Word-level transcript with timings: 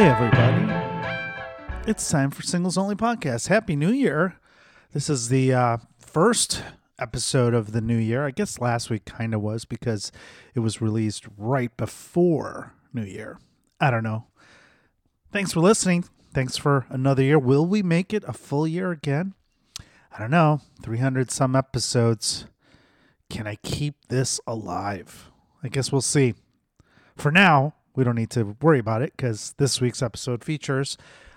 Hey, 0.00 0.08
everybody. 0.08 1.86
It's 1.86 2.08
time 2.08 2.30
for 2.30 2.40
Singles 2.40 2.78
Only 2.78 2.94
Podcast. 2.94 3.48
Happy 3.48 3.76
New 3.76 3.90
Year. 3.90 4.36
This 4.94 5.10
is 5.10 5.28
the 5.28 5.52
uh, 5.52 5.76
first 5.98 6.62
episode 6.98 7.52
of 7.52 7.72
the 7.72 7.82
new 7.82 7.98
year. 7.98 8.24
I 8.24 8.30
guess 8.30 8.62
last 8.62 8.88
week 8.88 9.04
kind 9.04 9.34
of 9.34 9.42
was 9.42 9.66
because 9.66 10.10
it 10.54 10.60
was 10.60 10.80
released 10.80 11.26
right 11.36 11.76
before 11.76 12.72
New 12.94 13.04
Year. 13.04 13.40
I 13.78 13.90
don't 13.90 14.02
know. 14.02 14.24
Thanks 15.32 15.52
for 15.52 15.60
listening. 15.60 16.06
Thanks 16.32 16.56
for 16.56 16.86
another 16.88 17.22
year. 17.22 17.38
Will 17.38 17.66
we 17.66 17.82
make 17.82 18.14
it 18.14 18.24
a 18.26 18.32
full 18.32 18.66
year 18.66 18.92
again? 18.92 19.34
I 19.78 20.18
don't 20.18 20.30
know. 20.30 20.62
300 20.82 21.30
some 21.30 21.54
episodes. 21.54 22.46
Can 23.28 23.46
I 23.46 23.56
keep 23.56 23.96
this 24.08 24.40
alive? 24.46 25.30
I 25.62 25.68
guess 25.68 25.92
we'll 25.92 26.00
see. 26.00 26.36
For 27.16 27.30
now, 27.30 27.74
we 27.94 28.04
don't 28.04 28.16
need 28.16 28.30
to 28.30 28.56
worry 28.60 28.78
about 28.78 29.02
it 29.02 29.12
because 29.16 29.54
this 29.58 29.80
week's 29.80 30.02
episode 30.02 30.44
features 30.44 30.96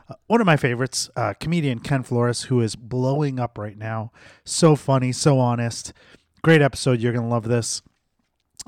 uh, 0.10 0.16
one 0.28 0.42
of 0.42 0.48
my 0.48 0.58
favorites, 0.58 1.10
uh, 1.16 1.34
comedian 1.40 1.80
Ken 1.80 2.04
Flores, 2.04 2.44
who 2.44 2.60
is 2.62 2.76
blowing 2.76 3.40
up 3.40 3.58
right 3.58 3.78
now. 3.78 4.12
So 4.44 4.76
funny, 4.76 5.12
so 5.12 5.40
honest. 5.40 5.94
Great 6.42 6.62
episode. 6.62 7.00
You're 7.00 7.14
going 7.14 7.24
to 7.24 7.30
love 7.30 7.48
this. 7.48 7.82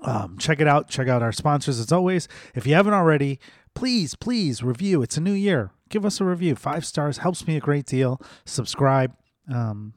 Um, 0.03 0.38
check 0.38 0.59
it 0.59 0.67
out. 0.67 0.90
Check 0.90 1.07
out 1.07 1.21
our 1.21 1.31
sponsors 1.31 1.79
as 1.79 1.91
always. 1.91 2.27
If 2.53 2.66
you 2.66 2.73
haven't 2.73 2.93
already, 2.93 3.40
please, 3.73 4.15
please 4.15 4.63
review. 4.63 5.02
It's 5.02 5.17
a 5.17 5.21
new 5.21 5.34
year. 5.34 5.71
Give 5.90 6.05
us 6.05 6.21
a 6.21 6.26
review. 6.26 6.55
Five 6.55 6.85
stars 6.85 7.20
helps 7.20 7.45
me 7.48 7.57
a 7.57 7.62
great 7.62 7.85
deal. 7.85 8.21
Subscribe. 8.45 9.13
Um, 9.54 9.93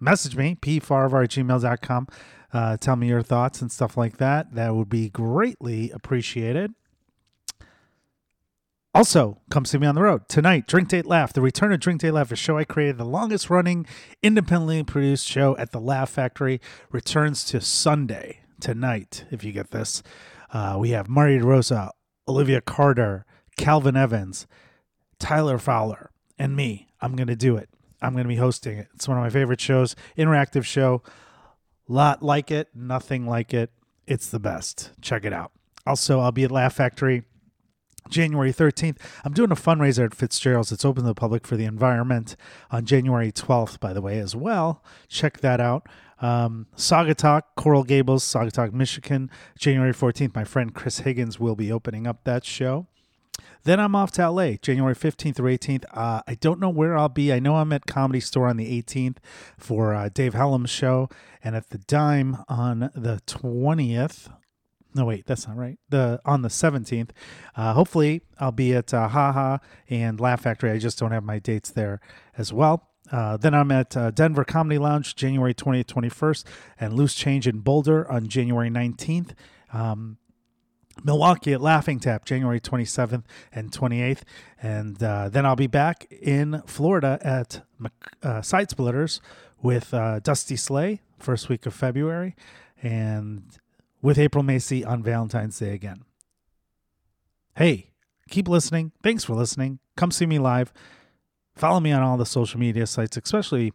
message 0.00 0.36
me, 0.36 0.56
pfarahvar 0.60 1.24
at 1.24 1.30
gmail.com. 1.30 2.08
Uh, 2.52 2.76
tell 2.76 2.96
me 2.96 3.08
your 3.08 3.22
thoughts 3.22 3.62
and 3.62 3.72
stuff 3.72 3.96
like 3.96 4.18
that. 4.18 4.54
That 4.54 4.74
would 4.74 4.90
be 4.90 5.08
greatly 5.08 5.90
appreciated. 5.90 6.74
Also, 8.94 9.38
come 9.48 9.64
see 9.64 9.78
me 9.78 9.86
on 9.86 9.94
the 9.94 10.02
road 10.02 10.28
tonight. 10.28 10.66
Drink 10.66 10.88
Date 10.88 11.06
Laugh, 11.06 11.32
the 11.32 11.40
return 11.40 11.72
of 11.72 11.80
Drink 11.80 12.02
Date 12.02 12.10
Laugh, 12.10 12.30
a 12.30 12.36
show 12.36 12.58
I 12.58 12.64
created, 12.64 12.98
the 12.98 13.06
longest 13.06 13.48
running 13.48 13.86
independently 14.22 14.82
produced 14.82 15.26
show 15.26 15.56
at 15.56 15.72
the 15.72 15.80
Laugh 15.80 16.10
Factory, 16.10 16.60
returns 16.90 17.42
to 17.46 17.60
Sunday 17.62 18.40
tonight. 18.60 19.24
If 19.30 19.44
you 19.44 19.52
get 19.52 19.70
this, 19.70 20.02
uh, 20.52 20.76
we 20.78 20.90
have 20.90 21.08
Marty 21.08 21.38
Rosa, 21.38 21.92
Olivia 22.28 22.60
Carter, 22.60 23.24
Calvin 23.56 23.96
Evans, 23.96 24.46
Tyler 25.18 25.56
Fowler, 25.56 26.10
and 26.38 26.54
me. 26.54 26.88
I'm 27.00 27.16
going 27.16 27.28
to 27.28 27.36
do 27.36 27.56
it. 27.56 27.70
I'm 28.02 28.12
going 28.12 28.24
to 28.24 28.28
be 28.28 28.36
hosting 28.36 28.76
it. 28.76 28.88
It's 28.94 29.08
one 29.08 29.16
of 29.16 29.24
my 29.24 29.30
favorite 29.30 29.60
shows, 29.60 29.96
interactive 30.18 30.64
show. 30.64 31.02
Lot 31.88 32.22
like 32.22 32.50
it, 32.50 32.68
nothing 32.74 33.26
like 33.26 33.54
it. 33.54 33.70
It's 34.06 34.28
the 34.28 34.38
best. 34.38 34.90
Check 35.00 35.24
it 35.24 35.32
out. 35.32 35.52
Also, 35.86 36.20
I'll 36.20 36.30
be 36.30 36.44
at 36.44 36.50
Laugh 36.50 36.74
Factory 36.74 37.22
January 38.08 38.52
13th. 38.52 38.98
I'm 39.24 39.32
doing 39.32 39.50
a 39.50 39.56
fundraiser 39.56 40.04
at 40.04 40.14
Fitzgerald's. 40.14 40.72
It's 40.72 40.84
open 40.84 41.02
to 41.02 41.08
the 41.08 41.14
public 41.14 41.46
for 41.46 41.56
the 41.56 41.64
environment 41.64 42.36
on 42.70 42.84
January 42.84 43.32
12th, 43.32 43.80
by 43.80 43.92
the 43.92 44.02
way, 44.02 44.18
as 44.18 44.36
well. 44.36 44.82
Check 45.08 45.40
that 45.40 45.60
out. 45.60 45.88
Um, 46.20 46.66
Saugatuck, 46.76 47.42
Coral 47.56 47.82
Gables, 47.82 48.24
Saugatuck, 48.24 48.72
Michigan, 48.72 49.30
January 49.58 49.92
14th. 49.92 50.34
My 50.34 50.44
friend 50.44 50.74
Chris 50.74 51.00
Higgins 51.00 51.40
will 51.40 51.56
be 51.56 51.72
opening 51.72 52.06
up 52.06 52.24
that 52.24 52.44
show. 52.44 52.86
Then 53.64 53.78
I'm 53.78 53.94
off 53.94 54.10
to 54.12 54.28
LA, 54.28 54.52
January 54.60 54.94
15th 54.94 55.38
or 55.38 55.44
18th. 55.44 55.84
Uh, 55.92 56.22
I 56.26 56.34
don't 56.34 56.60
know 56.60 56.68
where 56.68 56.96
I'll 56.96 57.08
be. 57.08 57.32
I 57.32 57.38
know 57.38 57.56
I'm 57.56 57.72
at 57.72 57.86
Comedy 57.86 58.20
Store 58.20 58.48
on 58.48 58.56
the 58.56 58.82
18th 58.82 59.18
for 59.56 59.94
uh, 59.94 60.08
Dave 60.12 60.34
Hellam's 60.34 60.70
show, 60.70 61.08
and 61.42 61.54
at 61.54 61.70
the 61.70 61.78
Dime 61.78 62.38
on 62.48 62.90
the 62.94 63.20
20th 63.26 64.28
no 64.94 65.04
wait 65.04 65.26
that's 65.26 65.46
not 65.46 65.56
right 65.56 65.78
the 65.88 66.20
on 66.24 66.42
the 66.42 66.48
17th 66.48 67.10
uh, 67.56 67.74
hopefully 67.74 68.22
i'll 68.38 68.52
be 68.52 68.74
at 68.74 68.92
uh, 68.92 69.08
haha 69.08 69.58
and 69.88 70.20
laugh 70.20 70.42
factory 70.42 70.70
i 70.70 70.78
just 70.78 70.98
don't 70.98 71.12
have 71.12 71.24
my 71.24 71.38
dates 71.38 71.70
there 71.70 72.00
as 72.36 72.52
well 72.52 72.88
uh, 73.10 73.36
then 73.36 73.54
i'm 73.54 73.70
at 73.70 73.96
uh, 73.96 74.10
denver 74.10 74.44
comedy 74.44 74.78
lounge 74.78 75.14
january 75.14 75.54
20th 75.54 75.86
21st 75.86 76.44
and 76.78 76.94
loose 76.94 77.14
change 77.14 77.46
in 77.46 77.60
boulder 77.60 78.10
on 78.10 78.28
january 78.28 78.70
19th 78.70 79.30
um, 79.72 80.18
Milwaukee 81.02 81.52
at 81.52 81.60
Laughing 81.60 81.98
Tap, 81.98 82.24
January 82.24 82.60
27th 82.60 83.24
and 83.52 83.70
28th. 83.70 84.22
And 84.60 85.02
uh, 85.02 85.28
then 85.28 85.46
I'll 85.46 85.56
be 85.56 85.66
back 85.66 86.06
in 86.10 86.62
Florida 86.66 87.18
at 87.22 87.62
uh, 88.22 88.42
Side 88.42 88.70
Splitters 88.70 89.20
with 89.60 89.92
uh, 89.94 90.20
Dusty 90.20 90.56
Slay, 90.56 91.00
first 91.18 91.48
week 91.48 91.66
of 91.66 91.74
February. 91.74 92.36
And 92.82 93.44
with 94.02 94.18
April 94.18 94.44
Macie 94.44 94.86
on 94.86 95.02
Valentine's 95.02 95.58
Day 95.58 95.72
again. 95.72 96.02
Hey, 97.56 97.90
keep 98.28 98.48
listening. 98.48 98.92
Thanks 99.02 99.24
for 99.24 99.34
listening. 99.34 99.78
Come 99.96 100.10
see 100.10 100.26
me 100.26 100.38
live. 100.38 100.72
Follow 101.54 101.80
me 101.80 101.92
on 101.92 102.02
all 102.02 102.16
the 102.16 102.26
social 102.26 102.58
media 102.58 102.86
sites, 102.86 103.16
especially 103.16 103.72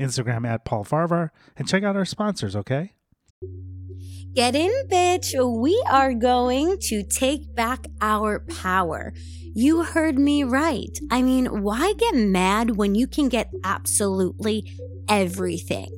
Instagram 0.00 0.46
at 0.46 0.64
Paul 0.64 0.84
Farahvar, 0.84 1.30
and 1.56 1.68
check 1.68 1.82
out 1.82 1.96
our 1.96 2.04
sponsors, 2.04 2.54
okay? 2.56 2.94
Get 4.34 4.54
in, 4.54 4.70
bitch. 4.88 5.34
We 5.60 5.82
are 5.90 6.12
going 6.12 6.78
to 6.82 7.02
take 7.02 7.54
back 7.54 7.86
our 8.00 8.40
power. 8.40 9.12
You 9.54 9.82
heard 9.82 10.18
me 10.18 10.44
right. 10.44 10.98
I 11.10 11.22
mean, 11.22 11.62
why 11.62 11.94
get 11.94 12.14
mad 12.14 12.76
when 12.76 12.94
you 12.94 13.06
can 13.06 13.30
get 13.30 13.50
absolutely 13.64 14.70
everything? 15.08 15.88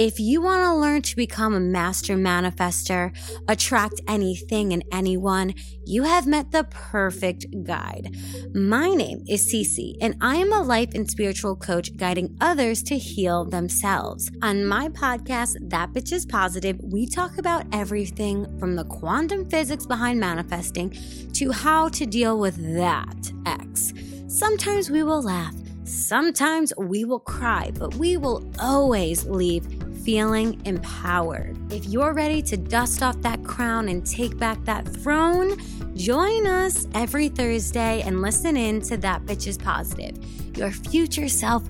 If 0.00 0.18
you 0.18 0.40
want 0.40 0.62
to 0.62 0.74
learn 0.76 1.02
to 1.02 1.14
become 1.14 1.52
a 1.52 1.60
master 1.60 2.16
manifester, 2.16 3.14
attract 3.48 4.00
anything 4.08 4.72
and 4.72 4.82
anyone, 4.90 5.52
you 5.84 6.04
have 6.04 6.26
met 6.26 6.52
the 6.52 6.64
perfect 6.70 7.44
guide. 7.64 8.16
My 8.54 8.88
name 8.88 9.22
is 9.28 9.52
Cece, 9.52 9.96
and 10.00 10.16
I 10.22 10.36
am 10.36 10.54
a 10.54 10.62
life 10.62 10.88
and 10.94 11.06
spiritual 11.10 11.54
coach 11.54 11.94
guiding 11.98 12.34
others 12.40 12.82
to 12.84 12.96
heal 12.96 13.44
themselves. 13.44 14.30
On 14.40 14.64
my 14.64 14.88
podcast, 14.88 15.56
That 15.68 15.92
Bitch 15.92 16.12
is 16.12 16.24
Positive, 16.24 16.80
we 16.82 17.06
talk 17.06 17.36
about 17.36 17.66
everything 17.70 18.58
from 18.58 18.76
the 18.76 18.84
quantum 18.84 19.44
physics 19.50 19.84
behind 19.84 20.18
manifesting 20.18 20.96
to 21.34 21.52
how 21.52 21.90
to 21.90 22.06
deal 22.06 22.38
with 22.38 22.56
that 22.74 23.32
X. 23.44 23.92
Sometimes 24.28 24.88
we 24.88 25.02
will 25.02 25.20
laugh. 25.20 25.54
Sometimes 25.84 26.72
we 26.78 27.04
will 27.04 27.20
cry, 27.20 27.72
but 27.78 27.96
we 27.96 28.16
will 28.16 28.48
always 28.60 29.26
leave 29.26 29.66
feeling 30.04 30.60
empowered. 30.64 31.56
If 31.72 31.86
you're 31.86 32.12
ready 32.12 32.42
to 32.42 32.56
dust 32.56 33.02
off 33.02 33.20
that 33.22 33.44
crown 33.44 33.88
and 33.88 34.06
take 34.06 34.38
back 34.38 34.64
that 34.64 34.86
throne, 34.86 35.56
join 35.94 36.46
us 36.46 36.86
every 36.94 37.28
Thursday 37.28 38.02
and 38.02 38.22
listen 38.22 38.56
in 38.56 38.80
to 38.82 38.96
That 38.96 39.24
Bitch 39.26 39.46
is 39.46 39.58
Positive. 39.58 40.16
Your 40.56 40.70
future 40.70 41.28
self 41.28 41.68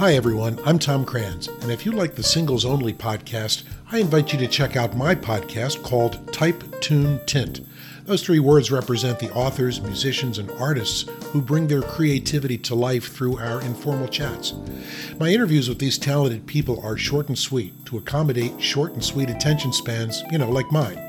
Hi, 0.00 0.14
everyone. 0.14 0.58
I'm 0.64 0.78
Tom 0.78 1.04
Kranz, 1.04 1.48
and 1.60 1.70
if 1.70 1.84
you 1.84 1.92
like 1.92 2.14
the 2.14 2.22
Singles 2.22 2.64
Only 2.64 2.94
podcast, 2.94 3.64
I 3.92 3.98
invite 3.98 4.32
you 4.32 4.38
to 4.38 4.46
check 4.46 4.76
out 4.76 4.96
my 4.96 5.16
podcast 5.16 5.82
called 5.82 6.32
Type, 6.32 6.62
Tune, 6.80 7.18
Tint. 7.26 7.60
Those 8.04 8.22
three 8.22 8.38
words 8.38 8.70
represent 8.70 9.18
the 9.18 9.32
authors, 9.32 9.80
musicians, 9.80 10.38
and 10.38 10.48
artists 10.52 11.10
who 11.32 11.42
bring 11.42 11.66
their 11.66 11.82
creativity 11.82 12.56
to 12.58 12.76
life 12.76 13.12
through 13.12 13.38
our 13.38 13.60
informal 13.62 14.06
chats. 14.06 14.54
My 15.18 15.30
interviews 15.30 15.68
with 15.68 15.80
these 15.80 15.98
talented 15.98 16.46
people 16.46 16.80
are 16.86 16.96
short 16.96 17.26
and 17.26 17.36
sweet 17.36 17.84
to 17.86 17.98
accommodate 17.98 18.62
short 18.62 18.92
and 18.92 19.04
sweet 19.04 19.28
attention 19.28 19.72
spans, 19.72 20.22
you 20.30 20.38
know, 20.38 20.50
like 20.50 20.70
mine. 20.70 21.04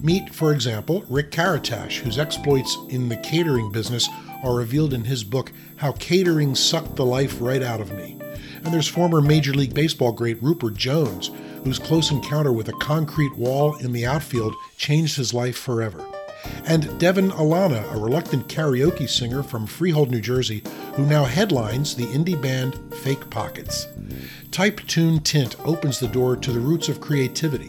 Meet, 0.00 0.32
for 0.32 0.52
example, 0.52 1.04
Rick 1.08 1.32
Karatash, 1.32 1.98
whose 1.98 2.20
exploits 2.20 2.78
in 2.90 3.08
the 3.08 3.16
catering 3.16 3.72
business 3.72 4.08
are 4.44 4.54
revealed 4.54 4.94
in 4.94 5.02
his 5.02 5.24
book, 5.24 5.50
How 5.78 5.90
Catering 5.90 6.54
Sucked 6.54 6.94
the 6.94 7.04
Life 7.04 7.38
Right 7.40 7.62
Out 7.62 7.80
of 7.80 7.92
Me. 7.92 8.18
And 8.62 8.72
there's 8.72 8.88
former 8.88 9.20
Major 9.20 9.52
League 9.52 9.74
Baseball 9.74 10.12
great 10.12 10.40
Rupert 10.40 10.74
Jones, 10.74 11.32
whose 11.64 11.78
close 11.78 12.10
encounter 12.10 12.52
with 12.52 12.68
a 12.68 12.74
concrete 12.74 13.34
wall 13.36 13.76
in 13.78 13.92
the 13.92 14.06
outfield 14.06 14.54
changed 14.76 15.16
his 15.16 15.34
life 15.34 15.56
forever. 15.56 16.04
And 16.66 16.98
Devin 16.98 17.30
Alana, 17.32 17.90
a 17.94 17.98
reluctant 17.98 18.48
karaoke 18.48 19.08
singer 19.08 19.42
from 19.42 19.66
Freehold, 19.66 20.10
New 20.10 20.20
Jersey, 20.20 20.62
who 20.94 21.06
now 21.06 21.24
headlines 21.24 21.94
the 21.94 22.06
indie 22.06 22.40
band 22.40 22.78
Fake 22.96 23.30
Pockets. 23.30 23.86
Type 24.50 24.80
Tune 24.86 25.20
Tint 25.20 25.56
opens 25.66 25.98
the 25.98 26.08
door 26.08 26.36
to 26.36 26.52
the 26.52 26.60
roots 26.60 26.88
of 26.88 27.00
creativity. 27.00 27.68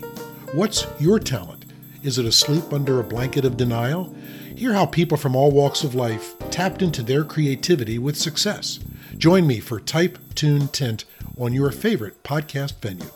What's 0.51 0.85
your 0.99 1.19
talent? 1.19 1.65
Is 2.03 2.19
it 2.19 2.25
asleep 2.25 2.71
under 2.71 2.99
a 2.99 3.03
blanket 3.03 3.45
of 3.45 3.57
denial? 3.57 4.13
Hear 4.55 4.73
how 4.73 4.85
people 4.85 5.17
from 5.17 5.35
all 5.35 5.51
walks 5.51 5.83
of 5.83 5.95
life 5.95 6.35
tapped 6.51 6.81
into 6.81 7.01
their 7.01 7.23
creativity 7.23 7.97
with 7.97 8.15
success. 8.15 8.79
Join 9.17 9.47
me 9.47 9.59
for 9.59 9.79
Type, 9.79 10.17
Tune, 10.35 10.67
Tint 10.67 11.05
on 11.37 11.53
your 11.53 11.71
favorite 11.71 12.23
podcast 12.23 12.79
venue. 12.81 13.09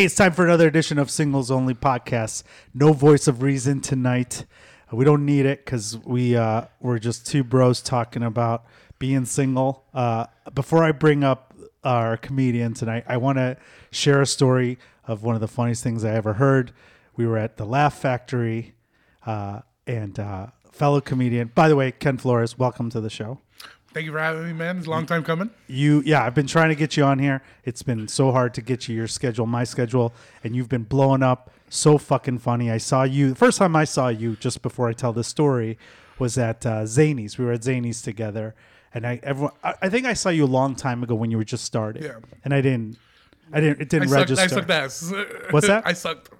Hey, 0.00 0.06
it's 0.06 0.14
time 0.14 0.32
for 0.32 0.46
another 0.46 0.66
edition 0.66 0.98
of 0.98 1.10
Singles 1.10 1.50
Only 1.50 1.74
Podcast. 1.74 2.42
No 2.72 2.94
voice 2.94 3.28
of 3.28 3.42
reason 3.42 3.82
tonight. 3.82 4.46
We 4.90 5.04
don't 5.04 5.26
need 5.26 5.44
it 5.44 5.62
because 5.62 5.98
we 6.06 6.34
uh, 6.34 6.68
we're 6.80 6.98
just 6.98 7.26
two 7.26 7.44
bros 7.44 7.82
talking 7.82 8.22
about 8.22 8.64
being 8.98 9.26
single. 9.26 9.84
Uh, 9.92 10.24
before 10.54 10.84
I 10.84 10.92
bring 10.92 11.22
up 11.22 11.52
our 11.84 12.16
comedian 12.16 12.72
tonight, 12.72 13.04
I 13.08 13.18
want 13.18 13.36
to 13.36 13.58
share 13.90 14.22
a 14.22 14.26
story 14.26 14.78
of 15.06 15.22
one 15.22 15.34
of 15.34 15.42
the 15.42 15.48
funniest 15.48 15.82
things 15.82 16.02
I 16.02 16.14
ever 16.14 16.32
heard. 16.32 16.72
We 17.14 17.26
were 17.26 17.36
at 17.36 17.58
the 17.58 17.66
Laugh 17.66 17.98
Factory, 17.98 18.72
uh, 19.26 19.60
and 19.86 20.18
uh, 20.18 20.46
fellow 20.72 21.02
comedian. 21.02 21.52
By 21.54 21.68
the 21.68 21.76
way, 21.76 21.92
Ken 21.92 22.16
Flores, 22.16 22.58
welcome 22.58 22.88
to 22.88 23.02
the 23.02 23.10
show. 23.10 23.40
Thank 23.92 24.06
you 24.06 24.12
for 24.12 24.20
having 24.20 24.46
me, 24.46 24.52
man. 24.52 24.78
It's 24.78 24.86
a 24.86 24.90
long 24.90 25.04
time 25.04 25.24
coming. 25.24 25.50
You, 25.66 26.00
yeah, 26.06 26.24
I've 26.24 26.34
been 26.34 26.46
trying 26.46 26.68
to 26.68 26.76
get 26.76 26.96
you 26.96 27.02
on 27.02 27.18
here. 27.18 27.42
It's 27.64 27.82
been 27.82 28.06
so 28.06 28.30
hard 28.30 28.54
to 28.54 28.62
get 28.62 28.88
you 28.88 28.94
your 28.94 29.08
schedule, 29.08 29.46
my 29.46 29.64
schedule, 29.64 30.12
and 30.44 30.54
you've 30.54 30.68
been 30.68 30.84
blowing 30.84 31.24
up. 31.24 31.50
So 31.68 31.98
fucking 31.98 32.38
funny. 32.38 32.70
I 32.70 32.78
saw 32.78 33.02
you 33.02 33.30
the 33.30 33.34
first 33.36 33.58
time 33.58 33.74
I 33.74 33.84
saw 33.84 34.08
you, 34.08 34.36
just 34.36 34.62
before 34.62 34.88
I 34.88 34.92
tell 34.92 35.12
this 35.12 35.26
story, 35.26 35.76
was 36.18 36.38
at 36.38 36.64
uh, 36.64 36.86
Zany's. 36.86 37.36
We 37.36 37.44
were 37.44 37.52
at 37.52 37.64
Zany's 37.64 38.00
together, 38.02 38.54
and 38.94 39.06
I, 39.06 39.20
everyone, 39.22 39.52
I, 39.62 39.74
I 39.82 39.88
think 39.88 40.06
I 40.06 40.14
saw 40.14 40.28
you 40.28 40.44
a 40.44 40.46
long 40.46 40.76
time 40.76 41.02
ago 41.02 41.14
when 41.14 41.30
you 41.30 41.36
were 41.36 41.44
just 41.44 41.64
starting. 41.64 42.02
Yeah. 42.04 42.18
and 42.44 42.54
I 42.54 42.60
didn't, 42.60 42.96
I 43.52 43.60
didn't, 43.60 43.80
it 43.80 43.88
didn't 43.88 44.08
sucked, 44.08 44.30
register. 44.30 44.44
I 44.44 44.46
sucked 44.46 44.70
ass. 44.70 45.12
What's 45.50 45.66
that? 45.66 45.86
I 45.86 45.92
sucked. 45.92 46.30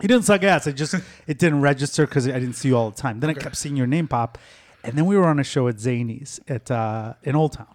He 0.00 0.06
didn't 0.06 0.24
suck 0.24 0.42
ass. 0.44 0.66
It 0.66 0.74
just 0.74 0.94
it 1.26 1.38
didn't 1.38 1.60
register 1.60 2.06
because 2.06 2.28
I 2.28 2.32
didn't 2.32 2.54
see 2.54 2.68
you 2.68 2.76
all 2.76 2.90
the 2.90 3.00
time. 3.00 3.18
Then 3.20 3.30
I 3.30 3.34
kept 3.34 3.56
seeing 3.56 3.76
your 3.76 3.88
name 3.88 4.06
pop, 4.06 4.38
and 4.84 4.96
then 4.96 5.06
we 5.06 5.16
were 5.16 5.26
on 5.26 5.38
a 5.38 5.44
show 5.44 5.68
at 5.68 5.78
Zany's 5.78 6.40
at 6.48 6.70
uh, 6.70 7.14
in 7.22 7.36
Old 7.36 7.52
Town, 7.52 7.74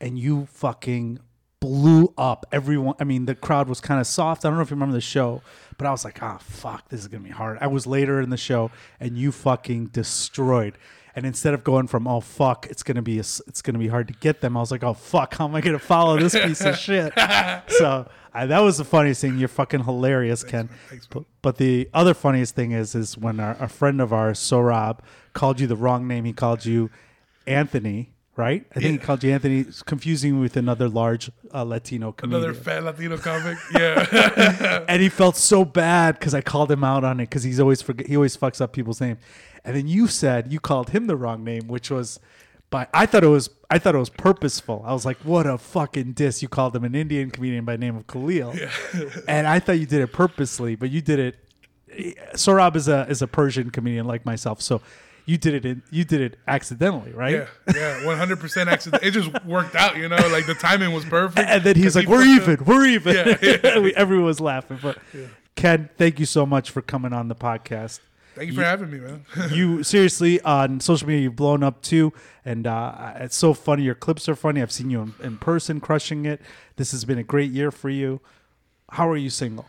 and 0.00 0.18
you 0.18 0.46
fucking 0.46 1.20
blew 1.60 2.12
up. 2.16 2.46
Everyone, 2.52 2.94
I 3.00 3.04
mean, 3.04 3.26
the 3.26 3.34
crowd 3.34 3.68
was 3.68 3.80
kind 3.80 4.00
of 4.00 4.06
soft. 4.06 4.44
I 4.44 4.48
don't 4.48 4.56
know 4.56 4.62
if 4.62 4.70
you 4.70 4.76
remember 4.76 4.94
the 4.94 5.00
show, 5.00 5.42
but 5.78 5.86
I 5.86 5.90
was 5.90 6.04
like, 6.04 6.22
ah, 6.22 6.38
fuck, 6.38 6.88
this 6.88 7.00
is 7.00 7.08
gonna 7.08 7.24
be 7.24 7.30
hard. 7.30 7.58
I 7.60 7.66
was 7.66 7.86
later 7.86 8.20
in 8.20 8.30
the 8.30 8.36
show, 8.36 8.70
and 9.00 9.16
you 9.16 9.32
fucking 9.32 9.86
destroyed. 9.86 10.78
And 11.16 11.24
instead 11.24 11.54
of 11.54 11.64
going 11.64 11.86
from 11.86 12.06
oh 12.06 12.20
fuck, 12.20 12.66
it's 12.68 12.82
gonna 12.82 13.02
be 13.02 13.16
a, 13.16 13.20
it's 13.20 13.62
gonna 13.62 13.78
be 13.78 13.88
hard 13.88 14.06
to 14.08 14.14
get 14.14 14.42
them, 14.42 14.56
I 14.56 14.60
was 14.60 14.70
like 14.70 14.84
oh 14.84 14.92
fuck, 14.94 15.34
how 15.34 15.48
am 15.48 15.54
I 15.54 15.60
gonna 15.62 15.78
follow 15.78 16.18
this 16.18 16.34
piece 16.34 16.60
of 16.60 16.76
shit? 16.76 17.12
So 17.68 18.08
I, 18.34 18.44
that 18.46 18.60
was 18.60 18.76
the 18.76 18.84
funniest 18.84 19.22
thing. 19.22 19.38
You're 19.38 19.48
fucking 19.48 19.84
hilarious, 19.84 20.44
Ken. 20.44 20.68
but, 21.10 21.24
but 21.40 21.56
the 21.56 21.88
other 21.94 22.12
funniest 22.12 22.54
thing 22.54 22.72
is 22.72 22.94
is 22.94 23.16
when 23.16 23.40
our, 23.40 23.56
a 23.58 23.66
friend 23.68 23.98
of 24.00 24.12
ours, 24.12 24.38
Sorab, 24.38 24.98
called 25.32 25.58
you 25.58 25.66
the 25.66 25.74
wrong 25.76 26.06
name. 26.06 26.26
He 26.26 26.34
called 26.34 26.66
you 26.66 26.90
Anthony, 27.46 28.12
right? 28.36 28.66
I 28.76 28.80
think 28.80 29.00
he 29.00 29.06
called 29.06 29.24
you 29.24 29.32
Anthony, 29.32 29.64
confusing 29.86 30.38
with 30.40 30.56
another 30.56 30.88
large 30.88 31.30
uh, 31.54 31.62
Latino 31.64 32.12
comedian. 32.12 32.42
Another 32.44 32.54
fat 32.58 32.84
Latino 32.84 33.16
comic. 33.16 33.56
Yeah. 33.74 34.84
and 34.88 35.00
he 35.00 35.08
felt 35.08 35.36
so 35.36 35.64
bad 35.64 36.18
because 36.18 36.34
I 36.34 36.40
called 36.42 36.70
him 36.70 36.84
out 36.84 37.04
on 37.04 37.20
it 37.20 37.24
because 37.24 37.42
he's 37.42 37.58
always 37.60 37.80
forget 37.82 38.06
he 38.06 38.16
always 38.16 38.36
fucks 38.36 38.60
up 38.60 38.72
people's 38.72 39.00
names. 39.00 39.18
And 39.66 39.76
then 39.76 39.88
you 39.88 40.06
said 40.06 40.52
you 40.52 40.60
called 40.60 40.90
him 40.90 41.08
the 41.08 41.16
wrong 41.16 41.42
name, 41.42 41.66
which 41.66 41.90
was 41.90 42.20
by 42.70 42.86
I 42.94 43.04
thought 43.04 43.24
it 43.24 43.28
was 43.28 43.50
I 43.68 43.80
thought 43.80 43.96
it 43.96 43.98
was 43.98 44.10
purposeful. 44.10 44.84
I 44.86 44.92
was 44.92 45.04
like, 45.04 45.18
what 45.18 45.44
a 45.46 45.58
fucking 45.58 46.12
diss! 46.12 46.40
You 46.40 46.48
called 46.48 46.74
him 46.74 46.84
an 46.84 46.94
Indian 46.94 47.30
comedian 47.32 47.64
by 47.64 47.72
the 47.72 47.78
name 47.78 47.96
of 47.96 48.06
Khalil, 48.06 48.54
and 49.28 49.46
I 49.46 49.58
thought 49.58 49.80
you 49.80 49.86
did 49.86 50.00
it 50.00 50.12
purposely, 50.12 50.76
but 50.76 50.90
you 50.90 51.00
did 51.02 51.18
it. 51.18 51.36
Sorab 52.34 52.76
is 52.76 52.86
a 52.86 53.06
is 53.08 53.22
a 53.22 53.26
Persian 53.26 53.70
comedian 53.70 54.06
like 54.06 54.24
myself, 54.24 54.62
so 54.62 54.80
you 55.24 55.36
did 55.36 55.54
it 55.54 55.66
in, 55.66 55.82
you 55.90 56.04
did 56.04 56.20
it 56.20 56.38
accidentally, 56.46 57.12
right? 57.12 57.34
yeah. 57.34 57.74
Yeah. 57.74 58.06
One 58.06 58.16
hundred 58.16 58.38
percent 58.38 58.70
accident. 58.70 59.02
It 59.02 59.10
just 59.10 59.32
worked 59.44 59.74
out, 59.74 59.96
you 59.96 60.08
know. 60.08 60.16
Like 60.30 60.46
the 60.46 60.54
timing 60.54 60.92
was 60.92 61.04
perfect. 61.04 61.48
And 61.48 61.64
then 61.64 61.74
he's 61.74 61.96
like, 61.96 62.06
he 62.06 62.12
"We're 62.12 62.24
even, 62.24 62.60
up. 62.60 62.66
we're 62.66 62.86
even." 62.86 63.14
Yeah, 63.14 63.36
yeah. 63.42 63.90
Everyone 63.96 64.26
was 64.26 64.40
laughing, 64.40 64.78
but 64.80 64.98
Ken, 65.56 65.90
thank 65.98 66.20
you 66.20 66.26
so 66.26 66.46
much 66.46 66.70
for 66.70 66.82
coming 66.82 67.12
on 67.12 67.26
the 67.26 67.34
podcast. 67.34 67.98
Thank 68.36 68.50
you 68.50 68.54
for 68.54 68.64
having 68.64 68.90
me, 68.90 68.98
man. 68.98 69.24
you 69.50 69.82
seriously 69.82 70.40
on 70.42 70.78
social 70.80 71.08
media 71.08 71.22
you've 71.22 71.36
blown 71.36 71.62
up 71.62 71.80
too 71.80 72.12
and 72.44 72.66
uh, 72.66 73.14
it's 73.16 73.34
so 73.34 73.54
funny 73.54 73.82
your 73.82 73.94
clips 73.94 74.28
are 74.28 74.36
funny 74.36 74.60
i've 74.60 74.70
seen 74.70 74.90
you 74.90 75.00
in, 75.00 75.14
in 75.22 75.36
person 75.38 75.80
crushing 75.80 76.26
it 76.26 76.40
this 76.76 76.90
has 76.92 77.04
been 77.06 77.18
a 77.18 77.22
great 77.24 77.50
year 77.50 77.70
for 77.70 77.88
you 77.88 78.20
how 78.90 79.08
are 79.08 79.16
you 79.16 79.30
single 79.30 79.66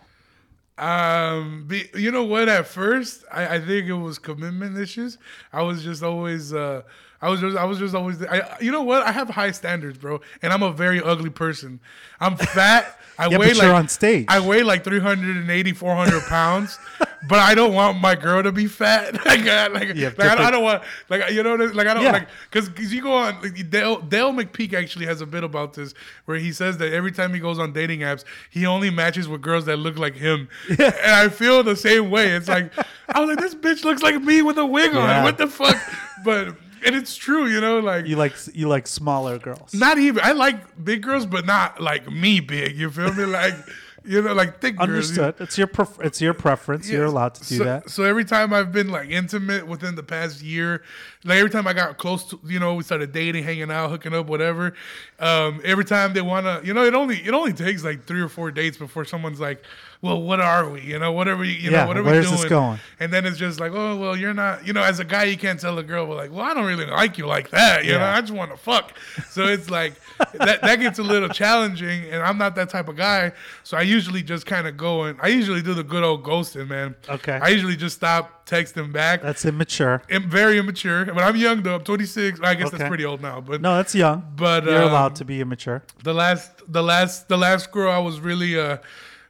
Um, 0.77 1.65
be, 1.67 1.89
you 1.95 2.11
know 2.11 2.23
what? 2.25 2.49
At 2.49 2.67
first, 2.67 3.23
I, 3.31 3.55
I 3.55 3.59
think 3.59 3.87
it 3.87 3.93
was 3.93 4.19
commitment 4.19 4.77
issues. 4.77 5.17
I 5.51 5.63
was 5.63 5.83
just 5.83 6.03
always, 6.03 6.53
uh, 6.53 6.83
I 7.21 7.29
was 7.29 7.39
just, 7.41 7.57
I 7.57 7.65
was 7.65 7.79
just 7.79 7.95
always. 7.95 8.23
I, 8.23 8.57
you 8.61 8.71
know 8.71 8.83
what? 8.83 9.03
I 9.03 9.11
have 9.11 9.29
high 9.29 9.51
standards, 9.51 9.97
bro, 9.97 10.21
and 10.41 10.53
I'm 10.53 10.63
a 10.63 10.71
very 10.71 11.01
ugly 11.01 11.29
person. 11.31 11.79
I'm 12.19 12.35
fat. 12.37 12.93
I 13.19 13.29
Yeah, 13.29 13.39
weigh 13.39 13.47
but 13.53 13.57
like 13.57 13.67
on 13.73 13.87
stage. 13.87 14.25
I 14.27 14.39
weigh 14.39 14.61
like 14.61 14.83
380, 14.83 15.73
400 15.73 16.21
pounds, 16.25 16.77
but 17.27 17.39
I 17.39 17.55
don't 17.55 17.73
want 17.73 17.99
my 17.99 18.13
girl 18.13 18.43
to 18.43 18.51
be 18.51 18.67
fat. 18.67 19.15
like, 19.25 19.39
I, 19.47 19.65
like, 19.69 19.95
like 19.95 20.19
I, 20.19 20.35
don't, 20.35 20.39
I 20.45 20.51
don't 20.51 20.63
want, 20.63 20.83
like, 21.09 21.31
you 21.31 21.41
know, 21.41 21.57
what 21.57 21.61
I- 21.61 21.65
like 21.73 21.87
I 21.87 21.95
don't 21.95 22.03
Yeah. 22.03 22.11
like, 22.11 22.27
because 22.51 22.93
you 22.93 23.01
go 23.01 23.13
on. 23.13 23.41
Like, 23.41 23.71
Dale 23.71 24.01
Dale 24.01 24.31
McPeak 24.31 24.73
actually 24.75 25.07
has 25.07 25.21
a 25.21 25.25
bit 25.25 25.43
about 25.43 25.73
this 25.73 25.95
where 26.25 26.37
he 26.37 26.51
says 26.51 26.77
that 26.77 26.93
every 26.93 27.11
time 27.11 27.33
he 27.33 27.39
goes 27.39 27.57
on 27.57 27.73
dating 27.73 28.01
apps, 28.01 28.23
he 28.51 28.67
only 28.67 28.91
matches 28.91 29.27
with 29.27 29.41
girls 29.41 29.65
that 29.65 29.77
look 29.77 29.97
like 29.97 30.13
him, 30.15 30.47
and 30.69 30.81
I 30.83 31.29
feel 31.29 31.63
the 31.63 31.75
same 31.75 32.11
way. 32.11 32.33
It's 32.33 32.47
like 32.47 32.71
I 33.09 33.19
was 33.19 33.29
like, 33.29 33.39
this 33.39 33.55
bitch 33.55 33.83
looks 33.83 34.03
like 34.03 34.21
me 34.21 34.43
with 34.43 34.59
a 34.59 34.65
wig 34.65 34.93
Yeah. 34.93 35.17
on. 35.17 35.23
What 35.23 35.39
the 35.39 35.47
fuck? 35.47 35.75
But 36.23 36.55
and 36.85 36.95
it's 36.95 37.15
true, 37.15 37.47
you 37.47 37.61
know, 37.61 37.79
like 37.79 38.05
you 38.07 38.15
like 38.15 38.33
you 38.53 38.67
like 38.67 38.87
smaller 38.87 39.37
girls 39.37 39.73
not 39.73 39.97
even. 39.97 40.23
I 40.23 40.31
like 40.31 40.83
big 40.83 41.03
girls, 41.03 41.25
but 41.25 41.45
not 41.45 41.79
like 41.81 42.09
me 42.11 42.39
big. 42.39 42.77
You 42.77 42.89
feel 42.89 43.13
me? 43.13 43.25
Like 43.25 43.55
you 44.07 44.21
know, 44.21 44.33
like 44.33 44.61
thick 44.61 44.77
girls. 44.77 44.87
understood 44.87 45.35
it's 45.39 45.57
your 45.57 45.67
pref- 45.67 45.99
it's 45.99 46.21
your 46.21 46.33
preference 46.33 46.89
you're 46.89 47.05
allowed 47.05 47.35
to 47.35 47.45
do 47.45 47.57
so, 47.57 47.63
that 47.65 47.89
So 47.89 48.03
every 48.03 48.23
time 48.23 48.53
I've 48.53 48.71
been 48.71 48.89
like 48.89 49.09
intimate 49.09 49.67
within 49.67 49.95
the 49.95 50.03
past 50.03 50.41
year, 50.41 50.83
like 51.25 51.37
every 51.37 51.49
time 51.49 51.67
I 51.67 51.73
got 51.73 51.97
close 51.97 52.23
to, 52.29 52.39
you 52.45 52.59
know, 52.59 52.75
we 52.75 52.83
started 52.83 53.11
dating, 53.11 53.43
hanging 53.43 53.69
out, 53.69 53.89
hooking 53.89 54.13
up, 54.13 54.27
whatever. 54.27 54.73
Um, 55.19 55.61
every 55.63 55.83
time 55.83 56.13
they 56.13 56.21
wanna, 56.21 56.61
you 56.63 56.73
know, 56.73 56.85
it 56.85 56.93
only 56.93 57.17
it 57.17 57.33
only 57.33 57.53
takes 57.53 57.83
like 57.83 58.05
three 58.05 58.21
or 58.21 58.29
four 58.29 58.49
dates 58.49 58.77
before 58.77 59.03
someone's 59.03 59.41
like, 59.41 59.61
well, 60.01 60.21
what 60.21 60.39
are 60.39 60.69
we? 60.69 60.81
You 60.81 60.99
know, 60.99 61.11
whatever 61.11 61.43
you, 61.43 61.53
you 61.53 61.71
Yeah, 61.71 61.81
know, 61.81 61.87
what 61.87 61.97
are 61.97 62.03
where's 62.03 62.25
we 62.25 62.31
this 62.31 62.41
doing? 62.41 62.49
going? 62.49 62.79
And 62.99 63.11
then 63.11 63.25
it's 63.25 63.37
just 63.37 63.59
like, 63.59 63.71
oh, 63.73 63.95
well, 63.97 64.15
you're 64.15 64.33
not, 64.33 64.65
you 64.65 64.73
know, 64.73 64.83
as 64.83 64.99
a 64.99 65.03
guy, 65.05 65.23
you 65.25 65.37
can't 65.37 65.59
tell 65.59 65.77
a 65.79 65.83
girl, 65.83 66.05
well, 66.05 66.17
like, 66.17 66.31
well, 66.31 66.41
I 66.45 66.53
don't 66.53 66.65
really 66.65 66.85
like 66.85 67.17
you 67.17 67.25
like 67.25 67.49
that. 67.49 67.83
You 67.85 67.93
know, 67.93 67.99
Yeah. 67.99 68.15
I 68.15 68.21
just 68.21 68.33
want 68.33 68.51
to 68.51 68.57
fuck. 68.57 68.93
So 69.29 69.45
it's 69.45 69.69
like 69.69 69.93
that 70.33 70.61
that 70.61 70.79
gets 70.79 70.99
a 70.99 71.03
little 71.03 71.29
challenging, 71.29 72.05
and 72.11 72.21
I'm 72.23 72.37
not 72.37 72.55
that 72.55 72.69
type 72.69 72.87
of 72.89 72.95
guy. 72.95 73.31
So 73.63 73.77
I 73.77 73.81
usually 73.81 74.23
just 74.23 74.45
kind 74.45 74.67
of 74.67 74.77
go 74.77 75.03
and 75.03 75.19
I 75.21 75.27
usually 75.27 75.61
do 75.61 75.73
the 75.73 75.83
good 75.83 76.03
old 76.03 76.23
ghosting, 76.23 76.67
man. 76.69 76.95
Okay. 77.09 77.39
I 77.41 77.49
usually 77.49 77.75
just 77.75 77.95
stop 77.95 78.45
texting 78.47 78.93
back. 78.93 79.21
that's 79.21 79.43
immature 79.43 80.01
I'm 80.09 80.29
very 80.29 80.57
immature, 80.57 81.03
but 81.05 81.19
I'm 81.21 81.35
young 81.35 81.63
though. 81.63 81.75
I'm 81.75 81.83
26. 81.83 82.39
I 82.41 82.53
guess 82.55 82.67
Okay. 82.67 82.77
that's 82.77 82.87
pretty 82.87 83.03
old 83.03 83.21
now. 83.21 83.41
But 83.41 83.61
no 83.61 83.75
that's 83.75 83.93
young 83.93 84.23
But, 84.37 84.63
you're 84.63 84.83
um, 84.83 84.89
allowed 84.91 85.15
to 85.17 85.25
be 85.25 85.41
immature 85.41 85.83
the 86.03 86.13
last, 86.13 86.51
the 86.71 86.81
last, 86.81 87.27
the 87.27 87.37
last 87.37 87.71
girl, 87.71 87.91
I 87.91 87.97
was 87.99 88.19
really, 88.21 88.57
uh, 88.59 88.77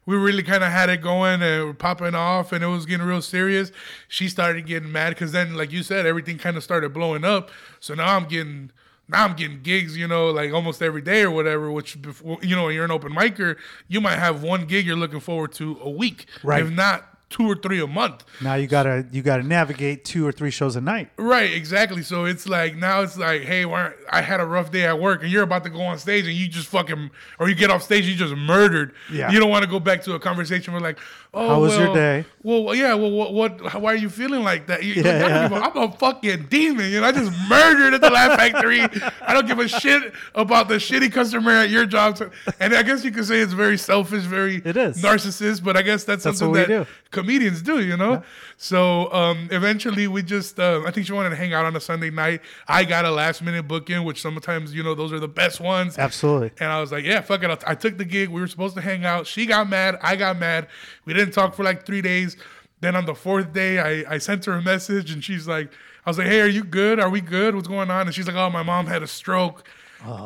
we 0.08 0.16
really 0.16 0.42
kind 0.42 0.64
of 0.64 0.72
had 0.72 0.90
it 0.90 1.02
going 1.02 1.42
and 1.44 1.66
we're 1.66 1.74
popping 1.74 2.16
off, 2.16 2.54
and 2.54 2.64
it 2.64 2.68
was 2.68 2.86
getting 2.88 3.06
real 3.06 3.22
serious. 3.22 3.72
She 4.08 4.30
started 4.30 4.66
getting 4.66 4.92
mad 4.92 5.10
because 5.10 5.34
then, 5.34 5.54
like 5.56 5.72
you 5.72 5.84
said, 5.84 6.06
everything 6.08 6.38
kind 6.38 6.56
of 6.58 6.64
started 6.64 6.94
blowing 6.94 7.24
up. 7.24 7.52
So 7.80 7.94
now 7.94 8.16
I'm 8.16 8.28
getting. 8.28 8.72
Now 9.10 9.24
I'm 9.24 9.38
getting 9.38 9.62
gigs, 9.62 9.96
you 9.96 10.06
know, 10.06 10.32
like 10.32 10.52
almost 10.52 10.82
every 10.82 11.02
day 11.02 11.22
or 11.22 11.32
whatever. 11.32 11.72
Which, 11.72 12.02
before, 12.02 12.40
you 12.42 12.58
know, 12.58 12.68
you're 12.68 12.84
an 12.84 12.92
open 12.92 13.14
micer, 13.14 13.56
you 13.88 14.02
might 14.02 14.20
have 14.20 14.44
one 14.44 14.66
gig 14.66 14.86
you're 14.86 14.98
looking 14.98 15.22
forward 15.22 15.54
to 15.54 15.78
a 15.82 15.90
week, 15.90 16.26
Right. 16.44 16.62
If 16.62 16.72
not 16.72 17.17
two 17.30 17.44
or 17.46 17.56
three 17.56 17.82
a 17.82 17.88
month. 17.88 18.24
now 18.42 18.54
you 18.56 18.68
gotta 18.68 19.06
you 19.12 19.22
gotta 19.22 19.44
navigate 19.44 20.06
two 20.06 20.26
or 20.26 20.32
three 20.32 20.50
shows 20.52 20.76
a 20.78 20.82
night 20.82 21.10
Right, 21.18 21.52
exactly. 21.52 22.02
So 22.02 22.24
it's 22.26 22.48
like 22.48 22.76
now 22.78 23.02
it's 23.02 23.18
like, 23.18 23.42
hey, 23.42 23.66
I 23.66 24.22
had 24.22 24.40
a 24.40 24.46
rough 24.46 24.72
day 24.72 24.86
at 24.86 25.00
work, 25.00 25.24
and 25.24 25.32
you're 25.32 25.44
about 25.44 25.64
to 25.66 25.70
go 25.70 25.82
on 25.82 25.98
stage, 25.98 26.26
and 26.26 26.34
you 26.34 26.48
just 26.48 26.68
fucking, 26.68 27.12
or 27.40 27.50
you 27.50 27.56
get 27.56 27.70
off 27.70 27.84
stage, 27.84 28.06
you 28.08 28.16
just 28.16 28.34
murdered. 28.36 28.94
Yeah. 29.12 29.30
You 29.32 29.40
don't 29.40 29.50
want 29.50 29.64
to 29.66 29.70
go 29.70 29.80
back 29.80 30.04
to 30.04 30.14
a 30.14 30.20
conversation 30.20 30.72
where 30.74 30.82
like, 30.82 31.00
oh, 31.34 31.48
How 31.50 31.60
was 31.60 31.78
your 31.78 31.94
day? 31.94 32.26
Well, 32.44 32.74
yeah. 32.74 32.94
Well, 32.94 33.12
what, 33.12 33.34
what? 33.34 33.62
how- 33.68 33.80
Why 33.80 33.92
are 33.94 33.98
you 33.98 34.10
feeling 34.10 34.44
like 34.44 34.68
that? 34.68 34.84
You, 34.84 34.94
Yeah, 35.04 35.12
like, 35.22 35.32
I 35.32 35.48
don't 35.50 35.52
yeah. 35.52 35.68
I'm 35.68 35.78
a 35.78 35.92
fucking 35.92 36.46
demon. 36.50 36.90
You 36.92 37.02
know, 37.02 37.08
I 37.08 37.12
just 37.12 37.32
murdered 37.50 37.94
at 37.94 38.02
the 38.02 38.10
Laugh 38.10 38.38
Factory. 38.40 38.80
I 39.22 39.34
don't 39.34 39.48
give 39.48 39.60
a 39.60 39.68
shit 39.68 40.14
about 40.34 40.70
the 40.70 40.76
shitty 40.76 41.12
customer 41.12 41.52
at 41.52 41.70
your 41.70 41.86
job. 41.86 42.20
And 42.62 42.74
I 42.74 42.84
guess 42.84 43.04
you 43.04 43.12
could 43.12 43.26
say 43.26 43.40
it's 43.40 43.54
very 43.54 43.78
selfish, 43.78 44.24
very 44.24 44.62
It 44.64 44.78
is. 44.78 45.02
narcissist. 45.02 45.64
But 45.64 45.76
I 45.76 45.82
guess 45.82 46.04
that's, 46.06 46.24
That's 46.24 46.40
something 46.40 46.54
that 46.54 46.68
do. 46.68 46.86
Comedians 47.12 47.62
do, 47.62 47.82
you 47.82 47.98
know. 47.98 48.24
So 48.58 49.12
um, 49.14 49.48
eventually, 49.52 50.08
we 50.08 50.24
just 50.24 50.60
uh, 50.60 50.84
I 50.86 50.92
think 50.92 51.08
she 51.08 51.14
wanted 51.14 51.30
to 51.32 51.36
hang 51.36 51.54
out 51.54 51.66
on 51.66 51.76
a 51.76 51.80
Sunday 51.80 52.10
night. 52.10 52.42
I 52.68 52.84
got 52.84 53.06
a 53.06 53.12
last 53.12 53.42
minute 53.42 53.68
booking, 53.68 54.04
which 54.04 54.22
sometimes 54.22 54.74
you 54.74 54.84
know 54.84 54.96
those 54.96 55.14
are 55.14 55.20
the 55.20 55.28
best 55.28 55.60
ones. 55.60 55.98
absolutely 55.98 56.52
And 56.60 56.72
I 56.72 56.80
was 56.80 56.92
like, 56.92 57.06
yeah, 57.06 57.22
fuck 57.22 57.44
it. 57.44 57.64
I 57.66 57.76
took 57.76 57.98
the 57.98 58.06
gig. 58.06 58.30
We 58.30 58.42
were 58.42 58.48
supposed 58.48 58.76
to 58.76 58.82
hang 58.82 59.06
out. 59.06 59.28
She 59.28 59.46
got 59.46 59.70
mad. 59.70 59.98
I 60.02 60.16
got 60.16 60.38
mad. 60.40 60.68
We 61.06 61.14
didn't 61.14 61.34
talk 61.34 61.56
for 61.56 61.64
like 61.64 61.86
three 61.86 62.02
days. 62.02 62.38
Then 62.80 62.96
on 62.96 63.06
the 63.06 63.16
fourth 63.16 63.54
day, 63.54 63.80
I, 63.80 64.16
I 64.16 64.18
sent 64.20 64.46
her 64.46 64.54
a 64.54 64.62
message 64.62 65.12
and 65.12 65.24
she's 65.24 65.48
like, 65.48 65.72
I 66.06 66.10
was 66.10 66.18
like, 66.18 66.28
hey, 66.28 66.42
are 66.42 66.48
you 66.48 66.64
good? 66.64 67.00
Are 67.00 67.10
we 67.10 67.22
good? 67.22 67.56
What's 67.56 67.68
going 67.68 67.90
on? 67.90 68.06
And 68.08 68.16
she's 68.16 68.28
like, 68.28 68.36
oh, 68.36 68.50
my 68.50 68.64
mom 68.64 68.86
had 68.86 69.02
a 69.04 69.08
stroke. 69.08 69.68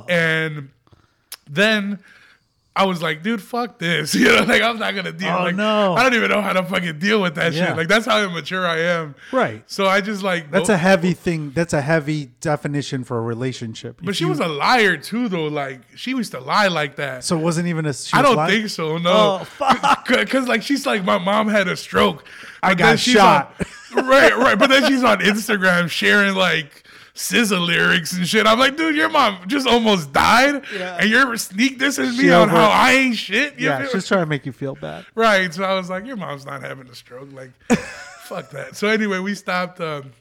And 0.09 0.69
then 1.49 1.99
I 2.73 2.85
was 2.85 3.01
like, 3.01 3.21
dude, 3.21 3.41
fuck 3.41 3.79
this. 3.79 4.15
You 4.21 4.29
know, 4.29 4.43
like 4.43 4.61
I'm 4.61 4.79
not 4.79 4.95
gonna 4.95 5.11
deal. 5.11 5.27
Oh, 5.37 5.43
like, 5.43 5.55
no. 5.55 5.93
I 5.93 6.03
don't 6.03 6.13
even 6.13 6.29
know 6.29 6.41
how 6.41 6.53
to 6.53 6.63
fucking 6.63 6.99
deal 6.99 7.21
with 7.21 7.35
that 7.35 7.51
Yeah. 7.51 7.67
shit. 7.67 7.77
Like 7.77 7.87
that's 7.89 8.05
how 8.05 8.23
immature 8.23 8.65
I 8.65 8.79
am. 8.79 9.15
Right. 9.33 9.61
So 9.69 9.87
I 9.87 9.99
just 9.99 10.23
like 10.23 10.51
That's 10.51 10.69
go- 10.69 10.75
a 10.75 10.77
heavy 10.77 11.11
thing. 11.13 11.51
That's 11.51 11.73
a 11.73 11.81
heavy 11.81 12.31
definition 12.39 13.03
for 13.03 13.17
a 13.17 13.21
relationship. 13.21 13.97
But 13.99 14.11
If 14.11 14.15
she 14.15 14.23
you- 14.23 14.29
was 14.29 14.39
a 14.39 14.47
liar 14.47 14.95
too, 14.95 15.27
though. 15.27 15.47
Like 15.47 15.81
she 15.95 16.11
used 16.11 16.31
to 16.31 16.39
lie 16.39 16.67
like 16.69 16.95
that. 16.95 17.25
So 17.25 17.37
it 17.37 17.41
wasn't 17.41 17.67
even 17.67 17.85
a. 17.85 17.93
She 17.93 18.15
I 18.15 18.21
don't 18.21 18.37
lying? 18.37 18.51
think 18.51 18.69
so. 18.69 18.97
No. 18.97 19.39
Oh, 19.41 19.43
fuck. 19.43 20.07
Because 20.07 20.47
like 20.47 20.63
she's 20.63 20.85
like 20.85 21.03
my 21.03 21.17
mom 21.17 21.49
had 21.49 21.67
a 21.67 21.75
stroke. 21.75 22.23
I 22.63 22.73
got 22.75 22.99
shot. 22.99 23.53
on- 23.95 24.05
right, 24.07 24.37
right. 24.37 24.57
But 24.57 24.69
then 24.69 24.87
she's 24.87 25.03
on 25.03 25.19
Instagram 25.19 25.89
sharing 25.89 26.35
like 26.35 26.83
SZA 27.15 27.65
lyrics 27.65 28.13
and 28.13 28.27
shit. 28.27 28.47
I'm 28.47 28.57
like, 28.59 28.77
dude, 28.77 28.95
your 28.95 29.09
mom 29.09 29.39
just 29.47 29.67
almost 29.67 30.13
died, 30.13 30.63
Yeah. 30.73 30.97
and 30.99 31.09
you're 31.09 31.35
sneak 31.37 31.77
dissing 31.77 32.17
me 32.17 32.31
on 32.31 32.49
how 32.49 32.69
I 32.69 32.93
ain't 32.93 33.15
shit. 33.17 33.59
You 33.59 33.67
Yeah, 33.67 33.87
she's 33.91 34.07
trying 34.07 34.21
to 34.21 34.25
make 34.27 34.45
you 34.45 34.51
feel 34.51 34.75
bad. 34.75 35.05
Right. 35.15 35.53
So 35.53 35.63
I 35.63 35.73
was 35.73 35.89
like, 35.89 36.05
your 36.05 36.15
mom's 36.17 36.45
not 36.45 36.61
having 36.61 36.87
a 36.87 36.95
stroke. 36.95 37.31
Like, 37.33 37.51
fuck 38.23 38.49
that. 38.51 38.75
So 38.75 38.87
anyway, 38.87 39.19
we 39.19 39.35
stopped. 39.35 39.79
Um, 39.81 40.11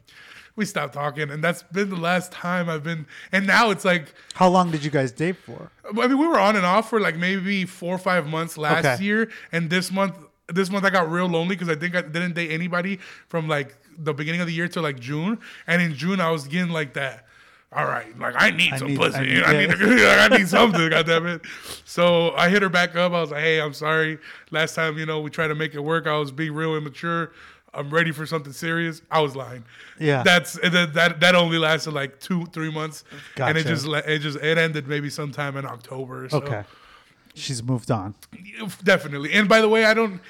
we 0.56 0.64
stopped 0.66 0.92
talking, 0.92 1.30
and 1.30 1.42
that's 1.42 1.62
been 1.62 1.88
the 1.90 1.96
last 1.96 2.32
time 2.32 2.68
I've 2.68 2.82
been. 2.82 3.06
And 3.32 3.46
now 3.46 3.70
it's 3.70 3.84
like, 3.84 4.12
How 4.34 4.48
long 4.48 4.70
did 4.72 4.84
you 4.84 4.90
guys 4.90 5.10
date 5.12 5.36
for? 5.36 5.70
I 5.88 6.08
mean, 6.08 6.18
we 6.18 6.26
were 6.26 6.38
on 6.38 6.56
and 6.56 6.66
off 6.66 6.90
for 6.90 7.00
like 7.00 7.16
maybe 7.16 7.64
four 7.64 7.94
or 7.94 7.98
five 7.98 8.26
months 8.26 8.58
last 8.58 8.84
Okay. 8.84 9.04
year, 9.04 9.30
and 9.52 9.70
this 9.70 9.90
month, 9.92 10.16
this 10.48 10.68
month 10.70 10.84
I 10.84 10.90
got 10.90 11.08
real 11.10 11.26
lonely 11.26 11.54
because 11.54 11.68
I 11.70 11.76
think 11.76 11.94
I 11.94 12.02
didn't 12.02 12.34
date 12.34 12.50
anybody 12.50 12.98
from 13.28 13.48
like 13.48 13.76
the 14.02 14.14
beginning 14.14 14.40
of 14.40 14.46
the 14.46 14.52
year 14.52 14.68
to 14.68 14.80
like 14.80 14.98
June, 14.98 15.38
and 15.66 15.80
in 15.82 15.94
June 15.94 16.20
I 16.20 16.30
was 16.30 16.46
getting 16.48 16.70
like 16.70 16.94
that. 16.94 17.26
All 17.72 17.84
right, 17.84 18.18
like 18.18 18.34
I 18.36 18.50
need 18.50 18.72
I 18.72 18.78
some 18.78 18.88
need- 18.88 18.98
pussy. 18.98 19.18
I 19.18 19.22
need- 19.22 19.34
need, 19.34 19.44
I, 19.44 19.88
need 19.90 20.00
yeah. 20.00 20.28
I 20.30 20.36
need 20.36 20.48
something. 20.48 20.90
goddamn 20.90 21.26
it! 21.26 21.42
So 21.84 22.32
I 22.32 22.48
hit 22.48 22.62
her 22.62 22.68
back 22.68 22.96
up. 22.96 23.12
I 23.12 23.20
was 23.20 23.30
like, 23.30 23.42
"Hey, 23.42 23.60
I'm 23.60 23.72
sorry. 23.74 24.18
Last 24.50 24.74
time, 24.74 24.98
you 24.98 25.06
know, 25.06 25.20
we 25.20 25.30
tried 25.30 25.48
to 25.48 25.54
make 25.54 25.74
it 25.74 25.80
work. 25.80 26.06
I 26.08 26.16
was 26.16 26.32
being 26.32 26.52
real 26.52 26.74
immature. 26.76 27.30
I'm 27.72 27.88
ready 27.90 28.10
for 28.10 28.26
something 28.26 28.52
serious. 28.52 29.00
I 29.12 29.20
was 29.20 29.36
lying. 29.36 29.62
Yeah. 30.00 30.24
that's 30.24 30.54
then 30.54 30.92
that 30.94 31.20
that 31.20 31.36
only 31.36 31.58
lasted 31.58 31.92
like 31.92 32.18
two, 32.18 32.46
three 32.46 32.72
months, 32.72 33.04
and 33.36 33.56
it 33.56 33.64
just 33.64 33.86
it 33.86 34.18
just 34.18 34.38
it 34.38 34.58
ended 34.58 34.88
maybe 34.88 35.08
sometime 35.08 35.56
in 35.56 35.64
October. 35.64 36.28
So. 36.28 36.38
Okay. 36.38 36.64
She's 37.36 37.62
moved 37.62 37.92
on. 37.92 38.16
Definitely. 38.82 39.32
And 39.34 39.48
by 39.48 39.60
the 39.60 39.68
way, 39.68 39.84
I 39.84 39.94
don't 39.94 40.20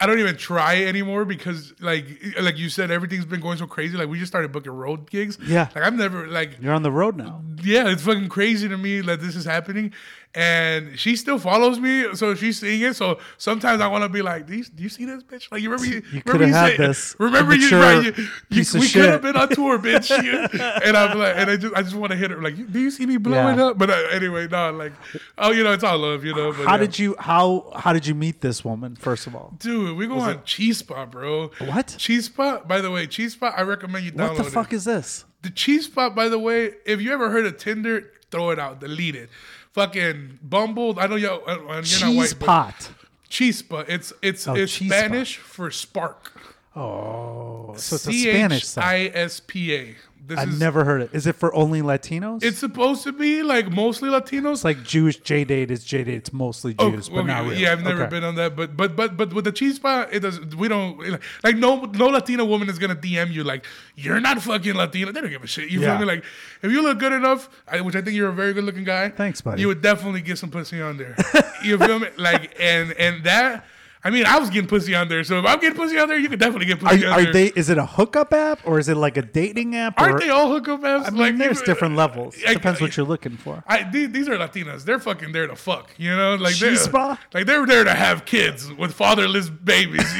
I 0.00 0.06
don't 0.06 0.18
even 0.18 0.36
try 0.36 0.84
anymore 0.84 1.24
because 1.24 1.72
like 1.80 2.06
like 2.40 2.58
you 2.58 2.68
said, 2.68 2.90
everything's 2.90 3.24
been 3.24 3.40
going 3.40 3.58
so 3.58 3.66
crazy. 3.66 3.96
Like 3.96 4.08
we 4.08 4.18
just 4.18 4.30
started 4.30 4.50
booking 4.52 4.72
road 4.72 5.08
gigs. 5.08 5.38
Yeah. 5.46 5.68
Like 5.74 5.84
I've 5.84 5.94
never 5.94 6.26
like 6.26 6.58
You're 6.60 6.74
on 6.74 6.82
the 6.82 6.90
road 6.92 7.16
now. 7.16 7.42
yeah, 7.62 7.88
it's 7.88 8.02
fucking 8.02 8.28
crazy 8.28 8.68
to 8.68 8.76
me 8.76 9.00
that 9.02 9.20
this 9.20 9.36
is 9.36 9.44
happening. 9.44 9.92
And 10.36 10.98
she 10.98 11.14
still 11.14 11.38
follows 11.38 11.78
me, 11.78 12.12
so 12.14 12.34
she's 12.34 12.58
seeing 12.58 12.80
it. 12.82 12.96
So 12.96 13.20
sometimes 13.38 13.80
I 13.80 13.86
want 13.86 14.02
to 14.02 14.08
be 14.08 14.20
like, 14.20 14.46
do 14.48 14.56
you, 14.56 14.64
do 14.64 14.82
you 14.82 14.88
see 14.88 15.04
this 15.04 15.22
bitch? 15.22 15.50
Like 15.52 15.62
you 15.62 15.70
remember 15.70 15.86
you, 15.86 16.02
You 16.12 16.22
remember 16.26 16.32
coulda 16.32 16.46
had 16.48 16.70
said- 16.76 16.80
this 16.90 17.16
Remember 17.20 17.54
you, 17.54 17.70
right, 17.78 18.04
you, 18.04 18.26
you 18.50 18.64
we 18.80 18.88
could 18.88 19.04
have 19.04 19.22
been 19.22 19.36
on 19.36 19.48
tour, 19.50 19.78
bitch. 19.78 20.10
And 20.84 20.96
I'm 20.96 21.16
like, 21.18 21.36
and 21.36 21.50
I 21.50 21.56
just 21.56 21.74
I 21.76 21.82
just 21.82 21.94
want 21.94 22.10
to 22.10 22.16
hit 22.16 22.30
her 22.32 22.42
like, 22.42 22.56
do 22.72 22.80
you 22.80 22.90
see 22.90 23.06
me 23.06 23.16
blowing 23.16 23.58
Yeah. 23.58 23.66
up? 23.66 23.78
But 23.78 23.90
uh, 23.90 23.94
anyway, 24.10 24.48
no, 24.48 24.72
like, 24.72 24.92
oh, 25.38 25.52
you 25.52 25.62
know, 25.62 25.72
it's 25.72 25.84
all 25.84 25.98
love, 25.98 26.24
you 26.24 26.34
know. 26.34 26.52
But 26.52 26.66
How 26.66 26.72
yeah. 26.74 26.78
did 26.78 26.98
you 26.98 27.14
how 27.18 27.70
how 27.76 27.92
did 27.92 28.04
you 28.06 28.14
meet 28.16 28.40
this 28.40 28.64
woman 28.64 28.96
first 28.96 29.26
of 29.28 29.36
all? 29.36 29.54
Dude, 29.58 29.96
we 29.96 30.06
go 30.08 30.18
on 30.18 30.38
Chispa, 30.40 31.08
bro. 31.10 31.50
What? 31.60 31.94
Cheese 31.98 32.24
Spot? 32.26 32.66
By 32.66 32.80
the 32.80 32.90
way, 32.90 33.06
Chispa, 33.06 33.52
I 33.56 33.62
recommend 33.62 34.04
you 34.04 34.10
download 34.12 34.28
What 34.30 34.36
the 34.38 34.50
fuck 34.50 34.72
it. 34.72 34.76
is 34.76 34.84
this? 34.84 35.24
the 35.42 35.50
Chispa, 35.50 36.14
by 36.14 36.28
the 36.28 36.38
way, 36.38 36.72
if 36.86 37.00
you 37.02 37.12
ever 37.12 37.30
heard 37.30 37.44
of 37.46 37.58
Tinder, 37.58 38.10
throw 38.30 38.50
it 38.50 38.58
out, 38.58 38.80
delete 38.80 39.14
it. 39.14 39.28
Fucking 39.74 40.38
Bumble, 40.40 40.94
I 41.00 41.08
know 41.08 41.16
y'all, 41.16 41.42
uh, 41.48 41.56
you're 41.56 41.74
not 41.74 41.84
Cheese 41.84 42.16
white, 42.16 42.38
pot. 42.38 42.90
Chispa. 43.28 43.84
It's 43.88 44.12
it's 44.22 44.46
Oh, 44.46 44.54
it's 44.54 44.72
Spanish 44.72 45.36
for 45.36 45.68
spark. 45.72 46.32
Oh, 46.76 47.74
so 47.76 47.96
it's 47.96 48.06
a 48.06 48.12
Spanish. 48.12 48.78
I 48.78 49.10
S 49.12 49.40
P 49.44 49.74
A. 49.74 49.96
This 50.26 50.38
I've 50.38 50.48
is 50.50 50.58
never 50.60 50.84
heard 50.84 51.02
it. 51.02 51.10
Is 51.12 51.26
it 51.26 51.34
for 51.36 51.54
only 51.54 51.82
Latinos? 51.82 52.42
It's 52.42 52.56
supposed 52.58 53.02
to 53.04 53.12
be 53.12 53.42
like 53.42 53.70
mostly 53.70 54.08
Latinos. 54.08 54.52
It's 54.52 54.64
like 54.64 54.82
Jewish 54.82 55.16
J 55.18 55.44
date 55.44 55.70
is 55.70 55.84
J 55.84 56.02
date. 56.04 56.14
It's 56.14 56.32
mostly 56.32 56.74
Oh, 56.78 56.90
Jews, 56.90 57.10
but 57.10 57.18
okay. 57.18 57.26
not 57.26 57.42
really. 57.44 57.56
Yeah, 57.58 57.72
I've 57.72 57.82
never 57.82 58.02
Okay. 58.04 58.10
been 58.10 58.24
on 58.24 58.34
that, 58.36 58.56
but 58.56 58.74
but 58.76 58.96
but 58.96 59.16
but 59.18 59.34
with 59.34 59.44
the 59.44 59.52
Chispa, 59.52 60.08
it 60.10 60.20
does. 60.20 60.40
We 60.56 60.68
don't 60.68 60.98
like 61.42 61.56
no 61.56 61.82
no 61.84 62.06
Latina 62.06 62.44
woman 62.44 62.70
is 62.70 62.78
gonna 62.78 62.96
DM 62.96 63.32
you 63.32 63.44
like 63.44 63.66
you're 63.96 64.20
not 64.20 64.40
fucking 64.40 64.74
Latina. 64.74 65.12
They 65.12 65.20
don't 65.20 65.30
give 65.30 65.44
a 65.44 65.46
shit. 65.46 65.68
You 65.70 65.80
Yeah. 65.80 65.98
feel 65.98 66.06
me? 66.06 66.12
Like 66.14 66.24
if 66.62 66.72
you 66.72 66.82
look 66.82 66.98
good 67.00 67.12
enough, 67.12 67.50
I, 67.68 67.82
which 67.82 67.94
I 67.94 68.00
think 68.00 68.16
you're 68.16 68.30
a 68.30 68.32
very 68.32 68.54
good 68.54 68.64
looking 68.64 68.84
guy. 68.84 69.10
Thanks, 69.10 69.42
buddy. 69.42 69.60
You 69.60 69.68
would 69.68 69.82
definitely 69.82 70.22
get 70.22 70.38
some 70.38 70.50
pussy 70.50 70.80
on 70.80 70.96
there. 70.96 71.16
you 71.62 71.76
feel 71.76 71.98
me? 71.98 72.08
Like 72.16 72.56
and 72.58 72.92
and 72.92 73.24
that. 73.24 73.66
I 74.06 74.10
mean, 74.10 74.26
I 74.26 74.38
was 74.38 74.50
getting 74.50 74.68
pussy 74.68 74.94
on 74.94 75.08
there, 75.08 75.24
so 75.24 75.38
if 75.38 75.46
I'm 75.46 75.58
getting 75.60 75.76
pussy 75.78 75.98
on 75.98 76.08
there, 76.08 76.18
you 76.18 76.28
could 76.28 76.38
definitely 76.38 76.66
get 76.66 76.82
Are, 76.82 76.90
pussy 76.90 77.06
on 77.06 77.12
are 77.12 77.22
there. 77.22 77.32
they? 77.32 77.46
Is 77.56 77.70
it 77.70 77.78
a 77.78 77.86
hookup 77.86 78.34
app 78.34 78.60
or 78.66 78.78
is 78.78 78.90
it 78.90 78.96
like 78.98 79.16
a 79.16 79.22
dating 79.22 79.74
app? 79.76 79.98
Aren't 79.98 80.16
or, 80.16 80.18
they 80.20 80.28
all 80.28 80.48
hookup 80.50 80.82
apps? 80.82 81.06
I 81.06 81.10
mean, 81.10 81.38
there's 81.38 81.62
different 81.62 81.96
levels. 81.96 82.36
I- 82.46 82.52
Depends 82.52 82.82
what 82.82 82.96
you're 82.98 83.06
looking 83.06 83.38
for. 83.38 83.64
I, 83.66 83.84
these, 83.90 84.10
these 84.10 84.28
are 84.28 84.36
Latinas. 84.36 84.84
They're 84.84 84.98
fucking 84.98 85.32
there 85.32 85.46
to 85.46 85.56
fuck. 85.56 85.90
You 85.96 86.14
know, 86.14 86.34
like 86.34 86.56
they're 86.56 86.72
Chispa? 86.72 87.18
like 87.32 87.46
they're 87.46 87.64
there 87.66 87.84
to 87.84 87.94
have 87.94 88.26
kids 88.26 88.70
with 88.74 88.92
fatherless 88.92 89.48
babies. 89.48 90.04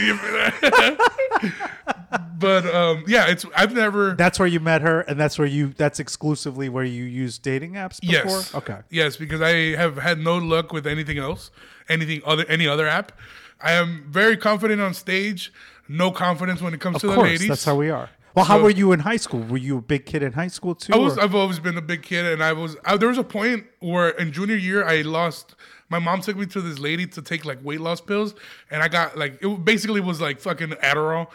But 2.37 2.67
um, 2.67 3.05
yeah, 3.07 3.29
it's 3.29 3.47
I've 3.57 3.75
never. 3.75 4.14
That's 4.14 4.38
where 4.38 4.49
you 4.49 4.61
met 4.61 4.83
her, 4.83 5.00
and 5.03 5.19
that's 5.19 5.38
where 5.38 5.49
you. 5.49 5.73
That's 5.76 5.99
exclusively 5.99 6.69
where 6.69 6.85
you 6.85 7.05
use 7.05 7.38
dating 7.38 7.73
apps 7.73 8.00
before. 8.00 8.31
yes. 8.38 8.55
Okay. 8.55 8.79
Yes, 8.91 9.17
because 9.17 9.41
I 9.41 9.76
have 9.76 9.97
had 9.97 10.19
no 10.19 10.37
luck 10.37 10.73
with 10.73 10.87
anything 10.87 11.17
else, 11.17 11.50
anything 11.88 12.21
other, 12.26 12.45
any 12.49 12.67
other 12.67 12.87
app. 12.87 13.12
I 13.61 13.73
am 13.73 14.06
very 14.08 14.37
confident 14.37 14.80
on 14.80 14.94
stage. 14.94 15.52
No 15.88 16.11
confidence 16.11 16.61
when 16.62 16.73
it 16.75 16.80
comes 16.80 17.00
to 17.00 17.08
Of 17.11 17.14
the 17.16 17.20
ladies. 17.23 17.49
that's 17.49 17.64
how 17.64 17.76
we 17.76 17.90
are. 17.90 18.11
Well, 18.34 18.44
how 18.44 18.56
So- 18.58 18.64
were 18.64 18.70
you 18.70 18.92
in 18.92 19.00
high 19.00 19.16
school? 19.18 19.40
Were 19.40 19.58
you 19.58 19.78
a 19.78 19.82
big 19.82 20.06
kid 20.06 20.23
in 20.23 20.32
high 20.32 20.49
school 20.49 20.75
too? 20.75 20.92
I 20.92 20.96
was. 20.99 21.16
or- 21.16 21.23
I've 21.23 21.34
always 21.34 21.58
been 21.61 21.76
a 21.78 21.82
big 21.82 22.02
kid, 22.02 22.25
and 22.26 22.42
I 22.42 22.52
was. 22.52 22.76
I, 22.84 22.96
there 22.96 23.08
was 23.08 23.18
a 23.18 23.23
point 23.25 23.66
where 23.80 24.08
in 24.11 24.32
junior 24.32 24.56
year 24.56 24.84
I 24.84 25.02
lost. 25.02 25.54
My 25.90 25.99
mom 25.99 26.20
took 26.23 26.37
me 26.37 26.46
to 26.46 26.61
this 26.61 26.78
lady 26.78 27.06
to 27.08 27.23
take 27.23 27.44
like 27.44 27.58
weight 27.62 27.80
loss 27.80 28.00
pills, 28.00 28.34
and 28.70 28.82
I 28.82 28.88
got 28.88 29.16
like 29.16 29.38
it 29.42 29.64
basically 29.64 30.00
was 30.00 30.20
like 30.20 30.40
fucking 30.40 30.70
Adderall, 30.82 31.28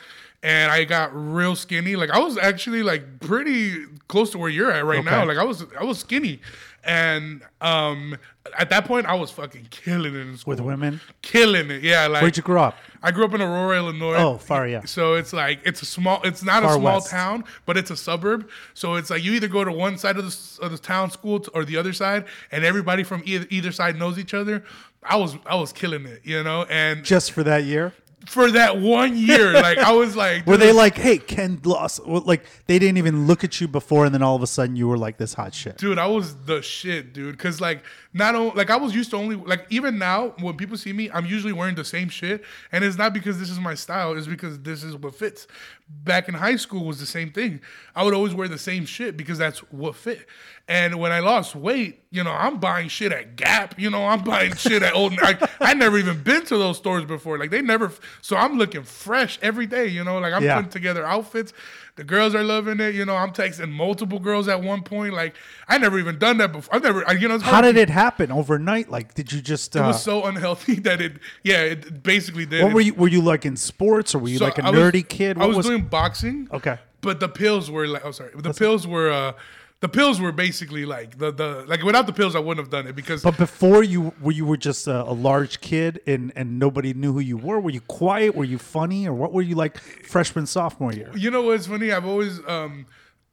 and 0.44 0.72
I 0.72 0.84
got 0.84 1.12
real 1.14 1.56
skinny. 1.56 1.96
Like 1.96 2.10
I 2.10 2.20
was 2.20 2.38
actually 2.38 2.84
like 2.84 3.22
pretty 3.22 3.86
close 4.10 4.32
to 4.32 4.38
where 4.38 4.50
you're 4.50 4.72
at 4.72 4.84
right 4.84 5.06
now. 5.06 5.24
Like 5.26 5.38
I 5.38 5.44
was. 5.46 5.66
I 5.80 5.84
was 5.86 6.00
skinny, 6.00 6.42
and 6.90 7.42
um 7.62 8.18
at 8.58 8.70
that 8.72 8.86
point 8.86 9.06
I 9.06 9.14
was 9.14 9.30
fucking 9.32 9.68
killing 9.70 10.16
it 10.16 10.20
in 10.20 10.38
school. 10.38 10.52
with 10.52 10.60
women. 10.62 11.00
killing 11.22 11.70
it. 11.70 11.84
Yeah, 11.84 12.08
like 12.08 12.22
Where'd 12.22 12.36
you 12.38 12.44
grow 12.44 12.64
up? 12.64 12.76
I 13.02 13.12
grew 13.12 13.24
up 13.26 13.34
in 13.34 13.42
Aurora, 13.42 13.78
Illinois. 13.78 14.16
Oh, 14.16 14.38
far, 14.38 14.68
yeah. 14.68 14.84
So 14.86 15.14
it's 15.14 15.32
like 15.32 15.60
it's 15.64 15.82
a 15.82 15.86
small. 15.86 16.20
It's 16.24 16.44
not 16.44 16.64
Far 16.64 16.72
a 16.74 16.80
small 16.80 16.96
west. 16.96 17.10
town, 17.10 17.44
but 17.66 17.78
it's 17.78 17.92
a 17.92 17.96
suburb. 17.96 18.50
So 18.74 18.96
it's 18.96 19.10
like 19.10 19.24
you 19.24 19.32
either 19.34 19.48
go 19.48 19.64
to 19.64 19.72
one 19.72 19.98
side 19.98 20.18
of 20.18 20.26
the 20.26 20.36
of 20.66 20.72
the 20.72 20.78
town 20.78 21.10
school 21.12 21.46
or 21.54 21.64
the 21.64 21.78
other 21.78 21.94
side, 21.94 22.26
and 22.52 22.66
everybody 22.66 23.04
from 23.04 23.22
either 23.26 23.46
either 23.50 23.72
side 23.72 23.98
knows 23.98 24.18
each 24.20 24.34
other. 24.34 24.64
I 25.04 25.16
was 25.16 25.38
I 25.46 25.56
was 25.56 25.72
killing 25.72 26.06
it, 26.06 26.22
you 26.26 26.44
know. 26.44 26.66
And 26.70 27.06
Just 27.06 27.32
for 27.32 27.44
that 27.44 27.64
year? 27.64 27.94
For 28.26 28.52
that 28.52 28.80
one 28.80 29.18
year, 29.18 29.54
like 29.54 29.78
I 29.78 29.92
was 29.92 30.16
like, 30.16 30.46
Were 30.46 30.58
they 30.58 30.72
like, 30.72 30.96
"Hey, 30.98 31.18
Ken 31.18 31.60
lost"? 31.64 32.06
Like 32.06 32.46
they 32.68 32.80
didn't 32.80 32.98
even 32.98 33.28
look 33.28 33.44
at 33.44 33.60
you 33.62 33.68
before, 33.68 34.06
and 34.06 34.14
then 34.14 34.22
all 34.22 34.36
of 34.36 34.44
a 34.44 34.48
sudden 34.48 34.76
you 34.76 34.88
were 34.88 34.98
like 34.98 35.18
this 35.18 35.34
hot 35.34 35.54
shit. 35.54 35.78
Dude, 35.78 35.98
I 35.98 36.08
was 36.08 36.36
the 36.46 36.62
shit, 36.62 37.14
dude. 37.14 37.38
Cause 37.38 37.62
like 37.62 37.84
not 38.14 38.36
only 38.36 38.56
like 38.56 38.70
I 38.70 38.78
was 38.78 38.96
used 38.96 39.12
to 39.12 39.18
only 39.18 39.36
like 39.36 39.66
even 39.70 39.98
now 39.98 40.34
when 40.40 40.58
people 40.58 40.78
see 40.78 40.94
me, 40.94 41.10
I'm 41.12 41.26
usually 41.26 41.54
wearing 41.54 41.76
the 41.76 41.86
same 41.86 42.10
shit, 42.10 42.44
and 42.72 42.84
it's 42.84 42.98
not 42.98 43.14
because 43.14 43.40
this 43.40 43.50
is 43.50 43.60
my 43.60 43.76
style. 43.76 44.18
It's 44.18 44.28
because 44.28 44.60
this 44.60 44.84
is 44.84 44.96
what 44.96 45.16
fits. 45.16 45.48
Back 45.88 46.28
in 46.28 46.36
high 46.36 46.56
school 46.56 46.86
was 46.86 47.00
the 47.00 47.06
same 47.06 47.32
thing. 47.32 47.62
I 47.96 48.04
would 48.04 48.14
always 48.14 48.34
wear 48.34 48.48
the 48.48 48.60
same 48.60 48.86
shit 48.86 49.18
because 49.18 49.38
that's 49.38 49.60
what 49.72 49.96
fit. 49.96 50.28
And 50.68 51.00
when 51.00 51.12
I 51.12 51.20
lost 51.20 51.56
weight, 51.56 52.04
you 52.12 52.24
know, 52.24 52.32
I'm 52.32 52.60
buying 52.60 52.90
shit 52.90 53.12
at 53.12 53.36
Gap. 53.36 53.80
You 53.80 53.90
know, 53.90 54.06
I'm 54.06 54.24
buying 54.24 54.56
shit 54.56 54.84
at 54.84 54.94
Old. 54.94 55.18
I, 55.20 55.50
I 55.60 55.74
never 55.74 55.98
even 55.98 56.22
been 56.22 56.46
to 56.46 56.58
those 56.58 56.78
stores 56.78 57.06
before. 57.06 57.40
Like 57.40 57.50
they 57.50 57.64
never. 57.64 57.92
So 58.22 58.36
I'm 58.38 58.58
looking 58.58 58.84
fresh 58.84 59.40
every 59.42 59.66
day. 59.66 59.88
You 59.88 60.04
know, 60.04 60.20
like 60.20 60.34
I'm 60.34 60.44
Yeah. 60.44 60.56
putting 60.58 60.72
together 60.72 61.06
outfits. 61.06 61.54
The 61.96 62.04
girls 62.06 62.34
are 62.34 62.44
loving 62.44 62.80
it. 62.80 62.96
You 62.96 63.04
know, 63.06 63.16
I'm 63.16 63.32
texting 63.32 63.72
multiple 63.72 64.20
girls 64.20 64.48
at 64.48 64.62
one 64.64 64.84
point. 64.84 65.14
Like 65.14 65.36
I 65.68 65.78
never 65.78 66.00
even 66.00 66.18
done 66.18 66.38
that 66.38 66.52
before. 66.54 66.74
I've 66.76 66.84
never. 66.84 67.04
You 67.14 67.28
know, 67.28 67.40
How 67.40 67.62
did 67.62 67.76
it 67.76 67.90
happen 67.90 68.32
overnight? 68.32 68.90
Like, 68.90 69.16
did 69.16 69.32
you 69.34 69.42
just? 69.42 69.76
It 69.76 69.80
Uh, 69.80 69.88
was 69.88 70.02
so 70.02 70.26
unhealthy 70.26 70.76
that 70.88 71.02
it. 71.02 71.18
Yeah, 71.44 71.62
it 71.62 72.02
basically 72.04 72.46
did. 72.46 72.64
what 72.64 72.74
were 72.74 72.82
you? 72.82 72.94
Were 72.94 73.10
you 73.10 73.22
like 73.22 73.46
in 73.46 73.58
sports, 73.58 74.16
or 74.16 74.20
were 74.20 74.30
you 74.30 74.38
So 74.38 74.46
like 74.46 74.58
a 74.60 74.66
I 74.66 74.70
was- 74.70 74.80
nerdy 74.80 75.08
kid? 75.08 75.38
I 75.38 75.46
What 75.48 75.58
was, 75.58 75.66
doing 75.66 75.84
boxing. 75.84 76.48
Okay. 76.54 76.78
But 77.02 77.20
the 77.20 77.28
pills 77.30 77.70
were 77.70 77.86
like. 77.88 78.06
Oh, 78.06 78.12
sorry. 78.12 78.32
The 78.36 78.54
pills 78.54 78.88
were. 78.88 79.12
uh 79.12 79.34
The 79.82 79.88
pills 79.88 80.20
were 80.20 80.34
basically 80.34 80.86
like 80.86 81.18
the 81.18 81.32
the 81.32 81.64
like 81.66 81.84
without 81.84 82.06
the 82.06 82.12
pills 82.12 82.36
I 82.36 82.40
wouldn't 82.40 82.66
have 82.66 82.70
done 82.70 82.86
it 82.86 82.96
because 82.96 83.24
But 83.24 83.38
before 83.38 83.82
you, 83.82 84.14
were 84.22 84.34
you 84.34 84.46
were 84.46 84.58
just 84.58 84.88
a, 84.88 85.04
a 85.04 85.14
large 85.14 85.62
kid, 85.62 86.02
and 86.06 86.34
and 86.36 86.60
nobody 86.60 86.94
knew 86.94 87.14
who 87.14 87.22
you 87.22 87.38
were. 87.38 87.60
Were 87.62 87.70
you 87.70 87.82
quiet? 87.82 88.36
Were 88.36 88.44
you 88.44 88.58
funny, 88.58 89.08
or 89.08 89.14
what 89.14 89.32
were 89.32 89.42
you 89.42 89.56
like 89.56 89.78
freshman 89.78 90.46
sophomore 90.48 90.92
year? 90.92 91.12
You 91.16 91.32
know 91.32 91.44
what's 91.44 91.68
funny? 91.68 91.94
I've 91.94 92.06
always 92.06 92.40
um 92.46 92.88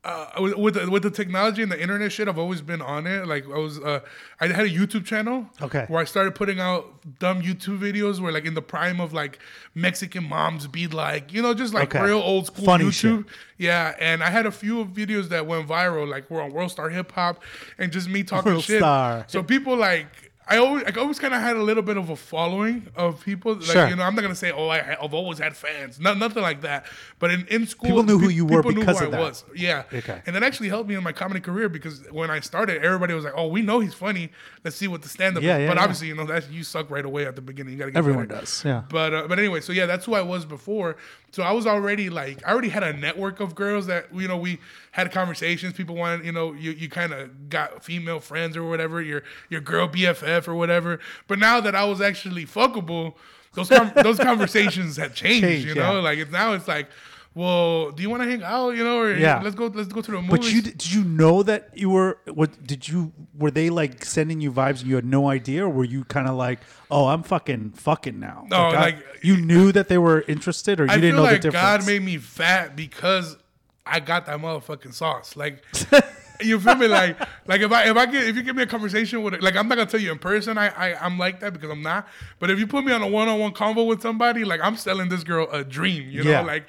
uh, 0.06 0.40
with 0.40 0.54
with 0.56 0.74
the, 0.74 0.90
with 0.90 1.02
the 1.02 1.10
technology 1.10 1.62
and 1.62 1.70
the 1.72 1.80
internet 1.80 2.12
shit, 2.12 2.28
I've 2.28 2.38
always 2.38 2.60
been 2.62 2.80
on 2.80 3.06
it. 3.06 3.26
Like 3.26 3.44
I 3.46 3.58
was, 3.58 3.78
uh, 3.80 4.00
I 4.40 4.46
had 4.46 4.64
a 4.66 4.70
YouTube 4.70 5.04
channel, 5.04 5.46
Okay. 5.60 5.84
where 5.88 6.00
I 6.00 6.04
started 6.04 6.34
putting 6.34 6.60
out 6.60 6.84
dumb 7.18 7.42
YouTube 7.42 7.78
videos, 7.80 8.20
where 8.20 8.32
like 8.32 8.44
in 8.46 8.54
the 8.54 8.62
prime 8.62 9.00
of 9.00 9.12
like 9.12 9.38
Mexican 9.74 10.24
moms 10.28 10.66
be 10.66 10.86
like, 10.86 11.32
you 11.32 11.42
know, 11.42 11.54
just 11.54 11.74
like 11.74 11.94
Okay. 11.94 12.04
real 12.04 12.18
old 12.20 12.46
school 12.46 12.64
Funny 12.64 12.84
YouTube. 12.84 13.26
Yeah, 13.58 13.94
and 13.98 14.22
I 14.22 14.30
had 14.30 14.46
a 14.46 14.50
few 14.52 14.84
videos 14.84 15.28
that 15.30 15.46
went 15.46 15.66
viral, 15.68 16.06
like 16.08 16.30
we're 16.30 16.42
on 16.42 16.52
World 16.52 16.70
Star 16.70 16.88
Hip 16.90 17.10
Hop, 17.12 17.42
and 17.78 17.90
just 17.90 18.08
me 18.08 18.22
talking 18.22 18.52
World 18.52 18.64
shit. 18.64 18.80
Star. 18.80 19.24
So 19.28 19.42
people 19.42 19.76
like. 19.76 20.06
I 20.48 20.58
always, 20.58 20.84
I 20.84 20.92
always 21.00 21.18
kind 21.18 21.34
of 21.34 21.40
had 21.40 21.56
a 21.56 21.62
little 21.62 21.82
bit 21.82 21.96
of 21.96 22.08
a 22.08 22.14
following 22.14 22.86
of 22.94 23.20
people. 23.24 23.54
Like, 23.54 23.64
Sure. 23.64 23.88
you 23.88 23.96
know, 23.96 24.04
I'm 24.04 24.14
not 24.14 24.22
gonna 24.22 24.34
say, 24.36 24.52
oh, 24.52 24.68
I, 24.68 24.96
I've 25.02 25.12
always 25.12 25.38
had 25.40 25.56
fans, 25.56 25.98
not 25.98 26.18
nothing 26.18 26.42
like 26.42 26.60
that. 26.60 26.86
But 27.18 27.32
in, 27.32 27.46
in 27.48 27.66
school, 27.66 27.88
People 27.88 28.02
knew 28.04 28.18
who 28.18 28.28
you 28.28 28.46
were 28.46 28.62
because 28.62 29.00
who 29.00 29.06
of 29.06 29.14
I 29.14 29.16
that. 29.16 29.20
was. 29.20 29.44
Yeah. 29.56 29.82
Okay. 29.92 30.22
And 30.24 30.36
that 30.36 30.44
actually 30.44 30.68
helped 30.68 30.88
me 30.88 30.94
in 30.94 31.02
my 31.02 31.10
comedy 31.10 31.40
career 31.40 31.68
because 31.68 32.04
when 32.12 32.30
I 32.30 32.38
started, 32.40 32.84
everybody 32.84 33.12
was 33.12 33.24
like, 33.24 33.34
"Oh, 33.36 33.48
we 33.48 33.60
know 33.62 33.80
he's 33.80 33.94
funny. 33.94 34.30
Let's 34.62 34.76
see 34.76 34.86
what 34.86 35.02
the 35.02 35.08
stand 35.08 35.36
up 35.36 35.42
Yeah, 35.42 35.56
is." 35.56 35.62
yeah, 35.62 35.66
but 35.68 35.76
yeah. 35.78 35.82
obviously, 35.82 36.06
you 36.08 36.14
know, 36.14 36.26
that's 36.26 36.48
you 36.48 36.62
suck 36.62 36.90
right 36.90 37.04
away 37.04 37.26
at 37.26 37.34
the 37.34 37.42
beginning. 37.42 37.72
You 37.72 37.78
gotta 37.80 37.90
get 37.90 37.98
Everyone 37.98 38.26
better. 38.26 38.40
does. 38.42 38.64
Yeah. 38.64 38.82
But 38.88 39.14
uh, 39.14 39.26
but 39.28 39.40
anyway, 39.40 39.60
so 39.62 39.72
yeah, 39.72 39.86
that's 39.86 40.04
who 40.04 40.14
I 40.14 40.22
was 40.22 40.44
before. 40.44 40.96
So 41.36 41.42
I 41.42 41.52
was 41.52 41.66
already 41.66 42.08
like 42.08 42.42
I 42.46 42.50
already 42.50 42.70
had 42.70 42.82
a 42.82 42.94
network 42.94 43.40
of 43.40 43.54
girls 43.54 43.88
that 43.88 44.06
you 44.10 44.26
know 44.26 44.38
we 44.38 44.58
had 44.92 45.12
conversations. 45.12 45.74
People 45.74 45.94
wanted 45.94 46.24
you 46.24 46.32
know 46.32 46.54
you, 46.54 46.70
you 46.70 46.88
kind 46.88 47.12
of 47.12 47.50
got 47.50 47.84
female 47.84 48.20
friends 48.20 48.56
or 48.56 48.64
whatever 48.64 49.02
your 49.02 49.22
your 49.50 49.60
girl 49.60 49.86
BFF 49.86 50.48
or 50.48 50.54
whatever. 50.54 50.98
But 51.28 51.38
now 51.38 51.60
that 51.60 51.74
I 51.74 51.84
was 51.84 52.00
actually 52.00 52.46
fuckable, 52.46 53.16
those 53.52 53.68
com- 53.68 53.92
those 53.96 54.16
conversations 54.30 54.96
had 54.96 55.14
changed. 55.14 55.68
You 55.68 55.74
know, 55.74 55.96
yeah. 55.96 56.00
like 56.00 56.18
it's 56.18 56.32
now 56.32 56.54
it's 56.54 56.66
like. 56.66 56.88
Well, 57.36 57.90
do 57.90 58.02
you 58.02 58.08
want 58.08 58.22
to 58.22 58.28
hang 58.30 58.42
out? 58.42 58.70
You 58.70 58.82
know, 58.82 58.98
or 58.98 59.12
Yeah. 59.14 59.42
let's 59.44 59.54
go. 59.54 59.66
Let's 59.66 59.92
go 59.92 60.00
to 60.00 60.10
the 60.10 60.22
movies. 60.22 60.30
But 60.30 60.52
you 60.54 60.62
did 60.62 60.90
you 60.90 61.04
know 61.04 61.42
that 61.42 61.68
you 61.74 61.90
were 61.90 62.16
what 62.32 62.66
did 62.66 62.88
you 62.88 63.12
were 63.36 63.50
they 63.50 63.68
like 63.68 64.06
sending 64.06 64.40
you 64.40 64.50
vibes 64.50 64.80
and 64.80 64.88
you 64.88 64.94
had 64.94 65.04
no 65.04 65.28
idea 65.28 65.66
or 65.66 65.68
were 65.68 65.84
you 65.84 66.04
kind 66.04 66.28
of 66.28 66.34
like 66.34 66.60
oh 66.90 67.08
I'm 67.08 67.22
fucking 67.22 67.72
fucking 67.72 68.18
now 68.18 68.46
No, 68.48 68.56
I- 68.56 68.80
like- 68.80 69.04
you 69.22 69.36
knew 69.36 69.70
that 69.72 69.88
they 69.88 69.98
were 69.98 70.24
interested 70.26 70.80
or 70.80 70.84
you 70.86 70.92
I 70.92 70.96
didn't 70.96 71.16
know 71.16 71.22
like 71.24 71.42
the 71.42 71.50
difference 71.50 71.62
God 71.82 71.86
made 71.86 72.02
me 72.02 72.16
fat 72.16 72.74
because 72.74 73.36
I 73.84 74.00
got 74.00 74.24
that 74.26 74.38
motherfucking 74.40 74.94
sauce. 74.94 75.36
Like, 75.36 75.62
you 76.40 76.58
feel 76.58 76.74
me? 76.74 76.88
Like, 76.88 77.18
like 77.46 77.60
if 77.60 77.70
I 77.70 77.88
if 77.90 77.96
I 77.96 78.06
get 78.06 78.26
if 78.26 78.34
you 78.34 78.42
give 78.42 78.56
me 78.56 78.62
a 78.62 78.66
conversation 78.66 79.22
with 79.22 79.40
like 79.42 79.56
I'm 79.56 79.68
not 79.68 79.76
gonna 79.76 79.90
tell 79.90 80.00
you 80.00 80.10
in 80.10 80.18
person 80.18 80.56
I, 80.58 80.68
I 80.70 81.04
I'm 81.04 81.18
like 81.18 81.40
that 81.40 81.52
because 81.52 81.70
I'm 81.70 81.82
not. 81.82 82.08
But 82.38 82.50
if 82.50 82.58
you 82.58 82.66
put 82.66 82.82
me 82.84 82.92
on 82.92 83.02
a 83.02 83.06
one 83.06 83.28
on 83.28 83.38
one 83.38 83.52
convo 83.52 83.86
with 83.86 84.00
somebody, 84.00 84.44
like 84.44 84.60
I'm 84.62 84.76
selling 84.76 85.08
this 85.10 85.22
girl 85.22 85.48
a 85.52 85.62
dream. 85.62 86.08
You 86.10 86.24
know, 86.24 86.30
Yeah. 86.30 86.40
like 86.40 86.64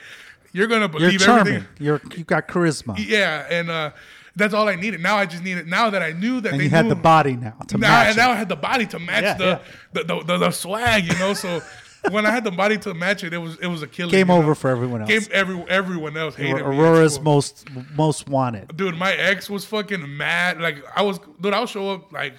you're 0.54 0.68
gonna 0.68 0.88
believe 0.88 1.12
you're 1.14 1.20
charming 1.20 1.54
everything. 1.56 1.86
you're 1.86 2.02
you 2.16 2.24
got 2.24 2.48
charisma 2.48 2.96
Yeah, 2.98 3.46
and 3.50 3.70
uh, 3.70 3.92
that's 4.36 4.54
all 4.54 4.68
I 4.70 4.76
needed. 4.76 5.02
Now 5.02 5.18
I 5.18 5.26
just 5.26 5.44
needed. 5.44 5.68
Now 5.68 5.90
that 5.90 6.02
I 6.02 6.12
knew 6.12 6.42
that 6.42 6.52
and 6.52 6.60
they 6.60 6.66
you 6.66 6.70
had 6.70 6.86
knew, 6.86 6.90
the 6.90 6.96
body 6.96 7.36
now 7.36 7.58
to 7.68 7.78
now, 7.78 7.88
match 7.88 8.08
and 8.10 8.18
now 8.18 8.30
it. 8.30 8.34
I 8.34 8.36
had 8.36 8.50
the 8.50 8.56
body 8.56 8.86
to 8.88 9.00
match 9.00 9.24
Yeah, 9.24 9.34
the, 9.34 9.46
yeah. 9.46 9.60
The, 9.94 10.04
the, 10.04 10.24
the 10.24 10.38
the 10.38 10.52
swag, 10.52 11.06
you 11.06 11.18
know. 11.20 11.34
So 11.34 11.62
when 12.12 12.26
I 12.26 12.32
had 12.32 12.44
the 12.44 12.52
body 12.52 12.78
to 12.80 12.94
match 12.94 13.24
it, 13.24 13.34
it 13.34 13.40
was 13.40 13.58
it 13.58 13.68
was 13.68 13.82
a 13.82 13.88
killer. 13.88 14.12
Game 14.12 14.30
you 14.30 14.36
know? 14.36 14.42
over 14.42 14.56
for 14.56 14.70
everyone 14.70 15.02
else. 15.02 15.10
Game 15.10 15.24
every 15.32 15.64
everyone 15.68 16.16
else 16.16 16.36
hated 16.36 16.62
Aurora's 16.62 17.16
school. 17.16 17.24
most 17.26 17.68
most 17.96 18.30
wanted 18.30 18.76
dude. 18.78 18.96
My 18.96 19.14
ex 19.14 19.50
was 19.50 19.66
fucking 19.66 20.18
mad. 20.18 20.62
Like 20.62 20.84
I 20.96 21.02
was, 21.02 21.20
dude. 21.42 21.54
I 21.54 21.60
would 21.60 21.70
show 21.70 21.92
up 21.92 22.12
like. 22.12 22.36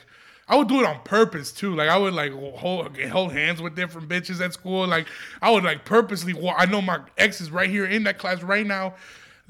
I 0.48 0.56
would 0.56 0.68
do 0.68 0.80
it 0.80 0.86
on 0.86 1.00
purpose 1.02 1.52
too. 1.52 1.74
Like 1.74 1.88
I 1.88 1.96
would 1.98 2.14
like 2.14 2.32
hold 2.32 2.98
hold 3.00 3.32
hands 3.32 3.60
with 3.60 3.76
different 3.76 4.08
bitches 4.08 4.40
at 4.40 4.52
school. 4.54 4.86
Like 4.86 5.06
I 5.42 5.50
would 5.50 5.64
like 5.64 5.84
purposely. 5.84 6.32
Walk. 6.32 6.56
I 6.58 6.64
know 6.66 6.80
my 6.80 7.00
ex 7.16 7.40
is 7.40 7.50
right 7.50 7.68
here 7.68 7.84
in 7.84 8.04
that 8.04 8.18
class 8.18 8.42
right 8.42 8.66
now. 8.66 8.94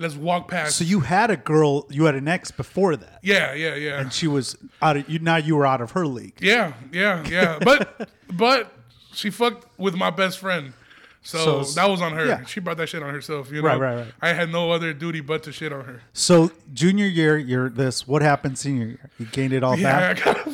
Let's 0.01 0.15
walk 0.15 0.47
past. 0.49 0.77
so 0.77 0.85
you 0.85 1.01
had 1.01 1.29
a 1.31 1.37
girl 1.37 1.87
you 1.91 2.05
had 2.05 2.15
an 2.15 2.29
ex 2.29 2.53
before 2.53 2.95
that 2.95 3.19
yeah, 3.21 3.53
yeah, 3.53 3.75
yeah. 3.75 3.99
and 4.01 4.13
she 4.13 4.29
was 4.29 4.57
out 4.81 4.97
of 4.97 5.11
you 5.11 5.19
now 5.19 5.39
you 5.39 5.57
were 5.57 5.67
out 5.67 5.81
of 5.81 5.91
her 5.91 6.07
league 6.07 6.35
Yeah, 6.41 6.75
yeah, 6.93 7.27
yeah. 7.29 7.59
But 7.61 8.09
but 8.33 8.73
she 9.13 9.31
fucked 9.31 9.67
with 9.77 9.97
my 9.97 10.11
best 10.11 10.39
friend. 10.39 10.73
So, 11.21 11.63
So- 11.63 11.75
that 11.75 11.91
was 11.91 12.01
on 12.01 12.13
her. 12.13 12.25
yeah. 12.27 12.45
She 12.47 12.61
brought 12.61 12.77
that 12.79 12.89
shit 12.89 13.03
on 13.03 13.13
herself, 13.13 13.51
you 13.51 13.61
know. 13.61 13.69
Right, 13.69 13.79
right, 13.81 13.95
right. 13.97 14.13
I 14.23 14.33
had 14.33 14.51
no 14.51 14.71
other 14.71 14.93
duty 14.95 15.21
but 15.21 15.43
to 15.43 15.53
shit 15.53 15.73
on 15.73 15.85
her. 15.85 16.01
so 16.13 16.51
junior 16.73 17.07
year 17.07 17.37
you're 17.37 17.69
this 17.69 18.07
what 18.07 18.23
happened 18.23 18.57
senior 18.59 18.87
year 18.87 19.11
you 19.19 19.27
gained 19.27 19.53
it 19.53 19.63
all 19.65 19.77
Yeah, 19.77 20.15
back 20.15 20.27
I 20.27 20.33
got 20.35 20.49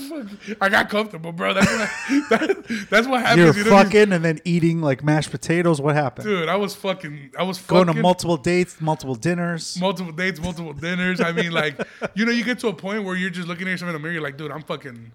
I 0.63 0.69
got 0.71 0.89
comfortable, 0.89 1.33
bro. 1.33 1.53
That's 1.55 1.71
what 1.71 1.91
that, 2.31 2.87
that's 2.91 3.07
what 3.07 3.21
happens. 3.21 3.39
You're 3.57 3.65
you 3.65 3.71
know, 3.71 3.83
fucking 3.83 4.13
and 4.13 4.25
then 4.25 4.41
eating 4.45 4.81
like 4.81 5.05
mashed 5.05 5.31
potatoes. 5.31 5.81
What 5.81 5.95
happened? 5.95 6.27
dude. 6.27 6.49
I 6.49 6.57
was 6.57 6.75
fucking. 6.75 7.31
I 7.39 7.43
was 7.43 7.59
Going 7.61 7.87
to 7.89 7.95
multiple 7.95 8.37
dates, 8.39 8.81
multiple 8.81 9.15
dinners. 9.17 9.79
multiple 9.79 10.13
dates, 10.13 10.41
multiple 10.41 10.73
dinners. 10.73 11.21
I 11.21 11.33
mean, 11.33 11.53
like, 11.53 11.79
you 12.15 12.25
know, 12.25 12.33
you 12.33 12.43
get 12.43 12.59
to 12.61 12.69
a 12.69 12.73
point 12.75 13.05
where 13.05 13.15
you're 13.17 13.31
just 13.31 13.47
looking 13.49 13.69
at 13.69 13.73
yourself 13.73 13.89
in 13.91 13.93
the 13.93 13.99
mirror, 13.99 14.15
you're 14.15 14.23
like, 14.23 14.37
dude, 14.39 14.51
I'm 14.51 14.63
fucking, 14.63 15.13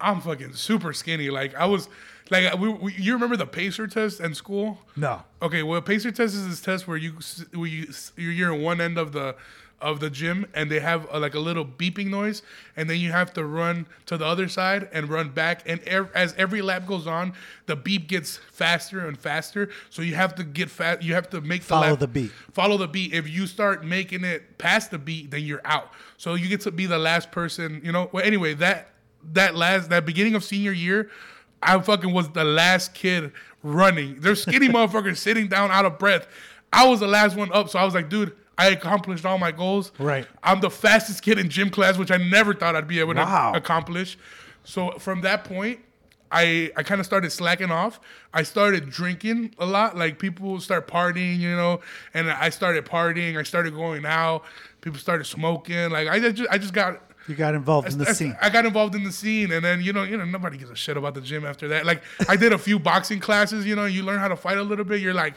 I'm 0.00 0.20
fucking 0.20 0.54
super 0.54 0.92
skinny. 0.92 1.30
Like, 1.30 1.54
I 1.54 1.66
was, 1.66 1.88
like, 2.32 2.58
we, 2.58 2.68
we, 2.70 2.92
you 2.94 3.12
remember 3.12 3.36
the 3.36 3.46
pacer 3.46 3.86
test 3.86 4.20
in 4.20 4.34
school? 4.34 4.78
No. 4.96 5.22
Okay, 5.40 5.62
well, 5.62 5.80
pacer 5.82 6.10
test 6.10 6.34
is 6.34 6.48
this 6.48 6.60
test 6.60 6.88
where 6.88 6.96
you 6.96 7.18
where 7.52 7.68
you 7.68 7.92
you're 8.16 8.54
in 8.54 8.62
one 8.62 8.80
end 8.80 8.98
of 8.98 9.12
the 9.12 9.36
of 9.82 9.98
the 9.98 10.08
gym 10.08 10.46
and 10.54 10.70
they 10.70 10.78
have 10.78 11.06
a, 11.10 11.18
like 11.18 11.34
a 11.34 11.38
little 11.40 11.66
beeping 11.66 12.06
noise, 12.06 12.42
and 12.76 12.88
then 12.88 12.98
you 12.98 13.10
have 13.10 13.32
to 13.34 13.44
run 13.44 13.86
to 14.06 14.16
the 14.16 14.24
other 14.24 14.48
side 14.48 14.88
and 14.92 15.08
run 15.08 15.28
back. 15.28 15.62
And 15.66 15.80
as 16.14 16.34
every 16.38 16.62
lap 16.62 16.86
goes 16.86 17.06
on, 17.06 17.34
the 17.66 17.76
beep 17.76 18.08
gets 18.08 18.36
faster 18.36 19.06
and 19.06 19.18
faster. 19.18 19.68
So 19.90 20.00
you 20.00 20.14
have 20.14 20.34
to 20.36 20.44
get 20.44 20.70
fast. 20.70 21.02
You 21.02 21.14
have 21.14 21.28
to 21.30 21.40
make 21.40 21.62
the 21.62 21.68
Follow 21.68 21.90
lap, 21.90 21.98
the 21.98 22.08
beat. 22.08 22.30
Follow 22.52 22.78
the 22.78 22.88
beat. 22.88 23.12
If 23.12 23.28
you 23.28 23.46
start 23.46 23.84
making 23.84 24.24
it 24.24 24.56
past 24.56 24.90
the 24.90 24.98
beat, 24.98 25.30
then 25.32 25.42
you're 25.42 25.60
out. 25.64 25.90
So 26.16 26.34
you 26.34 26.48
get 26.48 26.60
to 26.62 26.70
be 26.70 26.86
the 26.86 26.98
last 26.98 27.30
person. 27.30 27.82
You 27.84 27.92
know. 27.92 28.08
Well, 28.12 28.24
anyway, 28.24 28.54
that 28.54 28.90
that 29.32 29.54
last 29.56 29.90
that 29.90 30.06
beginning 30.06 30.34
of 30.34 30.44
senior 30.44 30.72
year, 30.72 31.10
I 31.62 31.78
fucking 31.80 32.12
was 32.12 32.28
the 32.30 32.44
last 32.44 32.94
kid 32.94 33.32
running. 33.62 34.20
There's 34.20 34.42
skinny 34.42 34.68
motherfuckers 34.76 35.18
sitting 35.18 35.48
down 35.48 35.70
out 35.70 35.84
of 35.84 35.98
breath. 35.98 36.26
I 36.72 36.86
was 36.88 37.00
the 37.00 37.06
last 37.06 37.36
one 37.36 37.50
up, 37.52 37.68
so 37.68 37.78
I 37.78 37.84
was 37.84 37.94
like, 37.94 38.08
dude. 38.08 38.34
I 38.58 38.68
accomplished 38.68 39.24
all 39.24 39.38
my 39.38 39.50
goals. 39.50 39.92
Right. 39.98 40.26
I'm 40.44 40.60
the 40.60 40.68
fastest 40.70 41.22
kid 41.22 41.38
in 41.38 41.48
gym 41.48 41.70
class, 41.70 41.96
which 41.96 42.10
I 42.10 42.18
never 42.18 42.52
thought 42.52 42.76
I'd 42.76 42.86
be 42.86 43.00
able 43.00 43.14
Wow. 43.14 43.52
to 43.52 43.58
accomplish. 43.58 44.18
So 44.62 44.90
from 44.98 45.22
that 45.22 45.44
point, 45.44 45.80
I 46.30 46.70
I 46.76 46.82
kind 46.82 47.00
of 47.00 47.06
started 47.06 47.32
slacking 47.32 47.70
off. 47.70 47.98
I 48.32 48.42
started 48.42 48.90
drinking 48.90 49.54
a 49.58 49.64
lot. 49.64 49.96
Like 49.96 50.18
people 50.18 50.60
start 50.60 50.86
partying, 50.86 51.38
you 51.38 51.56
know, 51.56 51.80
and 52.12 52.30
I 52.30 52.50
started 52.50 52.84
partying. 52.84 53.38
I 53.38 53.42
started 53.42 53.74
going 53.74 54.04
out. 54.04 54.44
People 54.82 54.98
started 55.00 55.24
smoking. 55.24 55.88
Like 55.90 56.08
I 56.08 56.20
just 56.30 56.48
I 56.50 56.58
just 56.58 56.74
got 56.74 57.00
You 57.28 57.34
got 57.34 57.54
involved 57.54 57.92
in 57.92 57.98
the 57.98 58.08
I, 58.08 58.12
scene. 58.12 58.36
I 58.40 58.50
got 58.50 58.66
involved 58.66 58.94
in 58.94 59.04
the 59.04 59.12
scene, 59.12 59.52
and 59.52 59.64
then 59.64 59.80
you 59.80 59.92
know, 59.92 60.02
you 60.02 60.16
know, 60.16 60.24
nobody 60.24 60.56
gives 60.56 60.70
a 60.70 60.76
shit 60.76 60.96
about 60.96 61.14
the 61.14 61.20
gym 61.20 61.44
after 61.44 61.68
that. 61.68 61.86
Like, 61.86 62.02
I 62.28 62.36
did 62.36 62.52
a 62.52 62.58
few 62.58 62.78
boxing 62.78 63.20
classes. 63.20 63.64
You 63.64 63.76
know, 63.76 63.84
you 63.84 64.02
learn 64.02 64.18
how 64.18 64.28
to 64.28 64.36
fight 64.36 64.58
a 64.58 64.62
little 64.62 64.84
bit. 64.84 65.00
You're 65.00 65.14
like, 65.14 65.34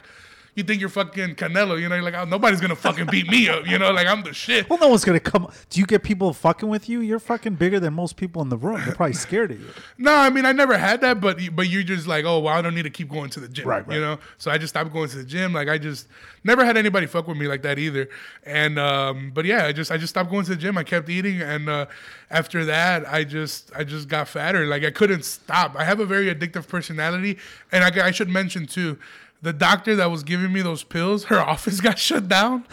you 0.55 0.63
think 0.63 0.79
you're 0.79 0.89
fucking 0.89 1.35
Canelo. 1.35 1.79
You 1.79 1.87
know, 1.89 1.95
you're 1.95 2.03
like, 2.03 2.13
oh, 2.15 2.25
nobody's 2.25 2.61
gonna 2.61 2.75
fucking 2.75 3.07
beat 3.11 3.27
me 3.29 3.49
up. 3.49 3.67
You 3.67 3.77
know, 3.77 3.91
like 3.91 4.07
I'm 4.07 4.23
the 4.23 4.33
shit. 4.33 4.69
well, 4.69 4.79
no 4.79 4.87
one's 4.87 5.05
gonna 5.05 5.19
come. 5.19 5.51
Do 5.69 5.79
you 5.79 5.85
get 5.85 6.01
people 6.03 6.33
fucking 6.33 6.67
with 6.69 6.89
you? 6.89 7.01
You're 7.01 7.19
fucking 7.19 7.55
bigger 7.55 7.79
than 7.79 7.93
most 7.93 8.15
people 8.15 8.41
in 8.41 8.49
the 8.49 8.57
room. 8.57 8.81
They're 8.85 8.95
probably 8.95 9.13
scared 9.13 9.51
of 9.51 9.59
you. 9.59 9.69
No, 9.97 10.13
I 10.15 10.29
mean 10.29 10.45
I 10.45 10.51
never 10.51 10.77
had 10.77 11.01
that, 11.01 11.21
but 11.21 11.39
but 11.53 11.67
you're 11.69 11.83
just 11.83 12.07
like, 12.07 12.25
oh 12.25 12.39
well, 12.39 12.53
I 12.53 12.61
don't 12.61 12.75
need 12.75 12.83
to 12.83 12.89
keep 12.89 13.09
going 13.09 13.29
to 13.31 13.39
the 13.39 13.47
gym, 13.47 13.67
Right, 13.67 13.85
right. 13.87 13.95
You 13.95 14.01
know, 14.01 14.19
so 14.37 14.51
I 14.51 14.57
just 14.57 14.71
stopped 14.73 14.91
going 14.91 15.09
to 15.09 15.17
the 15.17 15.23
gym. 15.23 15.53
Like 15.53 15.67
I 15.69 15.77
just 15.77 16.07
never 16.43 16.63
had 16.65 16.77
anybody 16.77 17.05
fuck 17.07 17.27
with 17.27 17.37
me 17.37 17.47
like 17.47 17.61
that 17.63 17.77
either. 17.79 18.09
And 18.43 18.77
um, 18.79 19.31
but 19.33 19.45
yeah, 19.45 19.65
I 19.65 19.71
just 19.71 19.91
I 19.91 19.97
just 19.97 20.11
stopped 20.11 20.29
going 20.29 20.43
to 20.45 20.51
the 20.51 20.57
gym. 20.57 20.77
I 20.77 20.83
kept 20.83 21.09
eating, 21.09 21.41
and 21.41 21.69
uh, 21.69 21.85
after 22.29 22.65
that, 22.65 23.07
I 23.11 23.23
just 23.23 23.71
I 23.75 23.83
just 23.83 24.07
got 24.07 24.27
fatter. 24.27 24.65
Like 24.65 24.83
I 24.83 24.91
couldn't 24.91 25.23
stop. 25.25 25.75
I 25.75 25.83
have 25.83 25.99
a 25.99 26.05
very 26.05 26.33
addictive 26.33 26.67
personality, 26.67 27.37
and 27.71 27.83
I, 27.83 28.07
I 28.07 28.11
should 28.11 28.29
mention 28.29 28.67
too, 28.67 28.97
the 29.41 29.53
doctor 29.53 29.95
that 29.97 30.09
was 30.11 30.23
giving 30.23 30.51
me 30.51 30.61
those 30.61 30.83
pills, 30.83 31.25
her 31.25 31.39
office 31.53 31.81
got 31.81 31.99
shut 31.99 32.27
down. 32.27 32.65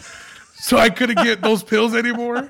So 0.55 0.77
I 0.77 0.89
couldn't 0.89 1.17
get 1.21 1.41
those 1.41 1.61
pills 1.73 1.93
anymore. 1.93 2.49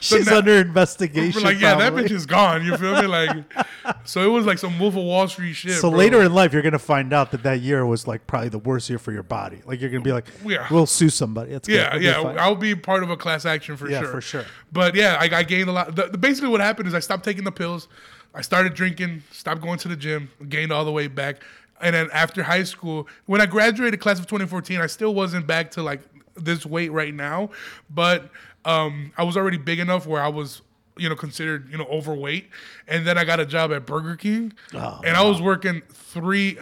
So 0.00 0.16
She's 0.18 0.26
now- 0.26 0.38
under 0.38 0.54
investigation. 0.54 1.42
like, 1.44 1.60
yeah, 1.60 1.76
probably. 1.76 2.02
that 2.02 2.10
bitch 2.10 2.14
is 2.14 2.26
gone. 2.26 2.64
You 2.64 2.76
feel 2.76 3.00
me? 3.00 3.06
Like, 3.06 3.36
so 4.04 4.20
it 4.24 4.26
was 4.26 4.44
like 4.46 4.58
some 4.58 4.80
Wolf 4.80 4.96
of 4.96 5.04
Wall 5.04 5.28
Street 5.28 5.52
shit. 5.52 5.74
So 5.74 5.88
bro. 5.88 5.96
later 6.00 6.22
in 6.22 6.34
life, 6.34 6.52
you're 6.52 6.62
gonna 6.62 6.80
find 6.80 7.12
out 7.12 7.30
that 7.30 7.44
that 7.44 7.60
year 7.60 7.86
was 7.86 8.08
like 8.08 8.26
probably 8.26 8.48
the 8.48 8.58
worst 8.58 8.90
year 8.90 8.98
for 8.98 9.12
your 9.12 9.22
body. 9.22 9.62
Like 9.64 9.80
you're 9.80 9.90
gonna 9.90 10.02
be 10.02 10.10
like, 10.12 10.26
Yeah. 10.44 10.66
we'll 10.72 10.86
sue 10.86 11.08
somebody. 11.08 11.52
It's 11.52 11.68
yeah, 11.68 11.96
be 11.96 12.04
yeah, 12.04 12.20
fine." 12.20 12.36
I'll 12.40 12.56
be 12.56 12.74
part 12.74 13.04
of 13.04 13.10
a 13.10 13.16
class 13.16 13.46
action 13.46 13.76
for 13.76 13.88
Yeah, 13.88 14.00
sure. 14.00 14.08
for 14.10 14.20
sure. 14.20 14.44
But 14.72 14.96
yeah, 14.96 15.16
I, 15.20 15.30
I 15.32 15.42
gained 15.44 15.68
a 15.68 15.72
lot. 15.72 15.94
The, 15.94 16.08
the- 16.08 16.18
basically, 16.18 16.48
what 16.50 16.60
happened 16.60 16.88
is 16.88 16.94
I 16.94 17.00
stopped 17.00 17.22
taking 17.24 17.44
the 17.44 17.52
pills. 17.52 17.86
I 18.34 18.40
started 18.40 18.74
drinking, 18.74 19.22
stopped 19.30 19.60
going 19.60 19.78
to 19.80 19.88
the 19.88 19.96
gym, 19.96 20.30
gained 20.48 20.72
all 20.72 20.84
the 20.86 20.90
way 20.90 21.06
back. 21.06 21.42
And 21.82 21.94
then 21.94 22.08
after 22.12 22.42
high 22.44 22.62
school, 22.62 23.08
when 23.26 23.40
I 23.40 23.46
graduated 23.46 24.00
class 24.00 24.18
of 24.18 24.26
2014, 24.26 24.80
I 24.80 24.86
still 24.86 25.14
wasn't 25.14 25.46
back 25.46 25.70
to 25.72 25.82
like 25.82 26.00
this 26.34 26.64
weight 26.64 26.92
right 26.92 27.12
now, 27.12 27.50
but 27.90 28.30
um, 28.64 29.12
I 29.18 29.24
was 29.24 29.36
already 29.36 29.58
big 29.58 29.80
enough 29.80 30.06
where 30.06 30.22
I 30.22 30.28
was 30.28 30.62
you 30.96 31.08
know 31.08 31.16
considered 31.16 31.70
you 31.70 31.76
know 31.78 31.84
overweight, 31.86 32.48
and 32.86 33.06
then 33.06 33.18
I 33.18 33.24
got 33.24 33.40
a 33.40 33.46
job 33.46 33.72
at 33.72 33.84
Burger 33.86 34.14
King, 34.16 34.52
Oh, 34.74 35.00
and 35.04 35.16
I 35.16 35.22
was 35.24 35.42
working 35.42 35.82
three. 36.12 36.58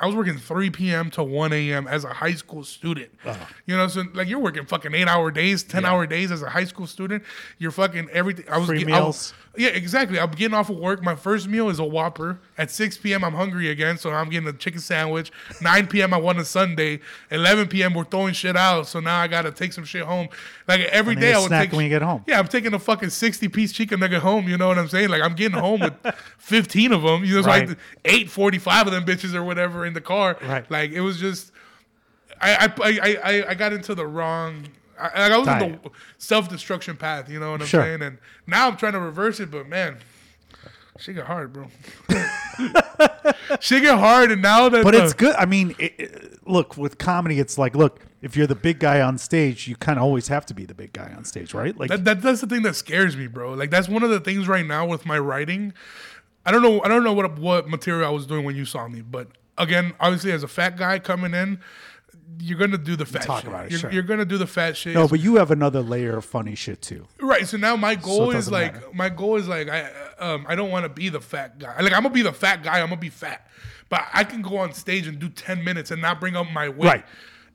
I 0.00 0.06
was 0.06 0.14
working 0.14 0.36
three 0.38 0.70
p.m. 0.70 1.10
to 1.12 1.22
one 1.22 1.52
a.m. 1.52 1.86
as 1.86 2.04
a 2.04 2.08
high 2.08 2.34
school 2.34 2.64
student. 2.64 3.10
Oh. 3.24 3.48
You 3.66 3.76
know, 3.76 3.86
so 3.88 4.04
like 4.14 4.28
you're 4.28 4.38
working 4.40 4.64
fucking 4.66 4.94
eight 4.94 5.08
hour 5.08 5.30
days, 5.30 5.62
ten 5.62 5.84
hour 5.84 6.06
days 6.06 6.30
as 6.30 6.42
a 6.42 6.50
high 6.50 6.64
school 6.64 6.86
student. 6.86 7.22
You're 7.58 7.70
fucking 7.70 8.08
everything. 8.10 8.46
I 8.50 8.58
was 8.58 8.66
Free 8.68 8.78
get- 8.84 8.88
I 8.92 9.00
was- 9.00 9.04
meals. 9.04 9.34
yeah, 9.56 9.68
exactly. 9.68 10.18
I'm 10.18 10.30
getting 10.32 10.54
off 10.54 10.70
of 10.70 10.76
work. 10.78 11.02
My 11.02 11.14
first 11.14 11.48
meal 11.48 11.68
is 11.68 11.78
a 11.78 11.84
Whopper. 11.84 12.40
At 12.58 12.70
6 12.70 12.96
p.m., 12.98 13.22
I'm 13.22 13.34
hungry 13.34 13.68
again, 13.70 13.98
so 13.98 14.10
I'm 14.10 14.30
getting 14.30 14.48
a 14.48 14.52
chicken 14.52 14.80
sandwich. 14.80 15.30
9 15.60 15.86
p.m., 15.88 16.14
I 16.14 16.16
want 16.18 16.38
a 16.38 16.44
Sunday. 16.44 17.00
11 17.30 17.68
p.m., 17.68 17.92
we're 17.94 18.04
throwing 18.04 18.32
shit 18.34 18.56
out, 18.56 18.86
so 18.86 18.98
now 19.00 19.18
I 19.18 19.28
gotta 19.28 19.50
take 19.50 19.72
some 19.74 19.84
shit 19.84 20.02
home. 20.04 20.28
Like 20.68 20.80
every 20.86 21.14
day, 21.16 21.34
I 21.34 21.38
would 21.38 21.48
snack 21.48 21.66
take. 21.68 21.72
when 21.76 21.84
you 21.84 21.90
get 21.90 22.02
home. 22.02 22.24
Yeah, 22.26 22.38
I'm 22.38 22.48
taking 22.48 22.72
a 22.74 22.78
fucking 22.78 23.10
60 23.10 23.48
piece 23.48 23.72
chicken 23.72 24.00
nugget 24.00 24.22
home. 24.22 24.48
You 24.48 24.56
know 24.58 24.68
what 24.68 24.78
I'm 24.78 24.88
saying? 24.88 25.10
Like 25.10 25.22
I'm 25.22 25.34
getting 25.34 25.58
home 25.58 25.80
with 25.80 25.94
15 26.38 26.92
of 26.92 27.02
them. 27.02 27.24
You 27.24 27.36
know, 27.36 27.42
so 27.42 27.50
I 27.50 27.58
Right. 27.60 27.68
had 27.68 27.78
eight 28.04 28.30
45 28.30 28.85
of 28.86 28.92
them 28.92 29.04
bitches 29.04 29.34
or 29.34 29.42
whatever 29.44 29.84
in 29.86 29.92
the 29.94 30.00
car. 30.00 30.36
Right. 30.42 30.70
Like 30.70 30.90
it 30.92 31.00
was 31.00 31.18
just. 31.18 31.52
I 32.40 32.70
I 32.80 33.18
I 33.22 33.44
I, 33.50 33.54
got 33.54 33.72
into 33.72 33.94
the 33.94 34.06
wrong. 34.06 34.68
I, 35.00 35.30
I 35.32 35.38
was 35.38 35.48
in 35.48 35.58
the 35.82 35.90
self 36.18 36.48
destruction 36.48 36.96
path. 36.96 37.30
You 37.30 37.40
know 37.40 37.52
what 37.52 37.60
I'm 37.62 37.66
Sure. 37.66 37.82
saying? 37.82 38.02
And 38.02 38.18
now 38.46 38.66
I'm 38.68 38.76
trying 38.76 38.92
to 38.92 39.00
reverse 39.00 39.40
it, 39.40 39.50
but 39.50 39.66
man, 39.68 39.98
she 40.98 41.12
get 41.14 41.24
hard, 41.26 41.52
bro. 41.54 41.68
she 43.60 43.80
get 43.80 43.98
hard, 43.98 44.30
and 44.30 44.42
now 44.42 44.68
that 44.68 44.84
But 44.84 44.92
the- 44.92 45.04
it's 45.04 45.12
good. 45.14 45.34
I 45.36 45.46
mean, 45.46 45.74
it, 45.78 45.94
it- 45.98 46.48
look, 46.48 46.76
with 46.76 46.98
comedy, 46.98 47.38
it's 47.40 47.58
like, 47.58 47.74
look, 47.74 48.00
if 48.22 48.36
you're 48.36 48.46
the 48.46 48.54
big 48.54 48.78
guy 48.78 49.00
on 49.00 49.18
stage, 49.18 49.68
you 49.68 49.76
kind 49.76 49.98
of 49.98 50.04
always 50.04 50.28
have 50.28 50.46
to 50.46 50.54
be 50.54 50.64
the 50.64 50.74
big 50.74 50.92
guy 50.92 51.12
on 51.16 51.24
stage, 51.24 51.54
right? 51.54 51.76
Like, 51.78 51.90
That, 51.90 52.04
that 52.04 52.22
that's 52.22 52.40
the 52.40 52.46
thing 52.46 52.62
that 52.62 52.74
scares 52.76 53.16
me, 53.16 53.26
bro. 53.26 53.52
Like 53.54 53.70
that's 53.70 53.88
one 53.88 54.02
of 54.02 54.10
the 54.10 54.20
things 54.20 54.48
right 54.48 54.64
now 54.66 54.86
with 54.86 55.06
my 55.06 55.18
writing. 55.18 55.72
I 56.46 56.52
don't 56.52 56.62
know. 56.62 56.80
I 56.82 56.88
don't 56.88 57.04
know 57.04 57.12
what 57.12 57.38
what 57.38 57.68
material 57.68 58.06
I 58.06 58.10
was 58.10 58.24
doing 58.24 58.44
when 58.44 58.56
you 58.56 58.64
saw 58.64 58.86
me, 58.88 59.02
but 59.02 59.28
again, 59.58 59.92
obviously, 60.00 60.32
as 60.32 60.42
a 60.42 60.48
fat 60.48 60.76
guy 60.76 60.98
coming 60.98 61.34
in, 61.34 61.60
you're 62.40 62.58
gonna 62.58 62.78
do 62.78 62.96
the 62.96 63.04
fat 63.04 63.22
talk 63.22 63.40
shit. 63.40 63.48
about 63.48 63.66
it, 63.66 63.70
you're, 63.72 63.80
sure. 63.80 63.92
you're 63.92 64.02
gonna 64.02 64.24
do 64.24 64.38
the 64.38 64.46
fat 64.46 64.76
shit. 64.76 64.94
no, 64.94 65.08
but 65.08 65.20
you 65.20 65.36
have 65.36 65.50
another 65.50 65.80
layer 65.80 66.16
of 66.16 66.24
funny 66.24 66.54
shit 66.54 66.82
too. 66.82 67.06
Right. 67.20 67.46
So 67.46 67.56
now 67.56 67.76
my 67.76 67.94
goal 67.94 68.30
is 68.30 68.50
like 68.50 68.74
matter. 68.74 68.86
my 68.92 69.08
goal 69.08 69.36
is 69.36 69.48
like 69.48 69.68
I 69.68 69.90
um 70.18 70.46
I 70.48 70.54
don't 70.54 70.70
want 70.70 70.84
to 70.84 70.88
be 70.88 71.08
the 71.08 71.20
fat 71.20 71.58
guy. 71.58 71.80
Like 71.80 71.92
I'm 71.92 72.02
gonna 72.02 72.14
be 72.14 72.22
the 72.22 72.32
fat 72.32 72.62
guy. 72.62 72.80
I'm 72.80 72.88
gonna 72.88 73.00
be 73.00 73.08
fat, 73.08 73.48
but 73.88 74.04
I 74.12 74.24
can 74.24 74.42
go 74.42 74.58
on 74.58 74.72
stage 74.72 75.06
and 75.06 75.18
do 75.18 75.28
ten 75.28 75.64
minutes 75.64 75.90
and 75.90 76.00
not 76.00 76.20
bring 76.20 76.36
up 76.36 76.50
my 76.50 76.68
weight 76.68 76.86
Right. 76.86 77.04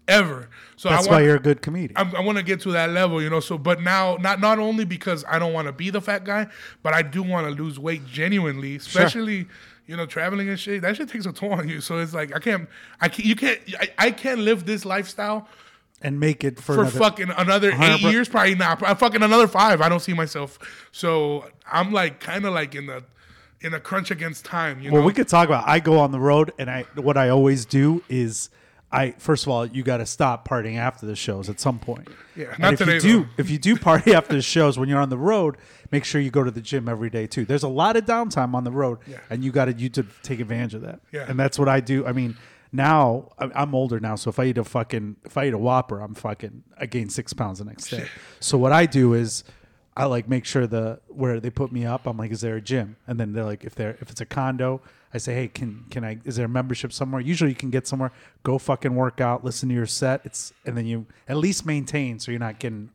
Ever. 0.07 0.49
So 0.75 0.89
That's 0.89 1.07
I 1.07 1.11
why 1.11 1.21
you're 1.21 1.35
a 1.35 1.39
good 1.39 1.61
comedian. 1.61 1.93
I'm, 1.95 2.15
I 2.15 2.21
want 2.21 2.37
to 2.37 2.43
get 2.43 2.61
to 2.61 2.71
that 2.71 2.89
level, 2.89 3.21
you 3.21 3.29
know. 3.29 3.39
So, 3.39 3.57
but 3.57 3.81
now, 3.81 4.17
not 4.17 4.39
not 4.39 4.59
only 4.59 4.85
because 4.85 5.23
I 5.27 5.39
don't 5.39 5.53
want 5.53 5.67
to 5.67 5.71
be 5.71 5.89
the 5.89 6.01
fat 6.01 6.23
guy, 6.23 6.47
but 6.83 6.93
I 6.93 7.01
do 7.01 7.23
want 7.23 7.47
to 7.47 7.63
lose 7.63 7.79
weight 7.79 8.05
genuinely, 8.05 8.75
especially 8.75 9.47
you 9.87 9.95
know 9.97 10.05
traveling 10.05 10.49
and 10.49 10.59
shit. 10.59 10.81
That 10.81 10.97
shit 10.97 11.09
takes 11.09 11.25
a 11.25 11.33
toll 11.33 11.53
on 11.53 11.69
you. 11.69 11.81
So 11.81 11.99
it's 11.99 12.13
like 12.13 12.35
I 12.35 12.39
can't, 12.39 12.67
I 12.99 13.09
can't, 13.09 13.25
you 13.27 13.35
can't, 13.35 13.59
I, 13.79 13.89
I 13.97 14.11
can't 14.11 14.39
live 14.39 14.65
this 14.65 14.85
lifestyle 14.85 15.47
and 16.01 16.19
make 16.19 16.43
it 16.43 16.57
for, 16.57 16.73
for 16.73 16.81
another, 16.81 16.99
fucking 16.99 17.29
another 17.37 17.69
eight 17.69 17.79
100 17.79 18.11
years, 18.11 18.27
probably 18.27 18.55
not. 18.55 18.79
Fucking 18.99 19.21
another 19.21 19.47
five. 19.47 19.81
I 19.81 19.89
don't 19.89 19.99
see 19.99 20.13
myself. 20.13 20.57
So 20.91 21.45
I'm 21.71 21.91
like 21.91 22.19
kind 22.19 22.45
of 22.45 22.53
like 22.53 22.75
in 22.75 22.87
the 22.87 23.03
in 23.61 23.73
a 23.73 23.79
crunch 23.79 24.11
against 24.11 24.45
time. 24.45 24.81
You 24.81 24.89
know. 24.89 24.93
Well, 24.93 25.01
know, 25.03 25.07
we 25.07 25.13
could 25.13 25.27
talk 25.27 25.47
about. 25.47 25.67
I 25.67 25.79
go 25.79 25.99
on 25.99 26.11
the 26.11 26.19
road, 26.19 26.51
and 26.57 26.69
I 26.69 26.85
what 26.95 27.17
I 27.17 27.29
always 27.29 27.65
do 27.65 28.03
is, 28.09 28.49
I 28.93 29.11
first 29.11 29.43
of 29.45 29.49
all, 29.49 29.65
you 29.65 29.83
got 29.83 29.97
to 29.97 30.05
stop 30.05 30.47
partying 30.47 30.77
after 30.77 31.05
the 31.05 31.15
shows 31.15 31.49
at 31.49 31.59
some 31.59 31.79
point. 31.79 32.07
Yeah, 32.35 32.47
And 32.51 32.59
not 32.59 32.73
if 32.73 32.79
today, 32.79 32.93
you 32.95 32.99
do, 32.99 33.19
though. 33.21 33.27
if 33.37 33.49
you 33.49 33.57
do 33.57 33.75
party 33.77 34.13
after 34.15 34.33
the 34.33 34.41
shows 34.41 34.77
when 34.77 34.89
you're 34.89 34.99
on 34.99 35.09
the 35.09 35.17
road, 35.17 35.57
make 35.91 36.03
sure 36.05 36.19
you 36.19 36.29
go 36.31 36.43
to 36.43 36.51
the 36.51 36.61
gym 36.61 36.89
every 36.89 37.09
day 37.09 37.25
too. 37.27 37.45
There's 37.45 37.63
a 37.63 37.69
lot 37.69 37.95
of 37.95 38.05
downtime 38.05 38.53
on 38.53 38.63
the 38.63 38.71
road, 38.71 38.99
and 39.29 39.43
you 39.43 39.51
got 39.51 39.65
to 39.65 39.73
you 39.73 39.89
to 39.89 40.05
take 40.23 40.39
advantage 40.39 40.73
of 40.73 40.81
that. 40.81 40.99
Yeah. 41.11 41.25
and 41.29 41.39
that's 41.39 41.57
what 41.57 41.69
I 41.69 41.79
do. 41.79 42.05
I 42.05 42.11
mean. 42.11 42.37
Now 42.73 43.27
I'm 43.37 43.75
older 43.75 43.99
now, 43.99 44.15
so 44.15 44.29
if 44.29 44.39
I 44.39 44.45
eat 44.45 44.57
a 44.57 44.63
fucking 44.63 45.17
if 45.25 45.35
I 45.37 45.47
eat 45.47 45.53
a 45.53 45.57
Whopper, 45.57 45.99
I'm 45.99 46.13
fucking 46.15 46.63
I 46.77 46.85
gain 46.85 47.09
six 47.09 47.33
pounds 47.33 47.59
the 47.59 47.65
next 47.65 47.89
day. 47.89 48.05
So 48.39 48.57
what 48.57 48.71
I 48.71 48.85
do 48.85 49.13
is 49.13 49.43
I 49.97 50.05
like 50.05 50.29
make 50.29 50.45
sure 50.45 50.65
the 50.67 51.01
where 51.09 51.41
they 51.41 51.49
put 51.49 51.73
me 51.73 51.85
up. 51.85 52.07
I'm 52.07 52.15
like, 52.15 52.31
is 52.31 52.39
there 52.39 52.55
a 52.55 52.61
gym? 52.61 52.95
And 53.07 53.19
then 53.19 53.33
they're 53.33 53.43
like, 53.43 53.65
if 53.65 53.75
they're 53.75 53.97
if 53.99 54.09
it's 54.09 54.21
a 54.21 54.25
condo, 54.25 54.79
I 55.13 55.17
say, 55.17 55.33
hey, 55.33 55.47
can 55.47 55.85
can 55.89 56.03
I? 56.03 56.19
Is 56.25 56.35
there 56.37 56.45
a 56.45 56.49
membership 56.49 56.93
somewhere? 56.93 57.21
Usually 57.21 57.49
you 57.51 57.55
can 57.55 57.69
get 57.69 57.85
somewhere. 57.87 58.11
Go 58.43 58.57
fucking 58.57 58.95
work 58.95 59.19
out, 59.21 59.43
listen 59.43 59.69
to 59.69 59.75
your 59.75 59.85
set. 59.85 60.21
It's 60.23 60.53
and 60.65 60.77
then 60.77 60.85
you 60.85 61.05
at 61.27 61.37
least 61.37 61.65
maintain 61.65 62.19
so 62.19 62.31
you're 62.31 62.39
not 62.39 62.59
getting, 62.59 62.89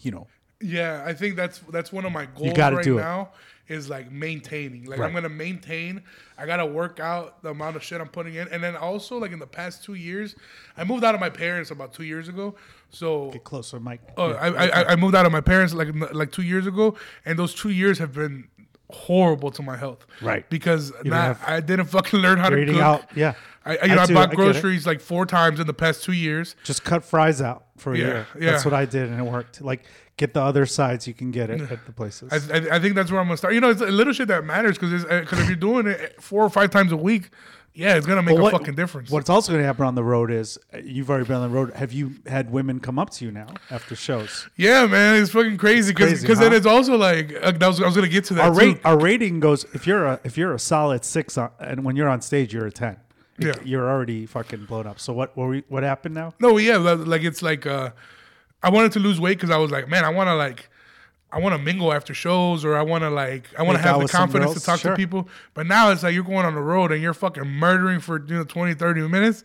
you 0.00 0.10
know, 0.10 0.26
Yeah, 0.60 1.02
I 1.06 1.12
think 1.14 1.36
that's 1.36 1.58
that's 1.70 1.92
one 1.92 2.04
of 2.06 2.12
my 2.12 2.26
goals 2.26 2.46
you 2.46 2.54
gotta 2.54 2.76
right 2.76 2.84
do 2.84 2.98
it. 2.98 3.02
now 3.02 3.30
is 3.68 3.90
like 3.90 4.10
maintaining. 4.10 4.84
Like 4.86 4.98
Right. 4.98 5.06
I'm 5.06 5.12
gonna 5.12 5.28
maintain. 5.28 6.02
I 6.38 6.46
gotta 6.46 6.64
work 6.64 7.00
out 7.00 7.42
the 7.42 7.50
amount 7.50 7.76
of 7.76 7.82
shit 7.84 8.00
I'm 8.00 8.08
putting 8.08 8.34
in, 8.36 8.48
and 8.48 8.62
then 8.64 8.74
also 8.74 9.18
like 9.18 9.32
in 9.32 9.38
the 9.38 9.46
past 9.46 9.84
two 9.84 9.92
years, 9.94 10.36
I 10.76 10.84
moved 10.84 11.04
out 11.04 11.14
of 11.14 11.20
my 11.20 11.28
parents 11.28 11.70
about 11.70 11.92
two 11.92 12.04
years 12.04 12.28
ago. 12.30 12.54
So 12.88 13.30
get 13.30 13.44
closer, 13.44 13.78
Mike. 13.78 14.00
uh, 14.16 14.30
I, 14.30 14.68
I 14.68 14.92
I 14.92 14.96
moved 14.96 15.14
out 15.14 15.26
of 15.26 15.32
my 15.32 15.42
parents 15.42 15.74
like 15.74 15.88
like 16.14 16.32
two 16.32 16.42
years 16.42 16.66
ago, 16.66 16.96
and 17.26 17.38
those 17.38 17.52
two 17.54 17.68
years 17.68 17.98
have 17.98 18.14
been 18.14 18.48
horrible 18.90 19.50
to 19.52 19.62
my 19.62 19.76
health. 19.76 20.06
Right. 20.22 20.48
because 20.50 20.92
not, 21.04 21.38
I 21.46 21.60
didn't 21.60 21.86
fucking 21.86 22.18
learn 22.20 22.38
how 22.38 22.48
to 22.50 22.64
cook. 22.66 22.76
out. 22.76 23.04
Yeah, 23.16 23.34
I, 23.64 23.76
I- 23.76 23.84
you 23.86 23.94
know, 23.94 24.02
I, 24.02 24.06
bought 24.12 24.34
groceries 24.34 24.86
like 24.86 25.00
four 25.00 25.26
times 25.26 25.60
in 25.60 25.66
the 25.66 25.74
past 25.74 26.04
two 26.04 26.12
years. 26.12 26.56
Just 26.64 26.84
cut 26.84 27.04
fries 27.04 27.40
out 27.42 27.64
for 27.76 27.92
a 27.92 27.98
Yeah, 27.98 28.04
year. 28.06 28.26
yeah. 28.40 28.50
That's 28.52 28.64
what 28.64 28.74
I 28.74 28.84
did, 28.86 29.10
and 29.10 29.18
it 29.18 29.30
worked. 29.30 29.60
Like 29.60 29.84
get 30.16 30.34
the 30.34 30.42
other 30.42 30.66
sides 30.66 31.06
you 31.06 31.14
can 31.14 31.30
get 31.30 31.48
it 31.48 31.60
at 31.70 31.86
the 31.86 31.92
places. 31.92 32.32
I, 32.50 32.56
I, 32.56 32.76
I 32.76 32.78
think 32.80 32.96
that's 32.96 33.10
where 33.10 33.20
I'm 33.20 33.26
gonna 33.28 33.36
start. 33.36 33.54
You 33.54 33.60
know, 33.60 33.70
it's 33.70 33.80
a 33.80 33.86
little 33.86 34.12
shit 34.12 34.28
that 34.28 34.44
matters 34.44 34.76
because 34.78 35.04
because 35.04 35.38
if 35.40 35.46
you're 35.48 35.54
doing 35.56 35.86
it 35.86 36.20
four 36.20 36.42
or 36.42 36.50
five 36.50 36.70
times 36.70 36.90
a 36.92 36.96
week, 36.96 37.30
yeah, 37.78 37.94
it's 37.94 38.06
gonna 38.06 38.24
make 38.24 38.36
Well, 38.36 38.48
a 38.48 38.50
fucking 38.50 38.74
difference. 38.74 39.08
What's 39.08 39.30
also 39.30 39.52
going 39.52 39.62
to 39.62 39.66
happen 39.66 39.84
on 39.86 39.94
the 39.94 40.02
road 40.02 40.32
is 40.32 40.58
uh, 40.74 40.78
you've 40.78 41.08
already 41.08 41.26
been 41.26 41.36
on 41.36 41.48
the 41.48 41.54
road. 41.56 41.72
Have 41.74 41.92
you 41.92 42.16
had 42.26 42.50
women 42.50 42.80
come 42.80 42.98
up 42.98 43.10
to 43.10 43.24
you 43.24 43.30
now 43.30 43.46
after 43.70 43.94
shows? 43.94 44.48
yeah, 44.56 44.84
man, 44.86 45.22
it's 45.22 45.30
fucking 45.30 45.58
crazy 45.58 45.92
because 45.92 46.24
crazy, 46.24 46.40
then 46.40 46.52
it's 46.52 46.66
also 46.66 46.96
like 46.96 47.32
uh, 47.40 47.52
that 47.52 47.66
was, 47.68 47.80
I 47.80 47.86
was 47.86 47.94
gonna 47.94 48.08
get 48.08 48.24
to 48.24 48.34
that 48.34 48.46
Our 48.46 48.52
rate, 48.52 48.80
our 48.84 48.98
rating 48.98 49.38
goes 49.38 49.64
if 49.74 49.86
you're 49.86 50.06
a 50.06 50.20
if 50.24 50.36
you're 50.36 50.54
a 50.54 50.58
solid 50.58 51.04
six 51.04 51.38
on, 51.38 51.50
and 51.60 51.84
when 51.84 51.94
you're 51.94 52.08
on 52.08 52.20
stage 52.20 52.52
you're 52.52 52.66
a 52.66 52.72
ten. 52.72 52.96
Yeah. 53.40 53.52
you're 53.62 53.88
already 53.88 54.26
fucking 54.26 54.64
blown 54.64 54.88
up. 54.88 54.98
So 54.98 55.12
what 55.12 55.36
what, 55.36 55.48
we, 55.48 55.62
what 55.68 55.84
happened 55.84 56.16
now? 56.16 56.34
No, 56.40 56.58
yeah, 56.58 56.78
like 56.78 57.06
like, 57.06 57.22
it's 57.22 57.42
like 57.42 57.64
uh, 57.64 57.90
I 58.60 58.70
wanted 58.70 58.90
to 58.92 58.98
lose 58.98 59.20
weight 59.20 59.38
because 59.38 59.50
I 59.50 59.58
was 59.58 59.70
like, 59.70 59.88
man, 59.88 60.04
I 60.04 60.08
want 60.08 60.26
to 60.26 60.34
like. 60.34 60.68
I 61.30 61.40
want 61.40 61.54
to 61.54 61.58
mingle 61.60 61.92
after 61.92 62.14
shows, 62.14 62.64
or 62.64 62.74
I 62.76 62.82
want 62.82 63.02
to 63.04 63.10
like, 63.10 63.48
I 63.58 63.62
want 63.62 63.76
to 63.76 63.82
have 63.82 64.00
the 64.00 64.08
confidence 64.08 64.54
to 64.54 64.60
talk 64.60 64.80
sure. 64.80 64.92
to 64.92 64.96
people. 64.96 65.28
But 65.52 65.66
now 65.66 65.90
it's 65.90 66.02
like 66.02 66.14
you're 66.14 66.24
going 66.24 66.46
on 66.46 66.54
the 66.54 66.60
road 66.62 66.90
and 66.90 67.02
you're 67.02 67.12
fucking 67.12 67.44
murdering 67.46 68.00
for 68.00 68.18
you 68.26 68.36
know 68.36 68.44
20, 68.44 68.74
30 68.74 69.08
minutes. 69.08 69.44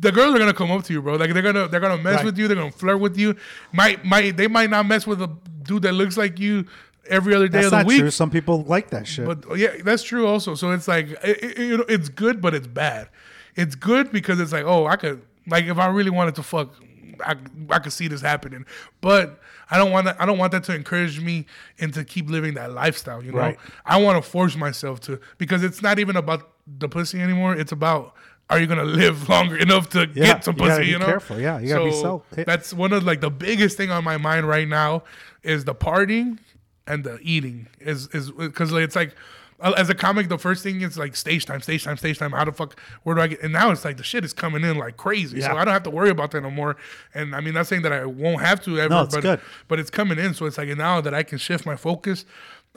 The 0.00 0.10
girls 0.12 0.34
are 0.34 0.38
gonna 0.38 0.52
come 0.54 0.70
up 0.70 0.84
to 0.84 0.92
you, 0.92 1.00
bro. 1.02 1.14
Like 1.14 1.32
they're 1.32 1.42
gonna 1.42 1.68
they're 1.68 1.80
gonna 1.80 2.02
mess 2.02 2.16
Right. 2.16 2.24
with 2.24 2.38
you. 2.38 2.48
They're 2.48 2.56
gonna 2.56 2.70
flirt 2.72 3.00
with 3.00 3.16
you. 3.16 3.36
Might 3.72 4.04
might 4.04 4.36
they 4.36 4.48
might 4.48 4.70
not 4.70 4.86
mess 4.86 5.06
with 5.06 5.22
a 5.22 5.30
dude 5.62 5.82
that 5.82 5.92
looks 5.92 6.16
like 6.16 6.38
you 6.38 6.66
every 7.08 7.34
other 7.34 7.48
day 7.48 7.62
That's 7.62 7.72
of 7.72 7.80
the 7.80 7.84
week. 7.86 8.00
true. 8.00 8.10
Some 8.10 8.30
people 8.30 8.62
like 8.64 8.90
that 8.90 9.06
shit. 9.06 9.26
But 9.26 9.56
yeah, 9.58 9.76
that's 9.84 10.02
true 10.02 10.26
also. 10.26 10.54
So 10.54 10.70
it's 10.72 10.88
like 10.88 11.08
it, 11.24 11.42
it- 11.44 11.58
you 11.58 11.76
know, 11.78 11.84
it's 11.88 12.08
good, 12.08 12.40
but 12.40 12.54
it's 12.54 12.66
bad. 12.66 13.08
It's 13.56 13.74
good 13.76 14.10
because 14.10 14.40
it's 14.40 14.52
like, 14.52 14.64
oh, 14.64 14.86
I 14.86 14.96
could 14.96 15.22
like 15.46 15.64
if 15.66 15.78
I 15.78 15.86
really 15.86 16.10
wanted 16.10 16.34
to 16.36 16.42
fuck, 16.42 16.74
I, 17.24 17.36
I 17.70 17.78
could 17.80 17.92
see 17.92 18.08
this 18.08 18.20
happening. 18.20 18.64
But 19.00 19.38
I 19.70 19.76
don't 19.78 19.90
want 19.92 20.06
that. 20.06 20.20
I 20.20 20.26
don't 20.26 20.38
want 20.38 20.52
that 20.52 20.64
to 20.64 20.74
encourage 20.74 21.20
me 21.20 21.46
into 21.78 22.04
keep 22.04 22.28
living 22.30 22.54
that 22.54 22.72
lifestyle. 22.72 23.22
You 23.24 23.32
know, 23.32 23.38
Right. 23.38 23.58
I 23.84 24.00
want 24.00 24.22
to 24.22 24.30
force 24.30 24.56
myself 24.56 25.00
to 25.02 25.20
because 25.38 25.62
it's 25.62 25.82
not 25.82 25.98
even 25.98 26.16
about 26.16 26.50
the 26.66 26.88
pussy 26.88 27.20
anymore. 27.20 27.54
It's 27.56 27.72
about 27.72 28.14
are 28.50 28.58
you 28.60 28.66
gonna 28.66 28.84
live 28.84 29.28
longer 29.30 29.56
enough 29.56 29.88
to 29.90 30.00
Yeah, 30.14 30.26
get 30.34 30.44
some 30.44 30.54
you 30.56 30.62
pussy? 30.64 30.82
be 30.82 30.88
You 30.88 30.98
know, 30.98 31.06
careful. 31.06 31.40
Yeah, 31.40 31.58
you 31.60 31.68
gotta 31.68 31.84
be 31.86 31.92
so- 31.92 32.22
That's 32.30 32.74
one 32.74 32.92
of 32.92 33.02
like 33.04 33.20
the 33.20 33.30
biggest 33.30 33.76
thing 33.76 33.90
on 33.90 34.04
my 34.04 34.16
mind 34.18 34.46
right 34.46 34.68
now 34.68 35.04
is 35.42 35.64
the 35.64 35.74
partying 35.74 36.38
and 36.86 37.02
the 37.04 37.18
eating 37.22 37.68
is 37.80 38.08
is 38.08 38.30
because 38.30 38.70
it's 38.74 38.94
like 38.96 39.14
as 39.60 39.88
a 39.88 39.94
comic 39.94 40.28
the 40.28 40.38
first 40.38 40.62
thing 40.62 40.80
is 40.80 40.98
like 40.98 41.14
stage 41.16 41.46
time 41.46 41.60
stage 41.60 41.84
time 41.84 41.96
stage 41.96 42.18
time 42.18 42.32
how 42.32 42.44
the 42.44 42.52
fuck 42.52 42.78
where 43.04 43.14
do 43.14 43.20
i 43.22 43.26
get 43.28 43.40
and 43.42 43.52
now 43.52 43.70
it's 43.70 43.84
like 43.84 43.96
the 43.96 44.02
shit 44.02 44.24
is 44.24 44.32
coming 44.32 44.62
in 44.64 44.76
like 44.76 44.96
crazy 44.96 45.38
Yeah. 45.38 45.52
so 45.52 45.56
i 45.56 45.64
don't 45.64 45.72
have 45.72 45.84
to 45.84 45.90
worry 45.90 46.10
about 46.10 46.32
that 46.32 46.42
no 46.42 46.50
more 46.50 46.76
and 47.14 47.34
i 47.34 47.40
mean 47.40 47.54
not 47.54 47.66
saying 47.66 47.82
that 47.82 47.92
i 47.92 48.04
won't 48.04 48.40
have 48.42 48.62
to 48.64 48.78
ever 48.80 48.88
No, 48.94 49.02
it's 49.02 49.14
but 49.14 49.20
good. 49.22 49.40
but 49.68 49.78
it's 49.78 49.90
coming 49.90 50.18
in 50.18 50.34
so 50.34 50.46
it's 50.46 50.58
like 50.58 50.68
now 50.76 51.00
that 51.00 51.14
i 51.14 51.22
can 51.22 51.38
shift 51.38 51.64
my 51.64 51.76
focus 51.76 52.24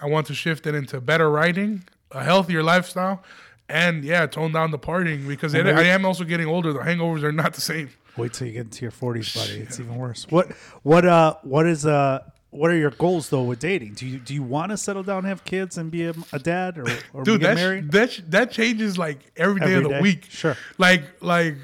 i 0.01 0.05
want 0.05 0.27
to 0.27 0.33
shift 0.33 0.67
it 0.67 0.75
into 0.75 1.01
better 1.01 1.29
writing 1.29 1.83
a 2.11 2.23
healthier 2.23 2.63
lifestyle 2.63 3.23
and 3.67 4.03
yeah 4.03 4.25
tone 4.27 4.51
down 4.53 4.71
the 4.71 4.79
partying 4.79 5.27
because 5.27 5.53
it, 5.53 5.65
i 5.67 5.83
am 5.83 6.05
also 6.05 6.23
getting 6.23 6.47
older 6.47 6.71
the 6.73 6.79
hangovers 6.79 7.23
are 7.23 7.31
not 7.31 7.53
the 7.53 7.61
same 7.61 7.89
Wait 8.17 8.33
till 8.33 8.47
you 8.47 8.53
get 8.53 8.61
into 8.61 8.81
your 8.81 8.89
forties, 8.89 9.31
buddy. 9.35 9.59
It's 9.59 9.79
even 9.79 9.95
worse. 9.95 10.25
What 10.31 10.51
what 10.81 11.05
uh 11.05 11.35
what 11.43 11.67
is 11.67 11.85
uh 11.85 12.23
what 12.49 12.71
are 12.71 12.77
your 12.77 12.91
goals 12.91 13.29
though 13.29 13.43
with 13.43 13.59
dating? 13.59 13.93
Do 13.93 14.05
you 14.07 14.19
do 14.19 14.33
you 14.33 14.43
want 14.43 14.71
to 14.71 14.77
settle 14.77 15.03
down, 15.03 15.23
have 15.25 15.43
kids, 15.45 15.77
and 15.77 15.91
be 15.91 16.05
a, 16.05 16.13
a 16.33 16.39
dad, 16.39 16.77
or 16.77 16.85
or 17.13 17.23
dude 17.23 17.41
get 17.41 17.47
that 17.47 17.55
married? 17.55 17.91
that 17.91 18.19
that 18.29 18.51
changes 18.51 18.97
like 18.97 19.19
every 19.35 19.59
day 19.59 19.65
Every 19.73 19.77
of 19.77 19.83
the 19.83 19.89
day? 19.89 20.01
week 20.01 20.25
Sure. 20.29 20.55
like 20.77 21.03
like 21.21 21.55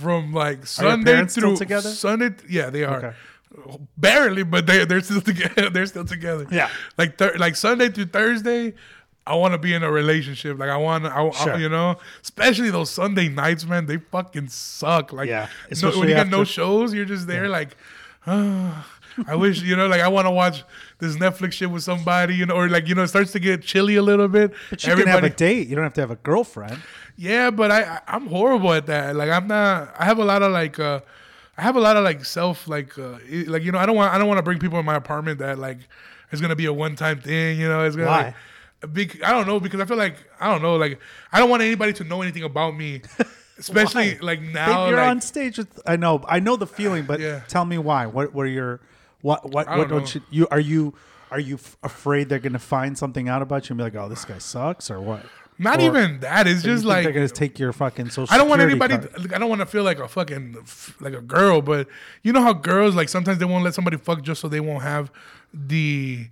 from 0.00 0.32
like 0.32 0.66
sunday 0.66 1.24
through 1.26 1.56
together? 1.56 1.88
sunday 1.90 2.30
yeah 2.48 2.70
they 2.70 2.84
are 2.84 2.98
Okay. 3.58 3.78
barely, 3.96 4.42
but 4.42 4.66
they 4.66 4.84
they're 4.84 5.00
still 5.00 5.20
together. 5.20 5.70
They're 5.74 5.86
still 5.86 6.04
together. 6.04 6.46
Yeah. 6.50 6.68
like 6.98 7.18
thir- 7.18 7.36
like 7.38 7.54
Sunday 7.56 7.88
through 7.88 8.06
Thursday. 8.06 8.74
I 9.26 9.36
want 9.36 9.54
to 9.54 9.58
be 9.58 9.72
in 9.72 9.82
a 9.82 9.90
relationship. 9.90 10.58
Like 10.58 10.68
I 10.68 10.76
want, 10.76 11.06
I, 11.06 11.30
Sure. 11.30 11.54
I, 11.54 11.58
you 11.58 11.68
know, 11.70 11.96
especially 12.20 12.70
those 12.70 12.90
Sunday 12.90 13.28
nights, 13.28 13.64
man. 13.64 13.86
They 13.86 13.96
fucking 13.98 14.48
suck. 14.48 15.12
Like, 15.14 15.28
Yeah. 15.28 15.48
no, 15.82 15.98
when 15.98 16.08
you 16.10 16.14
got 16.14 16.28
no 16.28 16.44
shows, 16.44 16.92
you're 16.92 17.06
just 17.06 17.26
there 17.26 17.48
like, 17.48 17.74
ah, 18.26 18.86
I 19.26 19.34
wish, 19.36 19.62
you 19.62 19.76
know, 19.76 19.86
like 19.86 20.00
I 20.00 20.08
want 20.08 20.26
to 20.26 20.30
watch 20.30 20.64
this 20.98 21.16
Netflix 21.16 21.52
shit 21.52 21.70
with 21.70 21.82
somebody, 21.82 22.34
you 22.34 22.46
know, 22.46 22.54
or 22.54 22.68
like, 22.68 22.88
you 22.88 22.94
know, 22.94 23.02
it 23.02 23.08
starts 23.08 23.32
to 23.32 23.38
get 23.38 23.62
chilly 23.62 23.96
a 23.96 24.02
little 24.02 24.28
bit. 24.28 24.52
But 24.70 24.84
you 24.84 24.94
can 24.96 25.06
have 25.06 25.24
a 25.24 25.30
date. 25.30 25.68
You 25.68 25.76
don't 25.76 25.84
have 25.84 25.94
to 25.94 26.00
have 26.00 26.10
a 26.10 26.16
girlfriend. 26.16 26.78
Yeah, 27.16 27.50
but 27.50 27.70
I, 27.70 27.82
I 27.82 28.00
I'm 28.08 28.26
horrible 28.26 28.72
at 28.72 28.86
that. 28.86 29.14
Like 29.16 29.30
I'm 29.30 29.46
not. 29.46 29.94
I 29.98 30.04
have 30.04 30.18
a 30.18 30.24
lot 30.24 30.42
of 30.42 30.52
like. 30.52 30.78
uh 30.78 31.00
I 31.56 31.62
have 31.62 31.76
a 31.76 31.80
lot 31.80 31.96
of 31.96 32.02
like 32.02 32.24
self 32.24 32.66
like 32.66 32.98
uh 32.98 33.18
like 33.46 33.62
you 33.62 33.70
know 33.70 33.78
I 33.78 33.86
don't 33.86 33.94
want 33.94 34.12
I 34.12 34.18
don't 34.18 34.26
want 34.26 34.38
to 34.38 34.42
bring 34.42 34.58
people 34.58 34.76
in 34.80 34.84
my 34.84 34.96
apartment 34.96 35.38
that 35.38 35.56
like 35.56 35.78
it's 36.32 36.40
gonna 36.40 36.56
be 36.56 36.66
a 36.66 36.72
one 36.72 36.96
time 36.96 37.20
thing. 37.20 37.60
You 37.60 37.68
know 37.68 37.84
it's 37.84 37.94
gonna 37.94 38.08
Why? 38.08 38.22
like. 38.24 38.34
Big, 38.92 39.22
I 39.22 39.30
don't 39.30 39.46
know 39.46 39.60
because 39.60 39.80
I 39.80 39.86
feel 39.86 39.96
like 39.96 40.16
I 40.40 40.50
don't 40.50 40.60
know 40.60 40.74
like 40.76 40.98
I 41.32 41.38
don't 41.38 41.48
want 41.48 41.62
anybody 41.62 41.92
to 41.94 42.04
know 42.04 42.20
anything 42.22 42.42
about 42.42 42.76
me, 42.76 43.00
especially 43.58 44.18
like 44.18 44.40
Babe, 44.40 44.52
now. 44.52 44.88
you're 44.88 44.98
like, 44.98 45.08
on 45.10 45.20
stage 45.20 45.56
with. 45.58 45.80
I 45.86 45.96
know. 45.96 46.22
I 46.28 46.40
know 46.40 46.56
the 46.56 46.66
feeling, 46.66 47.04
but 47.06 47.20
Yeah. 47.20 47.40
tell 47.48 47.64
me 47.64 47.78
why. 47.78 48.06
What? 48.06 48.34
What 48.34 48.42
are 48.42 48.50
your? 48.50 48.80
What? 49.24 49.50
What? 49.50 49.66
I 49.68 49.78
What? 49.78 49.88
don't 49.88 50.00
what 50.00 50.08
should, 50.08 50.22
you 50.30 50.46
are 50.50 50.60
you? 50.60 50.92
Are 51.30 51.40
you 51.40 51.54
f- 51.54 51.78
afraid 51.82 52.28
they're 52.28 52.38
gonna 52.38 52.58
find 52.58 52.96
something 52.98 53.26
out 53.26 53.40
about 53.40 53.68
you 53.68 53.72
and 53.72 53.78
be 53.78 53.84
like, 53.84 53.94
"Oh, 53.96 54.06
this 54.08 54.24
guy 54.26 54.36
sucks," 54.36 54.90
or 54.90 55.00
what? 55.00 55.24
not 55.58 55.78
or- 55.80 55.82
even 55.86 56.20
that. 56.20 56.46
It's 56.46 56.62
just 56.62 56.84
like 56.84 57.04
they're 57.04 57.12
gonna 57.12 57.28
take 57.28 57.58
your 57.58 57.72
fucking 57.72 58.10
social. 58.10 58.32
I 58.34 58.36
don't 58.36 58.50
want 58.50 58.60
anybody. 58.60 58.98
card? 58.98 59.32
I 59.32 59.38
don't 59.38 59.48
want 59.48 59.60
to 59.62 59.66
feel 59.66 59.82
like 59.82 59.98
a 59.98 60.06
fucking 60.08 60.58
like 61.00 61.14
a 61.14 61.22
girl, 61.22 61.62
but 61.62 61.88
you 62.22 62.34
know 62.34 62.42
how 62.42 62.52
girls 62.52 62.94
like 62.94 63.08
sometimes 63.08 63.38
they 63.38 63.46
won't 63.46 63.64
let 63.64 63.72
somebody 63.72 63.96
fuck 63.96 64.20
just 64.22 64.42
so 64.42 64.48
they 64.48 64.60
won't 64.60 64.82
have 64.82 65.10
the 65.54 66.28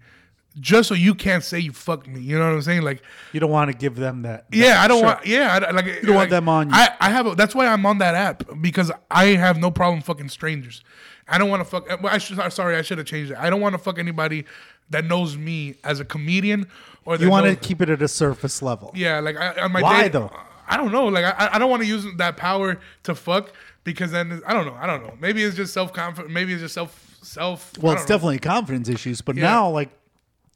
just 0.60 0.86
so 0.90 0.94
you 0.94 1.14
can't 1.14 1.42
say 1.42 1.58
you 1.58 1.72
fucked 1.72 2.06
me. 2.06 2.20
You 2.20 2.38
know 2.38 2.44
what 2.46 2.54
I'm 2.56 2.62
saying? 2.62 2.82
Like 2.82 3.02
You 3.32 3.40
don't 3.40 3.50
want 3.50 3.70
to 3.72 3.76
give 3.76 3.96
them 3.96 4.20
that. 4.22 4.50
that- 4.50 4.56
yeah, 4.56 4.82
I 4.82 4.86
don't 4.86 5.02
want. 5.02 5.24
Yeah, 5.26 5.60
I, 5.66 5.70
like 5.70 5.86
you 5.86 6.02
don't 6.02 6.14
want 6.16 6.28
them 6.30 6.46
on 6.48 6.68
you. 6.68 6.74
I, 6.76 6.90
I 7.00 7.08
have. 7.10 7.26
A, 7.26 7.34
that's 7.34 7.54
why 7.54 7.66
I'm 7.68 7.86
on 7.86 7.98
that 7.98 8.14
app 8.14 8.42
because 8.60 8.92
I 9.10 9.28
have 9.28 9.56
no 9.58 9.70
problem 9.70 10.02
fucking 10.02 10.28
strangers. 10.28 10.82
I 11.28 11.38
don't 11.38 11.48
want 11.48 11.60
to 11.60 11.64
fuck. 11.64 12.04
I 12.04 12.18
should. 12.18 12.52
Sorry, 12.52 12.76
I 12.76 12.82
should 12.82 12.98
have 12.98 13.06
changed 13.06 13.32
it. 13.32 13.38
I 13.38 13.48
don't 13.50 13.60
want 13.60 13.74
to 13.74 13.78
fuck 13.78 13.98
anybody 13.98 14.44
that 14.90 15.04
knows 15.04 15.36
me 15.36 15.76
as 15.84 16.00
a 16.00 16.04
comedian 16.04 16.66
or 17.04 17.16
You 17.16 17.30
want 17.30 17.46
to 17.46 17.56
keep 17.56 17.80
it 17.80 17.88
at 17.88 18.02
a 18.02 18.08
surface 18.08 18.60
level. 18.62 18.90
yeah, 18.94 19.20
like 19.20 19.36
I, 19.36 19.62
on 19.62 19.72
my 19.72 19.80
Why, 19.82 20.02
date- 20.02 20.12
though? 20.12 20.30
I 20.68 20.76
don't 20.76 20.92
know. 20.92 21.06
Like 21.06 21.24
I, 21.24 21.50
I 21.54 21.58
don't 21.58 21.70
want 21.70 21.82
to 21.82 21.88
use 21.88 22.04
that 22.18 22.36
power 22.36 22.78
to 23.04 23.14
fuck 23.14 23.52
because 23.84 24.10
then 24.10 24.42
I 24.46 24.52
don't 24.52 24.66
know. 24.66 24.74
I 24.80 24.86
don't 24.86 25.02
know. 25.02 25.14
Maybe 25.20 25.42
it's 25.42 25.56
just 25.56 25.72
self 25.72 25.92
confidence. 25.92 26.32
Maybe 26.32 26.52
it's 26.52 26.62
just 26.62 26.74
self 26.74 27.18
self. 27.22 27.76
Well, 27.78 27.92
it's 27.94 28.02
know. 28.02 28.08
definitely 28.14 28.38
confidence 28.38 28.88
issues, 28.88 29.20
but 29.20 29.36
Yeah. 29.36 29.42
now 29.44 29.68
like 29.70 29.90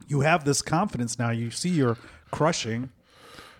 you 0.08 0.20
have 0.20 0.44
this 0.44 0.62
confidence 0.62 1.18
now. 1.18 1.30
You 1.30 1.50
see 1.50 1.68
you're 1.70 1.96
crushing. 2.30 2.90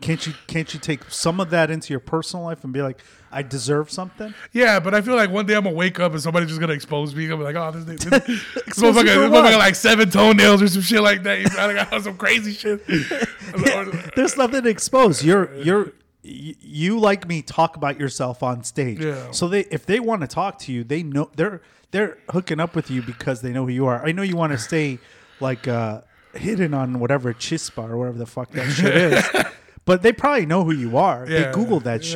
Can't 0.01 0.27
you 0.27 0.35
can't 0.47 0.73
you 0.73 0.79
take 0.79 1.05
some 1.11 1.41
of 1.41 1.51
that 1.51 1.71
into 1.71 1.93
your 1.93 2.01
personal 2.01 2.45
life 2.45 2.65
and 2.65 2.73
be 2.73 2.83
like, 2.83 3.01
I 3.33 3.43
deserve 3.43 3.91
something? 3.91 4.35
Yeah, 4.53 4.79
but 4.79 4.95
I 4.95 5.01
feel 5.01 5.17
like 5.17 5.31
one 5.31 5.47
day 5.47 5.55
I'm 5.55 5.65
gonna 5.65 5.75
wake 5.75 5.99
up 5.99 6.13
and 6.13 6.21
somebody's 6.21 6.49
just 6.49 6.61
gonna 6.61 6.75
expose 6.75 7.15
me. 7.15 7.31
I'm 7.31 7.41
like, 7.41 7.57
oh, 7.57 7.71
this, 7.71 7.85
this, 7.85 8.05
this, 8.27 8.57
Expose 8.67 8.95
motherfucker, 8.95 9.05
this 9.05 9.17
motherfucker 9.17 9.59
like 9.59 9.75
seven 9.75 10.11
toenails 10.11 10.63
or 10.63 10.69
some 10.69 10.83
shit 10.83 11.03
like 11.03 11.23
that. 11.23 11.39
You 11.39 11.45
know, 11.45 11.75
got 11.75 12.03
some 12.03 12.17
crazy 12.17 12.53
shit. 12.53 12.87
There's 14.17 14.37
nothing 14.37 14.63
to 14.63 14.69
expose. 14.69 15.25
You're 15.25 15.55
you're 15.57 15.93
you 16.23 16.99
like 16.99 17.27
me 17.27 17.41
talk 17.41 17.77
about 17.77 17.99
yourself 17.99 18.43
on 18.43 18.65
stage. 18.65 19.01
Yeah. 19.01 19.31
So 19.31 19.49
they 19.49 19.61
if 19.71 19.87
they 19.87 20.01
want 20.01 20.23
to 20.23 20.27
talk 20.27 20.59
to 20.61 20.73
you, 20.73 20.85
they 20.85 21.03
know 21.03 21.31
they're 21.37 21.63
they're 21.91 22.19
hooking 22.31 22.61
up 22.61 22.75
with 22.75 22.91
you 22.91 23.03
because 23.03 23.41
they 23.41 23.53
know 23.53 23.65
who 23.65 23.73
you 23.73 23.87
are. 23.87 24.05
I 24.05 24.13
know 24.13 24.23
you 24.23 24.37
want 24.37 24.53
to 24.53 24.59
stay 24.59 24.99
like 25.41 25.67
uh 25.69 26.03
hidden 26.35 26.75
on 26.75 26.99
whatever 26.99 27.33
chispa 27.33 27.89
or 27.89 27.97
whatever 27.97 28.19
the 28.19 28.27
fuck 28.27 28.51
that 28.51 28.71
shit 28.71 28.95
is. 28.95 29.45
But 29.87 30.03
they 30.03 30.13
probably 30.13 30.45
know 30.47 30.65
who 30.65 30.73
you 30.73 30.99
are. 30.99 31.25
they 31.25 31.41
Yeah. 31.43 31.53
Google 31.53 31.81
that 31.81 32.05
Yeah, 32.05 32.13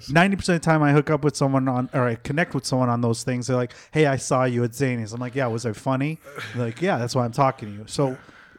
shit. 0.00 0.10
Ninety 0.10 0.36
percent 0.36 0.56
of 0.56 0.62
the 0.62 0.64
time, 0.64 0.82
I 0.82 0.90
hook 0.92 1.10
up 1.10 1.22
with 1.22 1.36
someone 1.36 1.68
on, 1.68 1.88
or 1.92 2.04
I 2.08 2.14
connect 2.16 2.54
with 2.54 2.64
someone 2.66 2.88
on 2.88 3.02
those 3.02 3.22
things. 3.22 3.46
They're 3.46 3.56
like, 3.56 3.72
"Hey, 3.92 4.06
I 4.06 4.16
saw 4.16 4.44
you 4.44 4.64
at 4.64 4.74
Zany's." 4.74 5.12
I'm 5.12 5.20
like, 5.20 5.34
"Yeah, 5.36 5.46
was 5.46 5.64
I 5.66 5.72
funny?" 5.72 6.18
They're 6.54 6.64
like, 6.66 6.80
"Yeah, 6.82 6.96
that's 6.98 7.14
why 7.14 7.24
I'm 7.24 7.32
talking 7.32 7.68
to 7.70 7.74
you." 7.74 7.84
So 7.86 8.16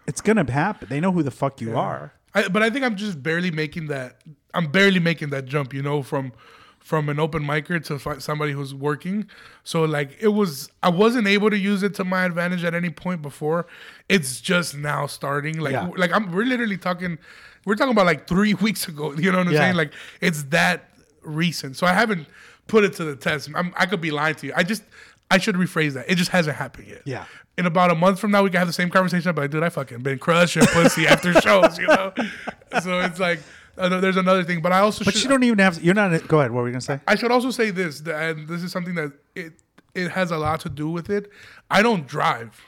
it's 0.07 0.21
gonna 0.21 0.49
happen. 0.49 0.87
They 0.89 0.99
know 0.99 1.11
who 1.11 1.23
the 1.23 1.31
fuck 1.31 1.59
you 1.59 1.75
are. 1.77 2.13
I, 2.33 2.47
but 2.47 2.61
I 2.63 2.69
think 2.69 2.85
I'm 2.85 2.95
just 2.95 3.21
barely 3.21 3.51
making 3.51 3.87
that. 3.87 4.21
I'm 4.53 4.67
barely 4.71 4.99
making 4.99 5.31
that 5.31 5.45
jump, 5.45 5.73
you 5.73 5.81
know, 5.81 6.01
from 6.03 6.31
from 6.79 7.09
an 7.09 7.19
open 7.19 7.43
micer 7.43 7.83
to 7.85 7.97
fi- 7.99 8.17
somebody 8.19 8.51
who's 8.53 8.73
working. 8.73 9.27
So 9.63 9.83
like 9.85 10.17
it 10.19 10.29
was, 10.29 10.69
I 10.81 10.89
wasn't 10.89 11.27
able 11.27 11.49
to 11.51 11.57
use 11.57 11.83
it 11.83 11.93
to 11.95 12.03
my 12.03 12.25
advantage 12.25 12.63
at 12.63 12.73
any 12.73 12.89
point 12.89 13.21
before. 13.21 13.67
It's 14.09 14.39
just 14.41 14.75
now 14.77 15.05
starting. 15.07 15.59
Like 15.59 15.73
Yeah. 15.73 15.89
like 15.97 16.11
I'm 16.13 16.31
we're 16.31 16.45
literally 16.45 16.77
talking. 16.77 17.17
We're 17.65 17.75
talking 17.75 17.91
about 17.93 18.05
like 18.05 18.27
three 18.27 18.53
weeks 18.65 18.87
ago. 18.87 19.13
You 19.13 19.31
know 19.31 19.39
what 19.39 19.47
I'm 19.47 19.53
Yeah. 19.53 19.59
saying? 19.59 19.75
Like 19.75 19.93
it's 20.21 20.43
that 20.45 20.89
recent. 21.21 21.77
So 21.77 21.85
I 21.87 21.93
haven't 21.93 22.27
put 22.67 22.83
it 22.83 22.93
to 22.93 23.03
the 23.03 23.15
test. 23.15 23.49
I'm, 23.55 23.73
I 23.77 23.85
could 23.85 24.01
be 24.01 24.11
lying 24.11 24.35
to 24.35 24.47
you. 24.47 24.53
I 24.55 24.63
just 24.63 24.83
I 25.29 25.37
should 25.37 25.55
rephrase 25.55 25.93
that. 25.93 26.09
It 26.09 26.15
just 26.15 26.31
hasn't 26.31 26.57
happened 26.57 26.87
yet. 26.87 27.01
Yeah. 27.05 27.25
In 27.57 27.65
about 27.65 27.91
a 27.91 27.95
month 27.95 28.19
from 28.19 28.31
now, 28.31 28.43
we 28.43 28.49
can 28.49 28.57
have 28.59 28.67
the 28.67 28.73
same 28.73 28.89
conversation. 28.89 29.29
I'll 29.29 29.35
like, 29.35 29.51
dude, 29.51 29.61
I 29.63 29.69
fucking 29.69 29.99
been 29.99 30.19
crushing 30.19 30.65
pussy 30.67 31.05
after 31.07 31.33
shows, 31.41 31.77
you 31.77 31.87
know. 31.87 32.13
So 32.81 32.99
it's 33.01 33.19
like 33.19 33.39
uh, 33.77 33.99
there's 33.99 34.17
another 34.17 34.43
thing, 34.43 34.61
but 34.61 34.71
I 34.71 34.79
also 34.79 35.03
But 35.05 35.13
should, 35.13 35.23
you 35.23 35.29
don't 35.29 35.43
even 35.43 35.59
have. 35.59 35.81
You're 35.83 35.93
not. 35.93 36.27
Go 36.27 36.39
ahead. 36.39 36.51
What 36.51 36.61
were 36.61 36.67
you 36.67 36.73
gonna 36.73 36.81
say? 36.81 36.99
I 37.07 37.15
should 37.15 37.31
also 37.31 37.51
say 37.51 37.69
this, 37.71 37.99
that- 38.01 38.21
and 38.37 38.47
this 38.47 38.63
is 38.63 38.71
something 38.71 38.95
that 38.95 39.11
it 39.35 39.53
it 39.93 40.09
has 40.11 40.31
a 40.31 40.37
lot 40.37 40.61
to 40.61 40.69
do 40.69 40.89
with 40.89 41.09
it. 41.09 41.29
I 41.69 41.81
don't 41.83 42.07
drive. 42.07 42.59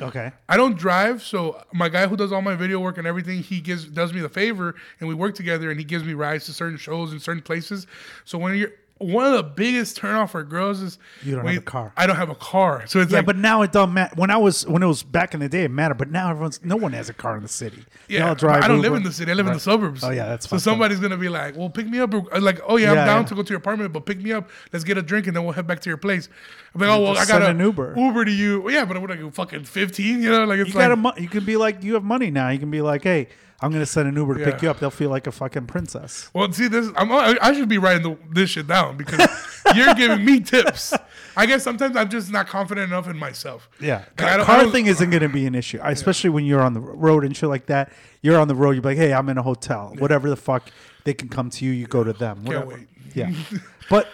Okay. 0.00 0.30
I 0.48 0.56
don't 0.56 0.78
drive, 0.78 1.22
so 1.22 1.62
my 1.72 1.88
guy 1.88 2.06
who 2.06 2.16
does 2.16 2.32
all 2.32 2.42
my 2.42 2.54
video 2.54 2.78
work 2.78 2.98
and 2.98 3.06
everything, 3.06 3.42
he 3.42 3.60
gives 3.60 3.84
does 3.84 4.12
me 4.12 4.20
the 4.20 4.28
favor, 4.28 4.74
and 5.00 5.08
we 5.08 5.14
work 5.14 5.34
together, 5.34 5.70
and 5.70 5.78
he 5.80 5.84
gives 5.84 6.04
me 6.04 6.14
rides 6.14 6.46
to 6.46 6.52
certain 6.52 6.78
shows 6.78 7.12
in 7.12 7.18
certain 7.18 7.42
places. 7.42 7.86
So 8.24 8.38
when 8.38 8.56
you're 8.56 8.72
one 8.98 9.24
of 9.26 9.32
the 9.32 9.42
biggest 9.44 9.96
turnoff 9.96 10.30
for 10.30 10.42
girls 10.42 10.80
is 10.82 10.98
You 11.22 11.36
don't 11.36 11.44
when 11.44 11.54
have 11.54 11.62
a 11.62 11.66
car. 11.66 11.92
I 11.96 12.06
don't 12.06 12.16
have 12.16 12.30
a 12.30 12.34
car, 12.34 12.84
so 12.86 13.00
it's 13.00 13.12
Yeah, 13.12 13.18
like 13.18 13.26
but 13.26 13.36
now 13.36 13.62
it 13.62 13.70
don't 13.72 13.94
matter. 13.94 14.14
When 14.16 14.30
I 14.30 14.36
was 14.36 14.66
when 14.66 14.82
it 14.82 14.86
was 14.86 15.02
back 15.02 15.34
in 15.34 15.40
the 15.40 15.48
day, 15.48 15.64
it 15.64 15.70
mattered. 15.70 15.98
But 15.98 16.10
now 16.10 16.30
everyone's 16.30 16.64
no 16.64 16.76
one 16.76 16.92
has 16.94 17.08
a 17.08 17.14
car 17.14 17.36
in 17.36 17.42
the 17.42 17.48
city. 17.48 17.84
Yeah, 18.08 18.28
all 18.28 18.34
drive 18.34 18.64
I 18.64 18.68
don't 18.68 18.78
Uber. 18.78 18.88
live 18.90 18.96
in 18.98 19.02
the 19.04 19.12
city. 19.12 19.30
I 19.30 19.34
live 19.34 19.46
in 19.46 19.52
the 19.52 19.60
suburbs. 19.60 20.02
Oh, 20.02 20.10
yeah, 20.10 20.26
that's 20.26 20.46
fine. 20.46 20.58
so 20.58 20.70
somebody's 20.70 20.98
gonna 21.00 21.16
be 21.16 21.28
like, 21.28 21.56
"Well, 21.56 21.70
pick 21.70 21.86
me 21.86 22.00
up." 22.00 22.12
Uh, 22.12 22.40
like, 22.40 22.60
"Oh 22.66 22.76
yeah, 22.76 22.90
I'm 22.90 22.96
down 23.06 23.22
yeah. 23.22 23.28
to 23.28 23.34
go 23.36 23.42
to 23.42 23.48
your 23.50 23.58
apartment, 23.58 23.92
but 23.92 24.04
pick 24.06 24.20
me 24.20 24.32
up. 24.32 24.48
Let's 24.72 24.84
get 24.84 24.98
a 24.98 25.02
drink 25.02 25.26
and 25.26 25.36
then 25.36 25.44
we'll 25.44 25.52
head 25.52 25.66
back 25.66 25.80
to 25.80 25.90
your 25.90 25.96
place." 25.96 26.28
I'm 26.74 26.80
like, 26.80 26.90
"Oh 26.90 27.00
well, 27.02 27.16
I 27.18 27.24
got 27.24 27.42
an 27.42 27.58
Uber. 27.60 27.94
Uber 27.96 28.24
to 28.24 28.30
you." 28.32 28.62
Well, 28.62 28.74
yeah, 28.74 28.84
but 28.84 28.96
are 28.96 29.06
like 29.06 29.32
fucking 29.34 29.64
fifteen? 29.64 30.22
You 30.22 30.30
know, 30.30 30.44
like 30.44 30.58
it's 30.60 30.70
You 30.70 30.74
like 30.74 30.84
got 30.88 30.92
a. 30.92 30.96
mo- 30.96 31.12
You 31.16 31.28
can 31.28 31.44
be 31.44 31.56
like 31.56 31.82
you 31.84 31.94
have 31.94 32.04
money 32.04 32.30
now. 32.30 32.48
You 32.48 32.58
can 32.58 32.70
be 32.70 32.80
like, 32.80 33.02
hey, 33.04 33.28
I'm 33.60 33.72
gonna 33.72 33.86
send 33.86 34.08
an 34.08 34.14
Uber 34.16 34.34
to 34.38 34.44
pick 34.44 34.54
Yeah. 34.56 34.60
you 34.62 34.70
up. 34.70 34.78
They'll 34.78 34.90
feel 34.90 35.10
like 35.10 35.26
a 35.26 35.32
fucking 35.32 35.66
princess. 35.66 36.30
Well, 36.32 36.52
see, 36.52 36.68
this 36.68 36.90
I'm, 36.96 37.10
I 37.10 37.36
I 37.42 37.52
should 37.54 37.68
be 37.68 37.78
writing 37.78 38.02
the, 38.02 38.16
this 38.32 38.50
shit 38.50 38.66
down 38.68 38.96
because 38.96 39.20
you're 39.74 39.94
giving 39.94 40.24
me 40.24 40.40
tips. 40.40 40.94
I 41.36 41.46
guess 41.46 41.62
sometimes 41.64 41.96
I'm 41.96 42.08
just 42.08 42.30
not 42.30 42.46
confident 42.48 42.90
enough 42.92 43.08
in 43.08 43.16
myself. 43.18 43.68
Yeah, 43.80 44.04
Like, 44.18 44.22
I 44.22 44.36
don't- 44.36 44.40
I 44.40 44.44
car 44.44 44.62
don't- 44.62 44.72
thing 44.72 44.86
isn't 44.86 45.10
going 45.10 45.22
to 45.22 45.28
be 45.28 45.46
an 45.46 45.54
issue, 45.54 45.78
especially 45.82 46.30
when 46.30 46.44
you're 46.44 46.60
on 46.60 46.72
the 46.74 46.80
road 46.80 47.24
and 47.24 47.36
shit 47.36 47.48
like 47.48 47.66
that. 47.66 47.92
You're 48.22 48.40
on 48.40 48.48
the 48.48 48.56
road. 48.56 48.72
You're 48.72 48.82
like, 48.82 48.96
hey, 48.96 49.12
I'm 49.12 49.28
in 49.28 49.38
a 49.38 49.42
hotel. 49.42 49.94
Whatever 49.98 50.28
the 50.28 50.36
fuck, 50.36 50.68
they 51.04 51.14
can 51.14 51.28
come 51.28 51.48
to 51.50 51.64
you. 51.64 51.70
You 51.72 51.86
go 51.86 52.02
to 52.02 52.12
them. 52.12 52.44
Whatever. 52.44 52.66
wait. 52.66 52.88
Yeah, 53.14 53.32
but 53.90 54.08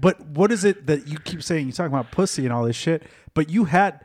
but 0.00 0.20
what 0.28 0.52
is 0.52 0.64
it 0.64 0.86
that 0.86 1.06
you 1.06 1.18
keep 1.18 1.42
saying? 1.42 1.66
You're 1.66 1.72
talking 1.72 1.92
about 1.92 2.10
pussy 2.12 2.44
and 2.44 2.52
all 2.52 2.64
this 2.64 2.76
shit, 2.76 3.02
but 3.34 3.48
you 3.50 3.64
had. 3.64 4.00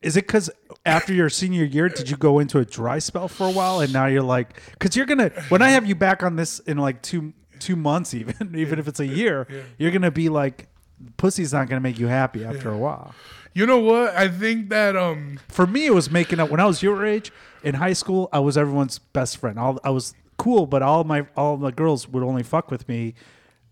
Is 0.00 0.16
it 0.16 0.26
because 0.28 0.48
after 0.86 1.12
your 1.12 1.28
senior 1.28 1.64
year, 1.64 1.88
did 1.88 2.08
you 2.10 2.16
go 2.16 2.38
into 2.38 2.58
a 2.58 2.64
dry 2.64 2.98
spell 2.98 3.28
for 3.28 3.46
a 3.46 3.50
while, 3.50 3.80
and 3.80 3.92
now 3.92 4.06
you're 4.06 4.22
like, 4.22 4.60
because 4.72 4.96
you're 4.96 5.06
gonna 5.06 5.30
when 5.48 5.62
I 5.62 5.70
have 5.70 5.86
you 5.86 5.94
back 5.94 6.22
on 6.22 6.36
this 6.36 6.58
in 6.60 6.78
like 6.78 7.02
two 7.02 7.32
two 7.58 7.76
months, 7.76 8.14
even 8.14 8.54
even 8.56 8.78
if 8.78 8.88
it's 8.88 9.00
a 9.00 9.06
year, 9.06 9.46
you're 9.78 9.90
gonna 9.90 10.10
be 10.10 10.28
like, 10.28 10.68
pussy's 11.16 11.52
not 11.52 11.68
gonna 11.68 11.80
make 11.80 11.98
you 11.98 12.06
happy 12.06 12.44
after 12.44 12.70
a 12.70 12.76
while. 12.78 13.14
You 13.54 13.66
know 13.66 13.78
what? 13.78 14.14
I 14.14 14.28
think 14.28 14.68
that 14.70 14.96
um 14.96 15.38
For 15.48 15.66
me, 15.66 15.86
it 15.86 15.94
was 15.94 16.10
making 16.10 16.40
up 16.40 16.50
when 16.50 16.60
I 16.60 16.66
was 16.66 16.82
your 16.82 17.04
age 17.04 17.32
in 17.62 17.74
high 17.74 17.92
school. 17.92 18.28
I 18.32 18.38
was 18.38 18.56
everyone's 18.56 18.98
best 18.98 19.36
friend. 19.38 19.58
All, 19.58 19.78
I 19.82 19.90
was 19.90 20.14
cool, 20.36 20.66
but 20.66 20.82
all 20.82 21.04
my 21.04 21.26
all 21.36 21.56
the 21.56 21.72
girls 21.72 22.08
would 22.08 22.22
only 22.22 22.42
fuck 22.42 22.70
with 22.70 22.88
me 22.88 23.14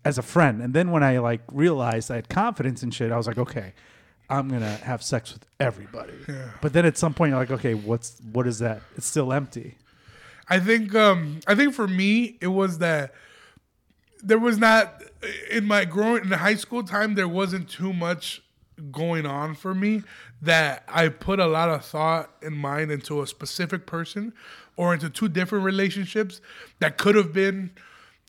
as 0.03 0.17
a 0.17 0.21
friend. 0.21 0.61
And 0.61 0.73
then 0.73 0.91
when 0.91 1.03
I 1.03 1.19
like 1.19 1.41
realized 1.51 2.11
I 2.11 2.15
had 2.15 2.29
confidence 2.29 2.83
and 2.83 2.93
shit, 2.93 3.11
I 3.11 3.17
was 3.17 3.27
like, 3.27 3.37
okay, 3.37 3.73
I'm 4.29 4.49
gonna 4.49 4.75
have 4.77 5.01
sex 5.01 5.33
with 5.33 5.45
everybody. 5.59 6.13
But 6.61 6.73
then 6.73 6.85
at 6.85 6.97
some 6.97 7.13
point, 7.13 7.31
you're 7.31 7.39
like, 7.39 7.51
okay, 7.51 7.73
what's 7.73 8.19
what 8.31 8.45
is 8.47 8.59
that? 8.59 8.81
It's 8.95 9.05
still 9.07 9.31
empty. 9.31 9.77
I 10.49 10.59
think 10.59 10.95
um 10.95 11.39
I 11.47 11.55
think 11.55 11.73
for 11.73 11.87
me 11.87 12.37
it 12.41 12.47
was 12.47 12.79
that 12.79 13.13
there 14.23 14.39
was 14.39 14.57
not 14.57 15.03
in 15.51 15.65
my 15.65 15.85
growing 15.85 16.23
in 16.23 16.29
the 16.29 16.37
high 16.37 16.55
school 16.55 16.83
time 16.83 17.15
there 17.15 17.27
wasn't 17.27 17.69
too 17.69 17.93
much 17.93 18.41
going 18.91 19.25
on 19.25 19.55
for 19.55 19.73
me 19.73 20.03
that 20.41 20.83
I 20.87 21.09
put 21.09 21.39
a 21.39 21.47
lot 21.47 21.69
of 21.69 21.83
thought 21.83 22.31
and 22.41 22.55
mind 22.55 22.91
into 22.91 23.21
a 23.21 23.27
specific 23.27 23.85
person 23.85 24.33
or 24.75 24.93
into 24.93 25.09
two 25.09 25.27
different 25.27 25.65
relationships 25.65 26.41
that 26.79 26.97
could 26.97 27.15
have 27.15 27.33
been 27.33 27.71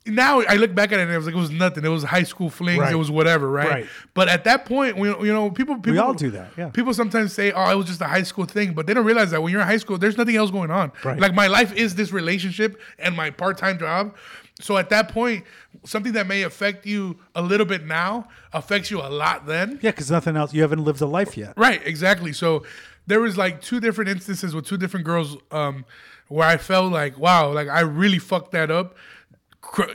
now 0.06 0.40
I 0.40 0.56
look 0.56 0.74
back 0.74 0.92
at 0.92 0.98
it 0.98 1.02
and 1.02 1.12
it 1.12 1.16
was 1.16 1.26
like 1.26 1.34
it 1.34 1.38
was 1.38 1.50
nothing. 1.50 1.84
It 1.84 1.88
was 1.88 2.02
high 2.02 2.22
school 2.22 2.50
flings. 2.50 2.80
Right. 2.80 2.92
It 2.92 2.96
was 2.96 3.10
whatever, 3.10 3.50
right? 3.50 3.68
Right. 3.68 3.86
But 4.14 4.28
at 4.28 4.44
that 4.44 4.64
point, 4.64 4.96
we, 4.96 5.08
you 5.08 5.32
know, 5.32 5.50
people, 5.50 5.76
people 5.78 6.00
all 6.00 6.14
do 6.14 6.30
that, 6.30 6.52
yeah. 6.56 6.70
People 6.70 6.94
sometimes 6.94 7.32
say, 7.32 7.52
"Oh, 7.52 7.70
it 7.70 7.74
was 7.74 7.86
just 7.86 8.00
a 8.00 8.06
high 8.06 8.22
school 8.22 8.44
thing," 8.44 8.72
but 8.72 8.86
they 8.86 8.94
don't 8.94 9.04
realize 9.04 9.30
that 9.32 9.42
when 9.42 9.52
you're 9.52 9.60
in 9.60 9.66
high 9.66 9.76
school, 9.76 9.98
there's 9.98 10.16
nothing 10.16 10.36
else 10.36 10.50
going 10.50 10.70
on. 10.70 10.92
Right. 11.04 11.18
Like 11.18 11.34
my 11.34 11.46
life 11.46 11.72
is 11.74 11.94
this 11.94 12.12
relationship 12.12 12.80
and 12.98 13.16
my 13.16 13.30
part-time 13.30 13.78
job. 13.78 14.16
So 14.60 14.76
at 14.76 14.88
that 14.90 15.08
point, 15.08 15.44
something 15.84 16.12
that 16.14 16.26
may 16.26 16.42
affect 16.42 16.84
you 16.84 17.18
a 17.34 17.42
little 17.42 17.66
bit 17.66 17.86
now 17.86 18.28
affects 18.52 18.90
you 18.90 19.00
a 19.00 19.06
lot 19.08 19.46
then. 19.46 19.78
Yeah, 19.82 19.92
because 19.92 20.10
nothing 20.10 20.36
else. 20.36 20.52
You 20.52 20.62
haven't 20.62 20.84
lived 20.84 21.00
a 21.00 21.06
life 21.06 21.36
yet. 21.36 21.54
Right, 21.56 21.80
exactly. 21.86 22.32
So 22.32 22.64
there 23.06 23.20
was 23.20 23.36
like 23.36 23.60
two 23.60 23.78
different 23.78 24.10
instances 24.10 24.54
with 24.54 24.66
two 24.66 24.76
different 24.76 25.06
girls 25.06 25.36
um, 25.52 25.84
where 26.26 26.46
I 26.46 26.56
felt 26.56 26.92
like, 26.92 27.16
wow, 27.18 27.52
like 27.52 27.68
I 27.68 27.80
really 27.80 28.18
fucked 28.18 28.52
that 28.52 28.70
up. 28.70 28.96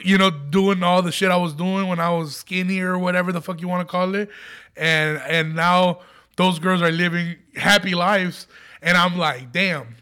You 0.04 0.18
know, 0.18 0.30
doing 0.30 0.84
all 0.84 1.02
the 1.02 1.12
shit 1.12 1.32
I 1.32 1.38
was 1.38 1.54
doing 1.54 1.88
when 1.88 2.00
I 2.00 2.10
was 2.10 2.36
skinny 2.36 2.80
or 2.82 2.98
whatever 2.98 3.32
the 3.32 3.42
fuck 3.42 3.60
you 3.62 3.68
want 3.68 3.88
to 3.88 3.92
call 3.92 4.14
it, 4.16 4.30
and 4.76 5.18
and 5.28 5.56
now 5.56 6.02
those 6.36 6.60
girls 6.60 6.82
are 6.82 6.92
living 6.92 7.36
happy 7.56 7.96
lives, 7.96 8.48
and 8.82 8.98
I'm 8.98 9.18
like, 9.18 9.52
damn. 9.52 9.96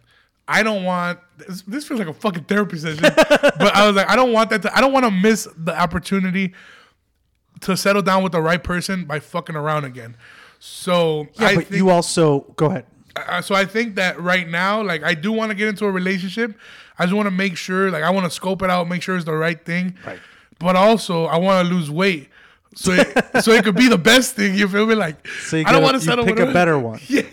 I 0.48 0.64
don't 0.64 0.84
want 0.84 1.18
this, 1.38 1.62
this 1.62 1.88
feels 1.88 2.00
like 2.00 2.10
a 2.10 2.14
fucking 2.14 2.44
therapy 2.44 2.78
session, 2.78 3.04
but 3.16 3.74
I 3.74 3.88
was 3.88 3.96
like, 3.96 4.10
I 4.10 4.18
don't 4.18 4.34
want 4.34 4.50
that. 4.50 4.64
To, 4.64 4.76
I 4.76 4.82
don't 4.82 4.92
want 4.92 5.06
to 5.06 5.12
miss 5.12 5.48
the 5.56 5.80
opportunity 5.80 6.54
to 7.62 7.78
settle 7.78 8.02
down 8.02 8.22
with 8.22 8.34
the 8.34 8.42
right 8.42 8.62
person 8.62 9.06
by 9.06 9.20
fucking 9.22 9.56
around 9.56 9.86
again. 9.86 10.18
So 10.60 11.28
Yeah, 11.36 11.46
I 11.48 11.56
but 11.56 11.68
think, 11.68 11.78
you 11.78 11.90
also 11.90 12.42
go 12.58 12.66
ahead. 12.66 12.86
uh, 13.16 13.42
so 13.42 13.56
I 13.56 13.64
think 13.64 13.96
that 13.96 14.20
right 14.20 14.50
now, 14.50 14.84
like 14.84 15.04
I 15.04 15.14
do 15.14 15.32
want 15.32 15.52
to 15.52 15.56
get 15.56 15.70
into 15.70 15.86
a 15.86 15.92
relationship. 15.92 16.54
I 16.98 17.06
just 17.06 17.16
want 17.16 17.28
to 17.28 17.32
make 17.32 17.58
sure, 17.58 17.92
like 17.92 18.04
I 18.04 18.10
want 18.10 18.26
to 18.26 18.32
scope 18.32 18.62
it 18.62 18.70
out, 18.70 18.88
make 18.88 19.02
sure 19.02 19.16
it's 19.16 19.26
the 19.26 19.34
right 19.34 19.64
thing. 19.64 19.96
Right. 20.06 20.20
But 20.60 20.76
also, 20.76 21.26
I 21.26 21.38
want 21.38 21.68
to 21.68 21.74
lose 21.74 21.90
weight, 21.90 22.30
so 22.76 22.92
it, 22.94 23.44
so 23.44 23.52
it 23.52 23.64
could 23.64 23.76
be 23.76 23.88
the 23.88 23.98
best 23.98 24.36
thing. 24.36 24.56
You 24.56 24.68
feel 24.68 24.86
me? 24.86 24.96
Like 24.96 25.28
So 25.28 25.58
I 25.58 25.72
don't 25.72 25.84
want 25.84 25.96
to 25.96 26.02
settle 26.02 26.26
pick 26.26 26.40
a 26.40 26.52
better 26.52 26.78
one. 26.78 27.00
Yeah, 27.10 27.24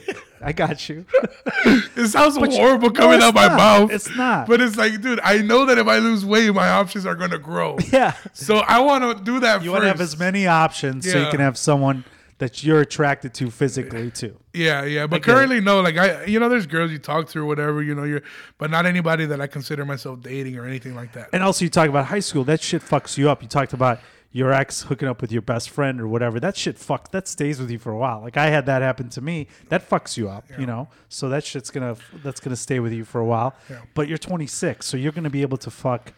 I 0.41 0.53
got 0.53 0.89
you. 0.89 1.05
it 1.65 2.09
sounds 2.09 2.37
horrible 2.37 2.89
no, 2.91 2.95
coming 2.95 3.17
it's 3.17 3.25
out 3.25 3.35
my 3.35 3.49
mouth. 3.49 3.91
It's 3.91 4.15
not. 4.17 4.47
But 4.47 4.61
it's 4.61 4.77
like, 4.77 5.01
dude, 5.01 5.21
I 5.23 5.39
know 5.39 5.67
that 5.67 5.79
if 5.79 5.87
I 5.87 5.99
lose 5.99 6.25
weight, 6.25 6.55
my 6.55 6.69
options 6.71 7.07
are 7.07 7.15
gonna 7.15 7.39
grow. 7.39 7.77
Yeah. 7.93 8.15
So 8.35 8.59
I 8.59 8.81
want 8.81 9.19
to 9.19 9.25
do 9.25 9.41
that 9.41 9.63
You 9.65 9.73
want 9.73 9.83
to 9.83 9.89
have 9.89 10.01
as 10.01 10.19
many 10.19 10.47
options 10.47 11.11
so 11.11 11.19
you 11.19 11.31
can 11.31 11.41
have 11.41 11.57
someone 11.57 12.05
that 12.39 12.63
you're 12.63 12.81
attracted 12.81 13.35
to 13.35 13.51
physically 13.51 14.11
too. 14.11 14.39
Yeah, 14.55 14.85
yeah. 14.85 15.07
But 15.07 15.17
it. 15.17 15.23
currently, 15.25 15.61
no. 15.61 15.81
Like 15.81 15.97
I, 15.97 16.25
you 16.25 16.39
know, 16.39 16.49
there's 16.49 16.67
girls 16.67 16.91
you 16.91 16.99
talk 16.99 17.29
to 17.29 17.41
or 17.41 17.45
whatever. 17.45 17.83
You 17.83 17.95
know, 17.95 18.05
you're, 18.05 18.23
but 18.59 18.71
not 18.71 18.87
anybody 18.87 19.27
that 19.27 19.41
I 19.41 19.47
consider 19.47 19.85
myself 19.85 20.21
dating 20.23 20.57
or 20.57 20.65
anything 20.65 20.95
like 20.95 21.13
that. 21.13 21.29
And 21.33 21.43
also, 21.43 21.65
you 21.65 21.71
talk 21.71 21.89
about 21.89 22.07
high 22.07 22.21
school. 22.21 22.45
That 22.45 22.63
shit 22.63 22.83
fucks 22.83 23.19
you 23.19 23.29
up. 23.29 23.43
You 23.43 23.49
talked 23.49 23.73
about 23.73 24.01
your 24.31 24.53
ex 24.53 24.83
hooking 24.83 25.09
up 25.09 25.21
with 25.21 25.33
your 25.33 25.43
best 25.43 25.71
friend 25.71 26.01
or 26.01 26.07
whatever. 26.07 26.39
That 26.39 26.57
shit 26.57 26.79
fuck. 26.79 27.11
That 27.11 27.27
stays 27.27 27.59
with 27.59 27.71
you 27.71 27.79
for 27.79 27.91
a 27.91 27.99
while. 27.99 28.21
Like 28.21 28.37
I 28.37 28.51
had 28.51 28.67
that 28.67 28.83
happen 28.83 29.09
to 29.11 29.21
me. 29.21 29.49
That 29.69 29.89
fucks 29.89 30.17
you 30.17 30.29
up. 30.29 30.45
You 30.59 30.67
know. 30.67 30.89
So 31.09 31.29
that 31.31 31.45
shit's 31.45 31.71
gonna 31.71 31.97
that's 32.23 32.39
gonna 32.41 32.57
stay 32.57 32.79
with 32.79 32.93
you 32.93 33.05
for 33.05 33.21
a 33.21 33.27
while. 33.27 33.57
Yeah. 33.69 33.81
But 33.95 34.07
you're 34.07 34.19
26, 34.19 34.87
so 34.87 34.97
you're 34.97 35.13
gonna 35.13 35.31
be 35.31 35.43
able 35.43 35.59
to 35.59 35.71
fuck. 35.71 36.13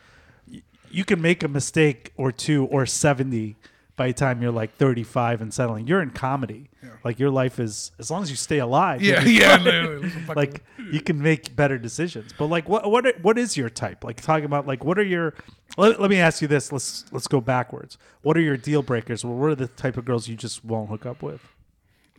You 0.93 1.05
can 1.05 1.23
make 1.23 1.45
a 1.45 1.49
mistake 1.49 2.13
or 2.17 2.33
two 2.33 2.67
or 2.67 2.85
70 2.85 3.57
by 4.01 4.07
the 4.07 4.15
time 4.15 4.41
you're 4.41 4.51
like 4.51 4.75
35 4.77 5.43
and 5.43 5.53
settling. 5.53 5.87
You're 5.87 6.01
in 6.01 6.09
comedy. 6.09 6.71
Like 7.05 7.19
your 7.19 7.29
life 7.29 7.61
is 7.61 7.93
as 7.99 8.11
long 8.11 8.23
as 8.23 8.31
you 8.31 8.37
stay 8.37 8.59
alive. 8.59 9.03
Yeah, 9.03 9.23
yeah. 9.25 9.57
fine. 9.57 9.65
literally. 9.65 10.03
Listen, 10.05 10.21
fucking- 10.23 10.35
like 10.37 10.65
you 10.91 11.03
can 11.03 11.21
make 11.21 11.55
better 11.55 11.77
decisions. 11.77 12.33
But 12.39 12.47
like 12.47 12.67
what 12.67 12.91
what 12.91 13.05
are- 13.07 13.19
what 13.21 13.37
is 13.37 13.59
your 13.59 13.69
type? 13.69 14.03
Like 14.03 14.19
talking 14.23 14.47
about 14.47 14.67
like 14.67 14.85
what 14.85 14.99
are 14.99 15.03
your 15.03 15.35
let, 15.77 16.01
let 16.01 16.09
me 16.09 16.17
ask 16.17 16.41
you 16.41 16.49
this. 16.49 16.73
Let's 16.73 17.05
let's 17.13 17.29
go 17.29 17.43
backwards. 17.43 17.99
What 18.23 18.39
are 18.39 18.41
your 18.41 18.57
deal 18.57 18.83
breakers? 18.83 19.23
Well, 19.23 19.35
what 19.35 19.51
are 19.51 19.55
the 19.55 19.69
type 19.69 19.99
of 19.99 20.07
girls 20.07 20.29
you 20.29 20.35
just 20.37 20.65
won't 20.65 20.89
hook 20.89 21.05
up 21.05 21.23
with? 21.23 21.43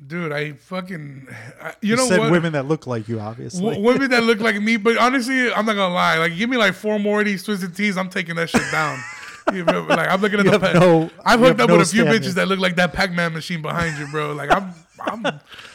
dude, 0.08 0.32
I 0.32 0.54
fucking, 0.54 1.28
I, 1.62 1.76
you, 1.82 1.92
You, 1.92 1.96
know 1.96 2.08
said 2.08 2.20
what? 2.20 2.32
women 2.32 2.54
that 2.54 2.66
look 2.66 2.88
like 2.88 3.08
you, 3.08 3.20
obviously. 3.20 3.62
W- 3.62 3.84
women 3.84 4.10
that 4.10 4.24
look 4.24 4.40
like 4.40 4.60
me, 4.60 4.78
but 4.78 4.98
honestly, 4.98 5.54
I'm 5.54 5.64
not 5.68 5.76
gonna 5.76 5.94
lie. 5.94 6.18
Like, 6.18 6.36
give 6.36 6.50
me 6.50 6.58
like 6.58 6.74
four 6.74 6.98
more 6.98 7.20
of 7.20 7.28
these 7.28 7.44
twisted 7.44 7.76
teas, 7.76 7.98
I'm 7.98 8.10
taking 8.10 8.34
that 8.38 8.50
shit 8.50 8.64
down. 8.72 9.00
You 9.54 9.66
me? 9.66 9.74
Like, 9.74 10.10
I'm 10.10 10.22
looking 10.22 10.40
at 10.40 10.46
You 10.46 10.52
the. 10.58 10.74
no- 10.74 11.10
I've 11.26 11.40
hooked 11.40 11.60
up 11.62 11.70
no 11.70 11.78
with 11.78 11.88
a 11.88 11.92
few 11.92 12.02
standard. 12.04 12.22
bitches 12.22 12.34
that 12.36 12.48
look 12.48 12.60
like 12.60 12.76
that 12.78 12.94
Pac-Man 12.94 13.34
machine 13.34 13.62
behind 13.62 13.98
you, 14.00 14.08
bro. 14.08 14.34
Like, 14.34 14.52
I'm, 14.52 14.74
I'm, 15.00 15.26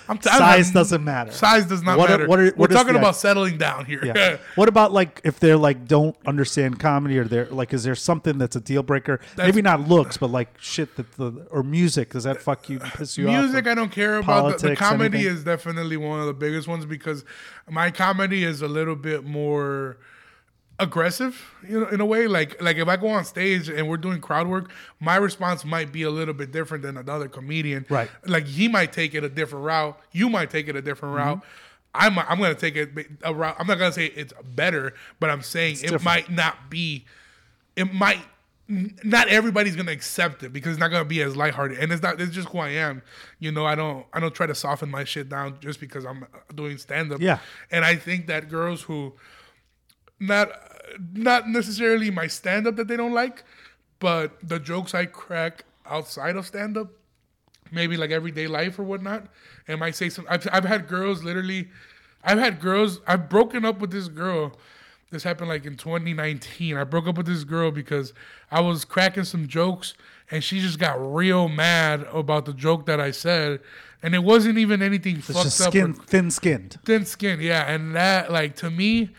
I'm. 0.09 0.19
t- 0.19 0.31
I'm 0.31 0.39
Size 0.39 0.69
not- 0.75 0.81
doesn't 0.81 1.05
matter. 1.05 1.33
Size 1.33 1.67
does 1.67 1.83
not 1.83 1.99
What 1.99 2.09
are- 2.11 2.19
matter. 2.19 2.29
what 2.29 2.39
are- 2.41 2.53
We're 2.57 2.67
talking 2.69 2.93
the- 2.95 2.99
about 3.01 3.17
settling 3.17 3.59
down 3.59 3.85
here. 3.85 4.05
Yeah. 4.05 4.37
what 4.55 4.69
about 4.69 4.93
like 4.93 5.21
if 5.25 5.41
they're 5.41 5.57
like 5.57 5.87
don't 5.89 6.17
understand 6.27 6.79
comedy 6.79 7.19
or 7.19 7.25
they're 7.25 7.47
like 7.47 7.73
is 7.75 7.83
there 7.85 7.95
something 7.97 8.39
that's 8.39 8.55
a 8.57 8.61
deal 8.61 8.83
breaker? 8.83 9.21
Maybe 9.37 9.63
not 9.63 9.89
looks, 9.89 10.17
but 10.17 10.31
like 10.31 10.49
shit 10.61 10.95
that 10.97 11.13
the 11.17 11.47
or 11.51 11.63
music 11.63 12.11
does 12.13 12.25
that 12.25 12.41
fuck 12.41 12.69
you 12.71 12.79
piss 12.79 13.19
you 13.19 13.29
off? 13.29 13.41
Music, 13.43 13.67
I 13.67 13.75
don't 13.75 13.91
care 13.93 14.17
about. 14.19 14.59
The, 14.61 14.69
the 14.71 14.77
comedy 14.77 15.19
anything? 15.19 15.35
is 15.37 15.45
definitely 15.45 15.97
one 15.97 16.21
of 16.21 16.27
the 16.27 16.35
biggest 16.35 16.69
ones 16.69 16.87
because 16.87 17.25
my 17.69 17.91
comedy 17.91 18.45
is 18.45 18.63
a 18.63 18.69
little 18.69 18.97
bit 18.97 19.25
more 19.25 19.97
aggressive, 20.79 21.55
you 21.67 21.81
know, 21.81 21.87
in 21.89 22.01
a 22.01 22.07
way. 22.07 22.27
Like, 22.27 22.61
like 22.61 22.77
if 22.77 22.89
I 22.89 22.97
go 22.97 23.09
on 23.09 23.25
stage 23.25 23.69
and 23.69 23.89
we're 23.89 23.97
doing 23.97 24.21
crowd 24.21 24.47
work, 24.47 24.71
my 25.01 25.17
response 25.17 25.65
might 25.65 25.93
be 25.93 26.03
a 26.03 26.11
little 26.11 26.35
bit 26.35 26.53
different 26.53 26.83
than 26.83 26.97
another 26.97 27.29
comedian. 27.29 27.87
Right. 27.89 28.11
Like 28.27 28.47
he 28.47 28.69
might 28.69 28.93
take 28.93 29.15
it 29.15 29.25
a 29.25 29.29
different 29.29 29.65
route. 29.65 29.99
You 30.13 30.29
might 30.29 30.51
take 30.51 30.69
it 30.69 30.77
a 30.77 30.83
different 30.83 31.15
Mm-hmm. 31.17 31.29
route. 31.29 31.41
I'm 31.95 32.19
I'm 32.19 32.39
gonna 32.39 32.55
take 32.55 32.77
it 32.77 32.91
a 33.23 33.33
route. 33.33 33.57
I'm 33.59 33.67
not 33.67 33.79
gonna 33.79 33.91
say 33.93 34.07
it's 34.07 34.35
better, 34.55 34.93
but 35.19 35.31
I'm 35.31 35.41
saying 35.41 35.77
it 35.77 35.81
different. 35.83 36.05
might 36.05 36.31
not 36.31 36.69
be. 36.69 37.07
It 37.75 37.91
might 37.95 38.21
not 38.69 39.29
everybody's 39.29 39.77
gonna 39.77 39.93
accept 39.93 40.43
it 40.43 40.53
because 40.53 40.73
it's 40.73 40.81
not 40.81 40.89
gonna 40.89 41.07
be 41.07 41.23
as 41.23 41.37
lighthearted, 41.37 41.79
and 41.79 41.91
it's 41.93 42.03
not. 42.03 42.21
It's 42.21 42.35
just 42.35 42.49
who 42.49 42.59
I 42.59 42.69
am. 42.71 43.01
You 43.39 43.51
know, 43.51 43.65
I 43.65 43.77
don't. 43.77 44.05
I 44.13 44.21
don't 44.21 44.35
try 44.35 44.47
to 44.47 44.55
soften 44.55 44.91
my 44.91 45.05
shit 45.05 45.31
down 45.31 45.57
just 45.61 45.81
because 45.81 46.05
I'm 46.05 46.27
doing 46.55 46.77
stand 46.77 47.13
up. 47.13 47.21
Yeah. 47.23 47.39
and 47.71 47.83
I 47.85 47.95
think 47.97 48.27
that 48.27 48.51
girls 48.51 48.83
who 48.83 49.15
not 50.21 50.51
not 51.13 51.49
necessarily 51.49 52.11
my 52.11 52.27
stand 52.27 52.67
up 52.67 52.77
that 52.77 52.89
they 52.89 52.97
don't 52.97 53.13
like, 53.13 53.45
but 53.99 54.33
the 54.43 54.59
jokes 54.59 54.95
I 54.95 55.07
crack 55.07 55.65
outside 55.85 56.37
of 56.37 56.47
stand 56.47 56.77
up, 56.77 56.89
maybe 57.71 57.97
like 57.97 58.11
everyday 58.11 58.47
life 58.47 58.79
or 58.79 58.85
whatnot, 58.85 59.27
and 59.69 59.83
I 59.83 59.91
say 59.91 60.09
some. 60.09 60.27
I've, 60.29 60.47
I've 60.53 60.65
had 60.65 60.89
girls 60.89 61.23
literally, 61.25 61.69
I've 62.25 62.39
had 62.39 62.61
girls. 62.61 63.01
I've 63.07 63.29
broken 63.29 63.65
up 63.65 63.79
with 63.81 63.91
this 63.91 64.09
girl. 64.09 64.57
This 65.11 65.23
happened 65.23 65.49
like 65.49 65.65
in 65.65 65.77
2019. 65.77 66.77
I 66.77 66.83
broke 66.85 67.07
up 67.07 67.17
with 67.17 67.27
this 67.27 67.45
girl 67.45 67.71
because 67.71 68.13
I 68.51 68.61
was 68.61 68.85
cracking 68.85 69.23
some 69.25 69.47
jokes 69.47 69.95
and 70.33 70.43
she 70.43 70.61
just 70.61 70.81
got 70.81 70.95
real 71.15 71.49
mad 71.49 72.05
about 72.13 72.45
the 72.45 72.53
joke 72.53 72.87
that 72.87 73.01
I 73.01 73.13
said. 73.13 73.61
And 74.03 74.17
it 74.17 74.25
wasn't 74.25 74.59
even 74.59 74.83
anything 74.83 75.19
It's 75.19 75.27
fucked 75.29 75.45
just 75.45 75.61
up. 75.61 75.69
skin 75.71 75.95
thin 75.95 76.31
skinned. 76.33 76.79
thin 76.85 77.05
skin, 77.05 77.41
yeah, 77.41 77.71
and 77.73 77.95
that 77.95 78.33
like 78.33 78.57
to 78.57 78.71
me, 78.71 79.11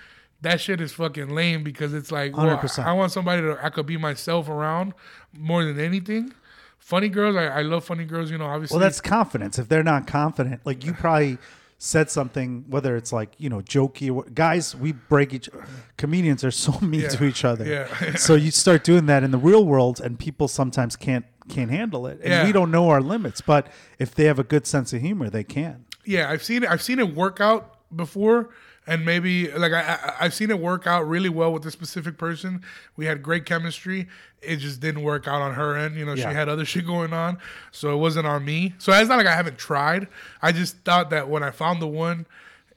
that 0.42 0.62
shit 0.62 0.80
is 0.82 0.92
fucking 0.94 1.30
lame 1.30 1.64
because 1.64 1.94
it's 1.94 2.12
like, 2.12 2.36
well, 2.38 2.58
100%. 2.58 2.86
I 2.86 2.94
want 2.94 3.12
somebody 3.12 3.42
that 3.42 3.60
I 3.64 3.70
could 3.70 3.86
be 3.86 3.98
myself 3.98 4.50
around 4.50 4.94
more 5.38 5.64
than 5.66 5.80
anything. 5.80 6.34
Funny 6.80 7.10
girls, 7.10 7.36
I, 7.36 7.46
I 7.48 7.62
love 7.64 7.84
funny 7.86 8.06
girls. 8.06 8.32
You 8.32 8.38
know, 8.38 8.46
obviously. 8.46 8.76
Well, 8.76 8.82
that's 8.82 9.02
confidence. 9.02 9.60
If 9.60 9.68
they're 9.68 9.84
not 9.84 10.08
confident, 10.08 10.62
like 10.66 10.86
you 10.86 10.94
probably 10.94 11.38
said 11.80 12.10
something, 12.10 12.64
whether 12.70 12.96
it's 12.96 13.12
like 13.12 13.34
you 13.38 13.50
know 13.50 13.60
jokey. 13.62 14.14
Or, 14.16 14.24
guys, 14.34 14.76
we 14.76 14.94
break 14.94 15.34
each. 15.34 15.50
Comedians 15.98 16.44
are 16.44 16.52
so 16.52 16.80
mean 16.82 17.02
Yeah, 17.02 17.10
to 17.10 17.26
each 17.26 17.44
other. 17.44 17.66
yeah. 17.66 18.16
so 18.16 18.36
you 18.36 18.52
start 18.52 18.84
doing 18.84 19.06
that 19.08 19.24
in 19.24 19.32
the 19.32 19.38
real 19.38 19.66
world, 19.66 20.00
and 20.00 20.18
people 20.18 20.48
sometimes 20.48 20.96
can't 20.96 21.26
can't 21.50 21.72
handle 21.72 22.08
it, 22.08 22.20
and 22.22 22.30
Yeah. 22.30 22.46
we 22.46 22.52
don't 22.52 22.72
know 22.72 22.90
our 22.90 23.02
limits. 23.02 23.42
But 23.42 23.68
if 24.00 24.14
they 24.16 24.26
have 24.26 24.40
a 24.40 24.44
good 24.44 24.66
sense 24.68 24.94
of 24.94 25.02
humor, 25.02 25.30
they 25.30 25.44
can. 25.44 25.86
yeah, 26.06 26.30
I've 26.30 26.44
seen 26.44 26.64
it. 26.64 26.70
I've 26.70 26.82
seen 26.82 27.00
it 27.00 27.16
work 27.16 27.42
out 27.42 27.76
before, 27.96 28.50
and 28.88 29.06
maybe 29.06 29.52
like 29.52 29.74
I, 29.74 29.82
I 29.82 30.14
I've 30.22 30.34
seen 30.34 30.50
it 30.50 30.60
work 30.60 30.88
out 30.88 31.08
really 31.08 31.30
well 31.30 31.52
with 31.54 31.64
this 31.64 31.74
specific 31.74 32.18
person. 32.18 32.62
We 32.96 33.06
had 33.06 33.22
great 33.22 33.46
chemistry. 33.46 34.08
It 34.42 34.58
just 34.58 34.80
didn't 34.80 35.02
work 35.04 35.28
out 35.28 35.42
on 35.42 35.56
her 35.56 35.76
end. 35.76 35.96
You 35.96 36.06
know, 36.06 36.14
Yeah. 36.14 36.30
she 36.30 36.36
had 36.36 36.48
other 36.50 36.64
shit 36.66 36.86
going 36.88 37.12
on, 37.14 37.38
so 37.72 37.94
it 37.94 37.98
wasn't 37.98 38.26
on 38.28 38.46
me. 38.46 38.74
So 38.78 38.92
it's 38.94 39.10
not 39.10 39.18
like 39.18 39.28
I 39.28 39.36
haven't 39.36 39.58
tried. 39.58 40.08
I 40.42 40.52
just 40.52 40.78
thought 40.86 41.10
that 41.10 41.28
when 41.30 41.44
I 41.44 41.52
found 41.52 41.82
the 41.82 41.88
one. 41.88 42.26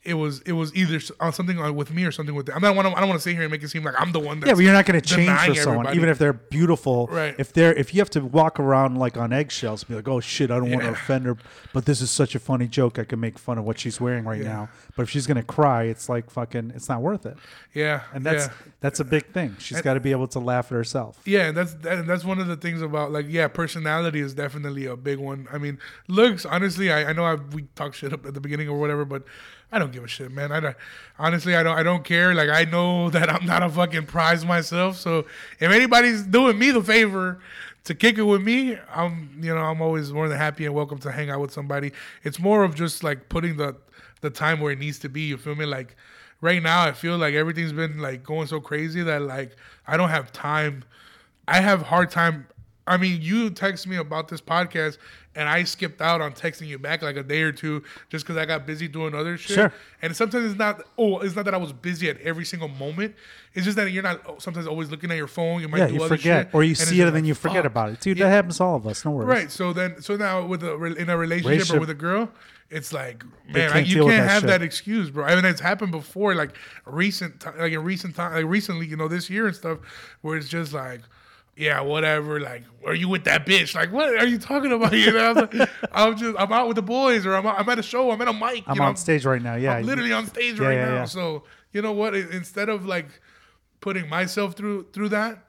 It 0.03 0.15
was 0.15 0.41
it 0.43 0.53
was 0.53 0.75
either 0.75 0.99
on 1.21 1.29
uh, 1.29 1.31
something 1.31 1.61
uh, 1.61 1.73
with 1.73 1.93
me 1.93 2.05
or 2.05 2.13
something 2.13 2.35
with 2.35 2.47
them. 2.47 2.57
I 2.57 2.61
don't 2.61 2.77
want 2.77 2.89
to 2.89 2.95
I 2.97 3.01
don't 3.01 3.09
want 3.11 3.21
to 3.21 3.23
sit 3.23 3.35
here 3.35 3.43
and 3.43 3.51
make 3.51 3.63
it 3.63 3.69
seem 3.69 3.85
like 3.85 3.95
I'm 4.01 4.13
the 4.13 4.19
one. 4.19 4.41
That's 4.41 4.49
Yeah, 4.49 4.55
but 4.55 4.65
you're 4.65 4.73
not 4.73 4.87
going 4.87 4.99
to 4.99 5.07
change 5.07 5.29
for 5.29 5.55
someone, 5.55 5.87
everybody. 5.87 5.97
even 5.97 6.09
if 6.09 6.19
they're 6.19 6.33
beautiful. 6.33 7.07
Right. 7.09 7.35
If 7.39 7.53
they're 7.53 7.75
if 7.75 7.93
you 7.93 8.01
have 8.01 8.09
to 8.11 8.21
walk 8.21 8.59
around 8.59 8.97
like 8.97 9.19
on 9.19 9.33
eggshells, 9.33 9.83
and 9.83 9.89
be 9.91 9.97
like, 9.97 10.09
oh 10.09 10.21
shit, 10.21 10.51
I 10.51 10.59
don't 10.59 10.71
want 10.71 10.83
to 10.83 10.91
offend 10.93 11.27
her, 11.27 11.37
but 11.75 11.85
this 11.85 12.01
is 12.01 12.11
such 12.11 12.35
a 12.35 12.39
funny 12.39 12.67
joke. 12.67 12.99
I 12.99 13.05
can 13.05 13.21
make 13.21 13.39
fun 13.39 13.59
of 13.59 13.65
what 13.65 13.79
she's 13.79 14.01
wearing 14.01 14.25
right 14.25 14.41
now. 14.41 14.71
But 14.97 15.03
if 15.03 15.11
she's 15.11 15.27
going 15.27 15.37
to 15.37 15.43
cry, 15.43 15.85
it's 15.85 16.09
like 16.09 16.31
fucking, 16.31 16.73
it's 16.75 16.89
not 16.89 17.03
worth 17.03 17.27
it. 17.27 17.37
yeah, 17.75 18.03
And 18.15 18.25
that's 18.25 18.47
yeah. 18.47 18.53
that's 18.81 19.01
a 19.01 19.05
big 19.05 19.27
thing. 19.33 19.57
She's 19.59 19.81
got 19.83 19.95
to 19.95 20.01
be 20.01 20.13
able 20.13 20.29
to 20.29 20.39
laugh 20.39 20.67
at 20.67 20.73
herself. 20.73 21.21
Yeah, 21.25 21.49
and 21.49 21.57
that's 21.57 21.75
that, 21.75 21.99
and 21.99 22.09
that's 22.09 22.25
one 22.25 22.39
of 22.39 22.47
the 22.47 22.57
things 22.57 22.81
about 22.83 23.13
like 23.13 23.27
yeah, 23.29 23.49
personality 23.49 24.21
is 24.21 24.35
definitely 24.35 24.87
a 24.87 24.97
big 24.97 25.19
one. 25.19 25.47
I 25.53 25.59
mean, 25.59 25.79
looks 26.09 26.47
honestly, 26.47 26.91
I, 26.91 27.11
I 27.11 27.13
know 27.13 27.25
I 27.25 27.35
we 27.35 27.63
talk 27.75 27.95
shit 27.95 28.13
up 28.13 28.25
at 28.25 28.35
the 28.35 28.41
beginning 28.41 28.69
or 28.69 28.79
whatever, 28.79 29.05
but 29.05 29.25
I 29.73 29.79
don't 29.79 29.93
give 29.93 30.03
a 30.03 30.09
shit, 30.09 30.33
man. 30.33 30.51
I 30.51 30.61
don't, 30.61 30.77
honestly, 31.19 31.55
I 31.55 31.63
don't, 31.63 31.79
I 31.79 31.83
don't 31.83 32.05
care. 32.05 32.35
Like 32.35 32.49
I 32.49 32.65
know 32.65 33.11
that 33.11 33.31
I'm 33.31 33.47
not 33.47 33.63
a 33.63 33.69
fucking 33.69 34.07
prize 34.07 34.45
myself. 34.45 34.97
So 34.97 35.27
if 35.61 35.71
anybody's 35.71 36.23
doing 36.23 36.59
me 36.59 36.71
the 36.71 36.83
favor 36.83 37.41
to 37.85 37.95
kick 37.95 38.19
it 38.19 38.23
with 38.23 38.43
me, 38.43 38.77
I'm, 38.93 39.39
you 39.41 39.55
know, 39.55 39.61
I'm 39.61 39.81
always 39.81 40.13
more 40.13 40.29
than 40.29 40.39
happy 40.39 40.67
and 40.67 40.75
welcome 40.75 40.99
to 40.99 41.13
hang 41.13 41.31
out 41.31 41.41
with 41.41 41.53
somebody. 41.53 41.93
It's 42.25 42.39
more 42.39 42.65
of 42.65 42.75
just 42.75 43.03
like 43.03 43.29
putting 43.29 43.57
the 43.57 43.77
the 44.21 44.31
time 44.31 44.61
where 44.61 44.73
it 44.73 44.79
needs 44.79 44.99
to 45.01 45.09
be. 45.09 45.23
You 45.23 45.37
feel 45.37 45.55
me? 45.55 45.65
Like 45.65 45.97
right 46.41 46.63
now, 46.63 46.83
I 46.83 46.93
feel 46.93 47.17
like 47.17 47.35
everything's 47.35 47.73
been 47.73 47.99
like 47.99 48.23
going 48.23 48.47
so 48.47 48.61
crazy 48.61 49.03
that 49.03 49.23
like 49.23 49.57
I 49.87 49.97
don't 49.97 50.11
have 50.11 50.33
time. 50.33 50.85
I 51.49 51.61
have 51.61 51.83
hard 51.83 52.11
time. 52.11 52.47
I 52.87 52.97
mean, 52.97 53.23
you 53.23 53.51
text 53.51 53.87
me 53.87 53.97
about 53.97 54.29
this 54.29 54.41
podcast, 54.41 54.99
and 55.35 55.49
I 55.49 55.63
skipped 55.63 56.01
out 56.01 56.21
on 56.21 56.33
texting 56.33 56.67
you 56.67 56.79
back 56.79 57.03
like 57.03 57.17
a 57.17 57.23
day 57.23 57.43
or 57.43 57.53
two 57.53 57.85
just 58.09 58.25
because 58.25 58.37
I 58.37 58.47
got 58.47 58.67
busy 58.67 58.89
doing 58.89 59.15
other 59.15 59.37
shit. 59.37 59.55
Sure. 59.55 59.73
And 60.03 60.15
sometimes 60.17 60.51
it's 60.51 60.59
not. 60.59 60.83
Oh, 60.99 61.19
it's 61.21 61.37
not 61.37 61.45
that 61.45 61.55
I 61.55 61.57
was 61.57 61.73
busy 61.73 62.11
at 62.11 62.21
every 62.21 62.45
single 62.45 62.69
moment. 62.69 63.15
It's 63.55 63.65
just 63.65 63.77
that 63.77 63.91
you're 63.91 64.03
not 64.03 64.23
oh, 64.27 64.39
sometimes 64.39 64.67
always 64.67 64.91
looking 64.91 65.11
at 65.11 65.17
your 65.17 65.29
phone. 65.29 65.61
You 65.61 65.69
might 65.69 65.79
Yeah, 65.79 65.87
do 65.87 65.95
you 65.95 66.03
other 66.03 66.17
forget, 66.17 66.47
shit, 66.47 66.55
or 66.55 66.65
you 66.65 66.75
see 66.75 67.01
it 67.01 67.05
and 67.07 67.15
then 67.15 67.23
like, 67.23 67.29
you 67.29 67.35
forget 67.35 67.63
fuck. 67.63 67.67
about 67.67 67.91
it, 67.91 68.01
dude. 68.01 68.19
Yeah. 68.19 68.25
That 68.25 68.31
happens 68.33 68.57
to 68.59 68.65
all 68.65 68.77
of 68.77 68.87
us. 68.87 69.05
No 69.05 69.13
worries. 69.13 69.29
Right. 69.29 69.51
So 69.51 69.73
then, 69.73 70.03
so 70.03 70.17
now 70.17 70.45
with 70.45 70.65
a 70.65 70.75
in 70.97 71.09
a 71.09 71.17
relationship, 71.17 71.51
Relationship. 71.51 71.77
or 71.77 71.81
with 71.81 71.91
a 71.91 71.95
girl, 71.95 72.29
it's 72.69 72.93
like, 72.93 73.25
man, 73.49 73.71
can't 73.71 73.87
you 73.87 74.07
can't 74.07 74.11
that 74.11 74.29
have 74.29 74.41
shit. 74.41 74.49
that 74.49 74.63
excuse, 74.63 75.11
bro. 75.11 75.25
I 75.25 75.37
mean, 75.37 75.45
it's 75.45 75.61
happened 75.61 75.93
before, 75.93 76.35
like 76.35 76.57
recent, 76.87 77.45
like 77.57 77.73
in 77.73 77.85
recent 77.85 78.17
time, 78.17 78.33
like 78.33 78.47
recently, 78.47 78.87
you 78.87 78.97
know, 78.97 79.07
this 79.07 79.31
year 79.31 79.47
and 79.47 79.55
stuff, 79.55 79.79
where 80.23 80.37
it's 80.37 80.49
just 80.49 80.73
like. 80.73 81.03
Yeah, 81.57 81.81
whatever. 81.83 82.41
Like, 82.41 82.65
are 82.87 82.95
you 82.95 83.09
with 83.09 83.25
that 83.25 83.45
bitch? 83.45 83.75
Like, 83.75 83.93
what 83.93 84.09
are 84.17 84.27
you 84.27 84.39
talking 84.39 84.73
about? 84.73 84.93
You 84.97 85.13
know, 85.13 85.31
I'm, 85.31 85.37
like, 85.37 85.71
I'm 85.93 86.17
just, 86.17 86.37
I'm 86.39 86.53
out 86.53 86.69
with 86.69 86.77
the 86.77 86.83
boys, 86.83 87.27
or 87.27 87.35
I'm, 87.35 87.47
out, 87.47 87.59
I'm 87.59 87.69
at 87.69 87.79
a 87.79 87.83
show, 87.83 88.11
I'm 88.11 88.21
at 88.23 88.29
a 88.29 88.33
mic. 88.33 88.65
I'm 88.67 88.77
you 88.77 88.81
know, 88.81 88.87
on 88.89 88.97
stage 88.97 89.25
right 89.27 89.43
now. 89.43 89.57
Yeah, 89.57 89.75
I'm 89.77 89.85
literally 89.87 90.13
on 90.13 90.27
stage 90.27 90.59
Yeah, 90.59 90.67
right 90.67 90.75
yeah, 90.75 90.87
now. 90.87 90.95
yeah. 90.95 91.05
So 91.05 91.45
you 91.73 91.83
know 91.83 91.93
what? 91.93 92.15
Instead 92.15 92.69
of 92.69 92.87
like 92.87 93.09
putting 93.81 94.09
myself 94.09 94.55
through 94.55 94.87
through 94.93 95.11
that, 95.11 95.45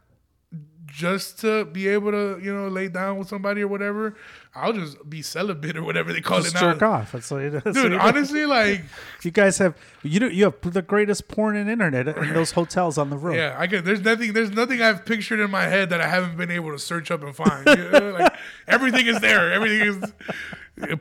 just 0.92 1.40
to 1.40 1.66
be 1.66 1.88
able 1.88 2.12
to 2.12 2.40
you 2.42 2.54
know 2.54 2.68
lay 2.68 2.88
down 2.88 3.18
with 3.18 3.28
somebody 3.30 3.62
or 3.62 3.68
whatever, 3.68 4.16
I'll 4.54 4.74
just 4.74 5.10
be 5.10 5.22
celibate 5.22 5.78
or 5.78 5.84
whatever 5.84 6.12
they 6.12 6.22
call 6.22 6.42
just 6.42 6.56
it 6.56 6.62
now. 6.62 6.74
jerk 6.74 6.84
off. 6.84 7.12
That's 7.14 7.32
what 7.32 7.42
it 7.42 7.54
is. 7.66 7.74
Dude, 7.76 7.94
honestly, 8.00 8.46
like, 8.46 8.84
you 9.24 9.32
guys 9.32 9.58
have 9.60 9.76
you 10.04 10.20
do 10.20 10.28
you 10.30 10.44
have 10.46 10.56
the 10.62 10.82
greatest 10.82 11.28
porn 11.28 11.56
and 11.56 11.70
internet 11.70 12.08
in 12.08 12.34
those 12.34 12.52
hotels 12.60 12.98
on 12.98 13.10
the 13.10 13.18
road. 13.18 13.36
yeah, 13.36 13.56
I 13.58 13.68
could. 13.68 13.86
There's 13.86 14.02
nothing. 14.02 14.34
There's 14.34 14.52
nothing 14.52 14.82
I've 14.82 15.06
pictured 15.06 15.40
in 15.40 15.50
my 15.50 15.64
head 15.64 15.90
that 15.92 16.02
I 16.02 16.08
haven't 16.08 16.38
been 16.38 16.52
able 16.52 16.72
to 16.72 16.80
search 16.80 17.10
up 17.12 17.24
and 17.24 17.36
find. 17.36 17.66
You 17.66 17.90
know, 17.90 18.12
like 18.20 18.34
everything 18.68 19.08
is 19.08 19.20
there. 19.22 19.52
Everything 19.54 19.88
is. 19.88 20.14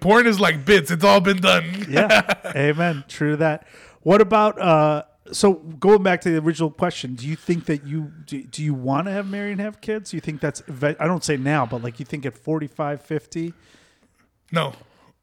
Porn 0.00 0.26
is 0.26 0.38
like 0.38 0.64
bits. 0.64 0.90
It's 0.90 1.04
all 1.04 1.20
been 1.20 1.38
done. 1.38 1.86
yeah. 1.88 2.34
Amen. 2.54 3.04
True 3.08 3.32
to 3.32 3.36
that. 3.38 3.66
What 4.02 4.20
about 4.20 4.60
uh 4.60 5.04
so 5.32 5.54
going 5.54 6.02
back 6.02 6.20
to 6.22 6.30
the 6.30 6.38
original 6.38 6.70
question, 6.70 7.14
do 7.14 7.26
you 7.26 7.36
think 7.36 7.66
that 7.66 7.86
you 7.86 8.12
do, 8.26 8.42
do 8.42 8.62
you 8.62 8.74
want 8.74 9.06
to 9.06 9.12
have 9.12 9.26
married 9.28 9.52
and 9.52 9.60
have 9.60 9.80
kids? 9.80 10.10
Do 10.10 10.16
you 10.16 10.20
think 10.20 10.40
that's 10.40 10.62
I 10.82 11.06
don't 11.06 11.24
say 11.24 11.36
now, 11.36 11.66
but 11.66 11.82
like 11.82 11.98
you 11.98 12.04
think 12.06 12.26
at 12.26 12.36
45, 12.36 13.02
50? 13.02 13.54
No, 14.52 14.72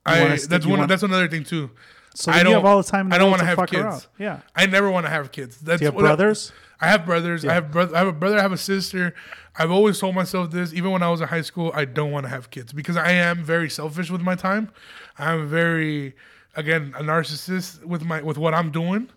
I. 0.05 0.37
That's 0.49 0.65
one. 0.65 0.79
want- 0.79 0.89
that's 0.89 1.03
another 1.03 1.27
thing 1.27 1.43
too. 1.43 1.71
So 2.15 2.31
I 2.31 2.41
don't 2.41 2.53
have 2.53 2.65
all 2.65 2.81
the 2.81 2.89
time 2.89 3.13
I 3.13 3.19
don't 3.19 3.29
want 3.29 3.41
to 3.41 3.45
have 3.45 3.59
kids. 3.67 3.73
around. 3.83 4.07
Yeah. 4.17 4.39
I 4.55 4.65
never 4.65 4.89
want 4.89 5.05
to 5.05 5.09
have 5.11 5.31
kids. 5.31 5.59
That's 5.59 5.79
Do 5.79 5.83
you 5.83 5.87
have 5.87 5.95
what 5.95 6.05
I- 6.05 6.07
brothers? 6.09 6.51
I 6.79 6.87
have 6.89 7.05
brothers. 7.05 7.43
I 7.45 7.53
have 7.53 7.71
brother. 7.71 7.95
I 7.95 7.99
have 7.99 8.07
a 8.07 8.11
brother. 8.13 8.37
I 8.37 8.41
have 8.41 8.51
a 8.51 8.57
sister. 8.57 9.13
I've 9.55 9.71
always 9.71 9.99
told 9.99 10.13
myself 10.13 10.51
this, 10.51 10.73
even 10.73 10.91
when 10.91 11.01
I 11.01 11.09
was 11.09 11.21
in 11.21 11.27
high 11.27 11.41
school. 11.41 11.71
I 11.75 11.85
don't 11.85 12.11
want 12.11 12.25
to 12.25 12.29
have 12.29 12.51
kids 12.51 12.71
because 12.71 12.95
I 12.97 13.11
am 13.13 13.43
very 13.43 13.67
selfish 13.69 14.11
with 14.11 14.21
my 14.21 14.35
time. 14.35 14.69
I'm 15.17 15.47
very, 15.47 16.15
again, 16.55 16.93
a 16.95 17.01
narcissist 17.01 17.83
with 17.83 18.03
my 18.03 18.21
with 18.21 18.37
what 18.37 18.53
I'm 18.53 18.69
doing. 18.71 19.09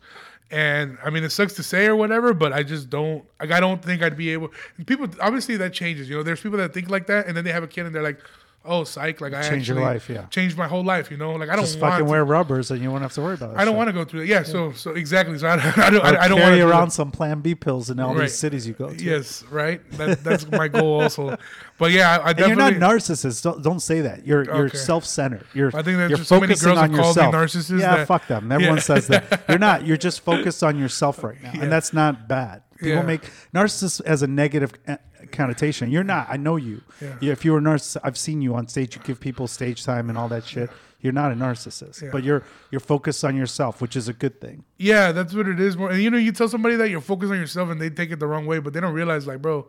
And 0.50 0.98
I 1.04 1.10
mean, 1.10 1.22
it 1.22 1.30
sucks 1.30 1.54
to 1.54 1.62
say 1.62 1.86
or 1.86 1.94
whatever, 1.94 2.34
but 2.34 2.52
I 2.52 2.62
just 2.64 2.90
don't. 2.90 3.24
Like, 3.38 3.52
I 3.52 3.60
don't 3.60 3.82
think 3.82 4.02
I'd 4.02 4.16
be 4.16 4.30
able. 4.30 4.50
People, 4.84 5.06
obviously, 5.20 5.56
that 5.58 5.72
changes. 5.72 6.08
You 6.08 6.16
know, 6.16 6.22
there's 6.22 6.40
people 6.40 6.58
that 6.58 6.74
think 6.74 6.90
like 6.90 7.06
that, 7.06 7.26
and 7.26 7.36
then 7.36 7.44
they 7.44 7.52
have 7.52 7.62
a 7.62 7.68
kid, 7.68 7.86
and 7.86 7.94
they're 7.94 8.02
like, 8.02 8.18
"Oh, 8.64 8.84
psych!" 8.84 9.20
Like 9.20 9.32
I 9.34 9.48
Change 9.48 9.68
your 9.68 9.80
life, 9.80 10.08
yeah. 10.10 10.26
changed 10.26 10.56
my 10.58 10.68
whole 10.68 10.84
life. 10.84 11.10
You 11.10 11.16
know, 11.16 11.32
like 11.32 11.48
I 11.48 11.56
don't 11.56 11.64
Just 11.64 11.80
want 11.80 11.92
fucking 11.94 12.06
to- 12.06 12.10
wear 12.10 12.24
rubbers 12.24 12.70
and 12.70 12.82
you 12.82 12.90
won't 12.90 13.02
have 13.02 13.12
to 13.14 13.20
worry 13.22 13.34
about 13.34 13.52
it. 13.52 13.56
I 13.58 13.64
don't 13.64 13.76
want 13.76 13.88
to 13.88 13.92
go 13.92 14.04
through 14.04 14.20
it. 14.22 14.28
Yeah, 14.28 14.42
so 14.42 14.72
so 14.72 14.90
exactly. 14.92 15.38
So 15.38 15.46
I, 15.48 15.54
I 15.76 15.90
don't. 15.90 16.04
I, 16.04 16.08
I 16.22 16.28
don't 16.28 16.38
want 16.40 16.50
carry 16.52 16.58
to 16.58 16.68
around 16.68 16.90
some 16.90 17.10
Plan 17.10 17.40
B 17.40 17.54
pills 17.54 17.90
in 17.90 17.98
all 18.00 18.14
Right. 18.14 18.22
these 18.22 18.36
cities 18.38 18.66
you 18.66 18.74
go 18.74 18.90
to. 18.90 19.02
Yes, 19.02 19.42
right. 19.50 19.80
That, 19.92 20.22
that's 20.22 20.46
my 20.50 20.68
goal 20.68 21.00
also. 21.02 21.36
But 21.78 21.92
yeah, 21.92 22.18
I, 22.18 22.26
I 22.26 22.30
And 22.30 22.38
you're 22.38 22.48
definitely. 22.50 22.78
not 22.80 22.90
narcissist. 22.92 23.42
Don't, 23.42 23.62
don't 23.62 23.80
say 23.80 24.02
that. 24.02 24.26
You're 24.26 24.44
you're 24.44 24.68
self-centered. 24.68 25.46
You're 25.54 25.68
I 25.68 25.82
think 25.82 25.96
there's 25.96 26.10
you're 26.10 26.18
just 26.18 26.28
so 26.28 26.38
many 26.40 26.54
girls 26.54 26.76
on 26.78 26.92
yourself. 26.92 27.34
narcissist 27.34 27.80
Yeah, 27.80 27.96
that- 27.96 28.06
fuck 28.08 28.26
them. 28.26 28.52
Everyone 28.52 28.76
Yeah. 28.76 28.82
says 28.82 29.06
that. 29.08 29.44
You're 29.48 29.58
not. 29.58 29.86
You're 29.86 29.96
just 29.96 30.20
focused 30.20 30.62
on 30.62 30.78
yourself 30.78 31.24
right 31.24 31.42
now, 31.42 31.50
Yeah. 31.54 31.62
and 31.62 31.72
that's 31.72 31.92
not 31.92 32.28
bad. 32.28 32.62
People 32.80 32.96
Yeah. 32.96 33.02
make 33.02 33.22
narcissist 33.54 34.00
as 34.04 34.22
a 34.22 34.26
negative 34.26 34.72
uh, 34.88 34.96
connotation. 35.32 35.90
You're 35.90 36.04
not. 36.04 36.26
I 36.30 36.36
know 36.36 36.56
you. 36.56 36.82
Yeah. 37.00 37.32
If 37.32 37.44
you 37.44 37.52
were 37.52 37.58
a 37.58 37.62
narcissist, 37.62 38.00
I've 38.02 38.16
seen 38.18 38.40
you 38.42 38.54
on 38.54 38.68
stage. 38.68 38.96
You 38.96 39.02
give 39.04 39.20
people 39.20 39.46
stage 39.46 39.84
time 39.84 40.08
and 40.08 40.16
all 40.18 40.28
that 40.28 40.44
shit. 40.44 40.70
You're 41.02 41.12
not 41.14 41.32
a 41.32 41.34
narcissist, 41.34 42.02
Yeah. 42.02 42.10
but 42.12 42.24
you're 42.24 42.42
you're 42.70 42.80
focused 42.80 43.24
on 43.24 43.34
yourself, 43.36 43.80
which 43.80 43.96
is 43.96 44.08
a 44.08 44.12
good 44.12 44.40
thing. 44.40 44.64
yeah, 44.76 45.12
that's 45.12 45.32
what 45.34 45.46
it 45.48 45.58
is. 45.58 45.74
And 45.76 46.02
you 46.02 46.10
know, 46.10 46.18
you 46.18 46.32
tell 46.32 46.48
somebody 46.48 46.76
that 46.76 46.90
you're 46.90 47.00
focused 47.00 47.32
on 47.32 47.38
yourself, 47.38 47.70
and 47.70 47.80
they 47.80 47.88
take 47.90 48.10
it 48.10 48.18
the 48.18 48.26
wrong 48.26 48.44
way, 48.46 48.58
but 48.58 48.72
they 48.74 48.80
don't 48.80 48.92
realize, 48.94 49.26
like, 49.26 49.40
bro. 49.40 49.66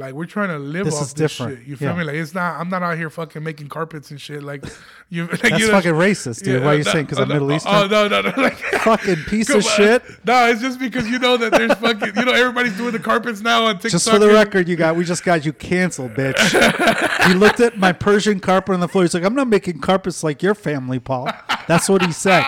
Like 0.00 0.14
we're 0.14 0.24
trying 0.24 0.48
to 0.48 0.58
live 0.58 0.86
This 0.86 0.96
off 0.96 1.02
is 1.02 1.14
this 1.14 1.30
different. 1.36 1.58
shit. 1.58 1.68
You 1.68 1.76
feel 1.76 1.90
Yeah. 1.90 1.98
me? 1.98 2.04
Like 2.04 2.16
it's 2.16 2.34
not. 2.34 2.58
I'm 2.58 2.70
not 2.70 2.82
out 2.82 2.96
here 2.96 3.10
fucking 3.10 3.42
making 3.44 3.68
carpets 3.68 4.10
and 4.10 4.18
shit. 4.18 4.42
Like 4.42 4.64
you. 5.10 5.26
Like, 5.26 5.42
That's 5.42 5.60
you 5.60 5.66
know, 5.66 5.72
fucking 5.74 5.92
racist, 5.92 6.42
dude. 6.42 6.64
Why 6.64 6.70
are 6.70 6.78
you 6.78 6.84
no, 6.84 6.92
saying? 6.92 7.04
Because 7.04 7.18
oh, 7.18 7.22
I'm 7.22 7.28
no, 7.28 7.34
Middle 7.34 7.52
oh, 7.52 7.56
Eastern. 7.56 7.74
Oh 7.74 7.86
no, 7.86 8.08
no, 8.08 8.20
no. 8.22 8.32
Like, 8.42 8.56
fucking 8.82 9.16
piece 9.28 9.50
of 9.50 9.62
shit. 9.62 10.02
No, 10.24 10.48
it's 10.48 10.62
just 10.62 10.80
because 10.80 11.06
you 11.06 11.18
know 11.18 11.36
that 11.36 11.52
there's 11.52 11.74
fucking. 11.74 12.12
You 12.16 12.24
know, 12.24 12.32
everybody's 12.32 12.76
doing 12.78 12.92
the 12.92 12.98
carpets 12.98 13.42
now 13.42 13.66
on 13.66 13.74
TikTok. 13.74 13.90
Just 13.90 14.10
for 14.10 14.18
the 14.18 14.28
record, 14.28 14.68
you 14.68 14.76
got 14.76 14.96
we 14.96 15.04
just 15.04 15.22
got 15.22 15.44
you 15.44 15.52
canceled, 15.52 16.12
bitch. 16.14 17.28
he 17.28 17.34
looked 17.34 17.60
at 17.60 17.76
my 17.76 17.92
Persian 17.92 18.40
carpet 18.40 18.72
on 18.72 18.80
the 18.80 18.88
floor. 18.88 19.04
He's 19.04 19.12
like, 19.12 19.24
"I'm 19.24 19.34
not 19.34 19.48
making 19.48 19.80
carpets 19.80 20.24
like 20.24 20.42
your 20.42 20.54
family, 20.54 20.98
Paul." 20.98 21.28
That's 21.68 21.88
what 21.90 22.02
he 22.02 22.12
said. 22.12 22.42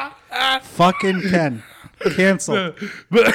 Fucking 0.63 1.21
Ken, 1.29 1.63
canceled. 2.17 2.77
But 3.11 3.35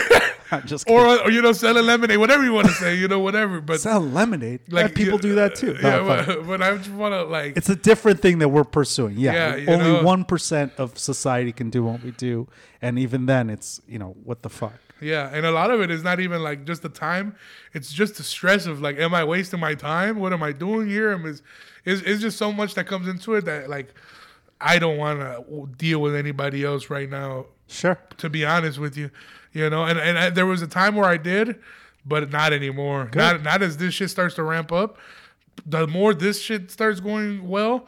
just 0.66 0.86
kidding. 0.86 1.00
or, 1.02 1.22
or 1.24 1.32
you 1.32 1.42
know, 1.42 1.52
selling 1.52 1.86
lemonade, 1.86 2.18
whatever 2.18 2.44
you 2.44 2.54
want 2.54 2.68
to 2.68 2.74
say, 2.74 2.96
you 2.96 3.08
know, 3.08 3.20
whatever. 3.20 3.60
But 3.62 3.80
sell 3.82 4.00
lemonade. 4.02 4.62
Like 4.70 4.96
people 4.96 5.16
you- 5.16 5.22
do 5.22 5.36
that 5.36 5.56
too. 5.56 5.74
No, 5.82 6.06
Yeah, 6.06 6.26
but, 6.26 6.48
but 6.48 6.62
I 6.62 6.78
just 6.78 6.90
want 6.92 7.14
to 7.14 7.24
like. 7.24 7.58
it's 7.58 7.70
a 7.70 7.76
different 7.76 8.22
thing 8.22 8.40
that 8.40 8.50
we're 8.50 8.64
pursuing. 8.64 9.18
Yeah, 9.18 9.56
Yeah, 9.56 9.72
only 9.74 10.04
one 10.04 10.26
percent 10.26 10.74
of 10.78 10.98
society 10.98 11.52
can 11.52 11.70
do 11.70 11.84
what 11.84 12.04
we 12.04 12.12
do, 12.12 12.48
and 12.82 12.98
even 13.00 13.26
then, 13.26 13.50
it's 13.50 13.82
you 13.88 14.00
know 14.00 14.16
what 14.24 14.42
the 14.44 14.50
fuck. 14.50 14.74
Yeah, 15.00 15.30
and 15.32 15.46
a 15.46 15.52
lot 15.52 15.70
of 15.70 15.80
it 15.82 15.92
is 15.92 16.04
not 16.04 16.20
even 16.20 16.42
like 16.42 16.66
just 16.66 16.82
the 16.82 16.90
time; 16.90 17.36
it's 17.74 17.92
just 17.94 18.18
the 18.18 18.24
stress 18.24 18.66
of 18.66 18.82
like, 18.82 18.98
am 18.98 19.14
I 19.14 19.24
wasting 19.24 19.60
my 19.60 19.76
time? 19.76 20.18
What 20.20 20.34
am 20.34 20.42
I 20.42 20.52
doing 20.54 20.88
here? 20.88 21.12
Am 21.12 21.26
is 21.26 21.42
is 21.86 22.02
it's 22.02 22.22
just 22.22 22.38
so 22.38 22.52
much 22.52 22.74
that 22.74 22.88
comes 22.88 23.08
into 23.08 23.36
it 23.36 23.46
that 23.46 23.70
like 23.70 23.94
I 24.60 24.80
don't 24.80 24.98
want 24.98 25.20
to 25.20 25.70
deal 25.78 26.00
with 26.02 26.16
anybody 26.16 26.64
else 26.64 26.90
right 26.90 27.10
now. 27.10 27.46
Sure. 27.68 28.00
To 28.18 28.30
be 28.30 28.44
honest 28.46 28.80
with 28.80 28.98
you, 28.98 29.12
you 29.54 29.70
know, 29.70 29.84
and 29.86 30.00
and 30.00 30.18
I, 30.18 30.30
there 30.30 30.46
was 30.46 30.62
a 30.62 30.68
time 30.68 30.96
where 30.96 31.10
I 31.10 31.18
did, 31.18 31.60
but 32.06 32.32
not 32.32 32.54
anymore. 32.54 33.10
Not 33.14 33.44
not 33.44 33.62
as 33.62 33.78
this 33.78 33.94
shit 33.94 34.10
starts 34.10 34.36
to 34.36 34.44
ramp 34.44 34.72
up. 34.72 34.98
The 35.66 35.88
more 35.88 36.14
this 36.14 36.42
shit 36.42 36.70
starts 36.70 37.00
going 37.00 37.48
well, 37.48 37.88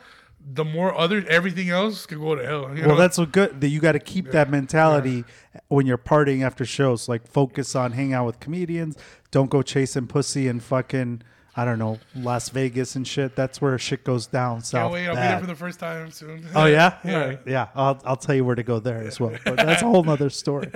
the 0.53 0.65
more 0.65 0.97
other 0.97 1.23
everything 1.27 1.69
else 1.69 2.05
can 2.05 2.19
go 2.19 2.35
to 2.35 2.43
hell. 2.45 2.75
You 2.75 2.81
Well, 2.81 2.89
know? 2.91 2.95
that's 2.97 3.17
what 3.17 3.31
good 3.31 3.61
that 3.61 3.67
you 3.67 3.79
got 3.79 3.91
to 3.91 3.99
keep 3.99 4.31
that 4.31 4.49
mentality 4.49 5.23
when 5.67 5.85
you're 5.85 5.97
partying 5.97 6.43
after 6.43 6.65
shows. 6.65 7.07
Like 7.07 7.27
focus 7.27 7.75
on 7.75 7.91
hang 7.91 8.13
out 8.13 8.25
with 8.25 8.39
comedians. 8.39 8.97
Don't 9.31 9.49
go 9.49 9.61
chasing 9.61 10.07
pussy 10.07 10.47
and 10.47 10.63
fucking 10.63 11.21
I 11.59 11.65
don't 11.65 11.77
know 11.79 11.99
Las 12.15 12.47
Vegas 12.49 12.95
and 12.95 13.05
shit. 13.05 13.35
That's 13.35 13.59
where 13.61 13.77
shit 13.77 14.03
goes 14.05 14.27
down 14.27 14.61
Can't 14.61 14.93
wait. 14.93 15.07
I'll 15.07 15.15
be 15.15 15.19
there 15.21 15.39
for 15.41 15.45
the 15.45 15.55
first 15.55 15.79
time 15.79 16.09
soon. 16.11 16.47
Oh 16.55 16.65
yeah, 16.67 16.97
Yeah. 17.03 17.25
Right. 17.25 17.39
yeah. 17.45 17.67
I'll 17.75 17.99
I'll 18.05 18.15
tell 18.15 18.33
you 18.35 18.45
where 18.45 18.55
to 18.55 18.63
go 18.63 18.79
there 18.79 18.99
as 19.01 19.19
well. 19.19 19.35
But 19.43 19.57
that's 19.57 19.81
a 19.81 19.85
whole 19.91 20.03
nother 20.03 20.29
story. 20.29 20.71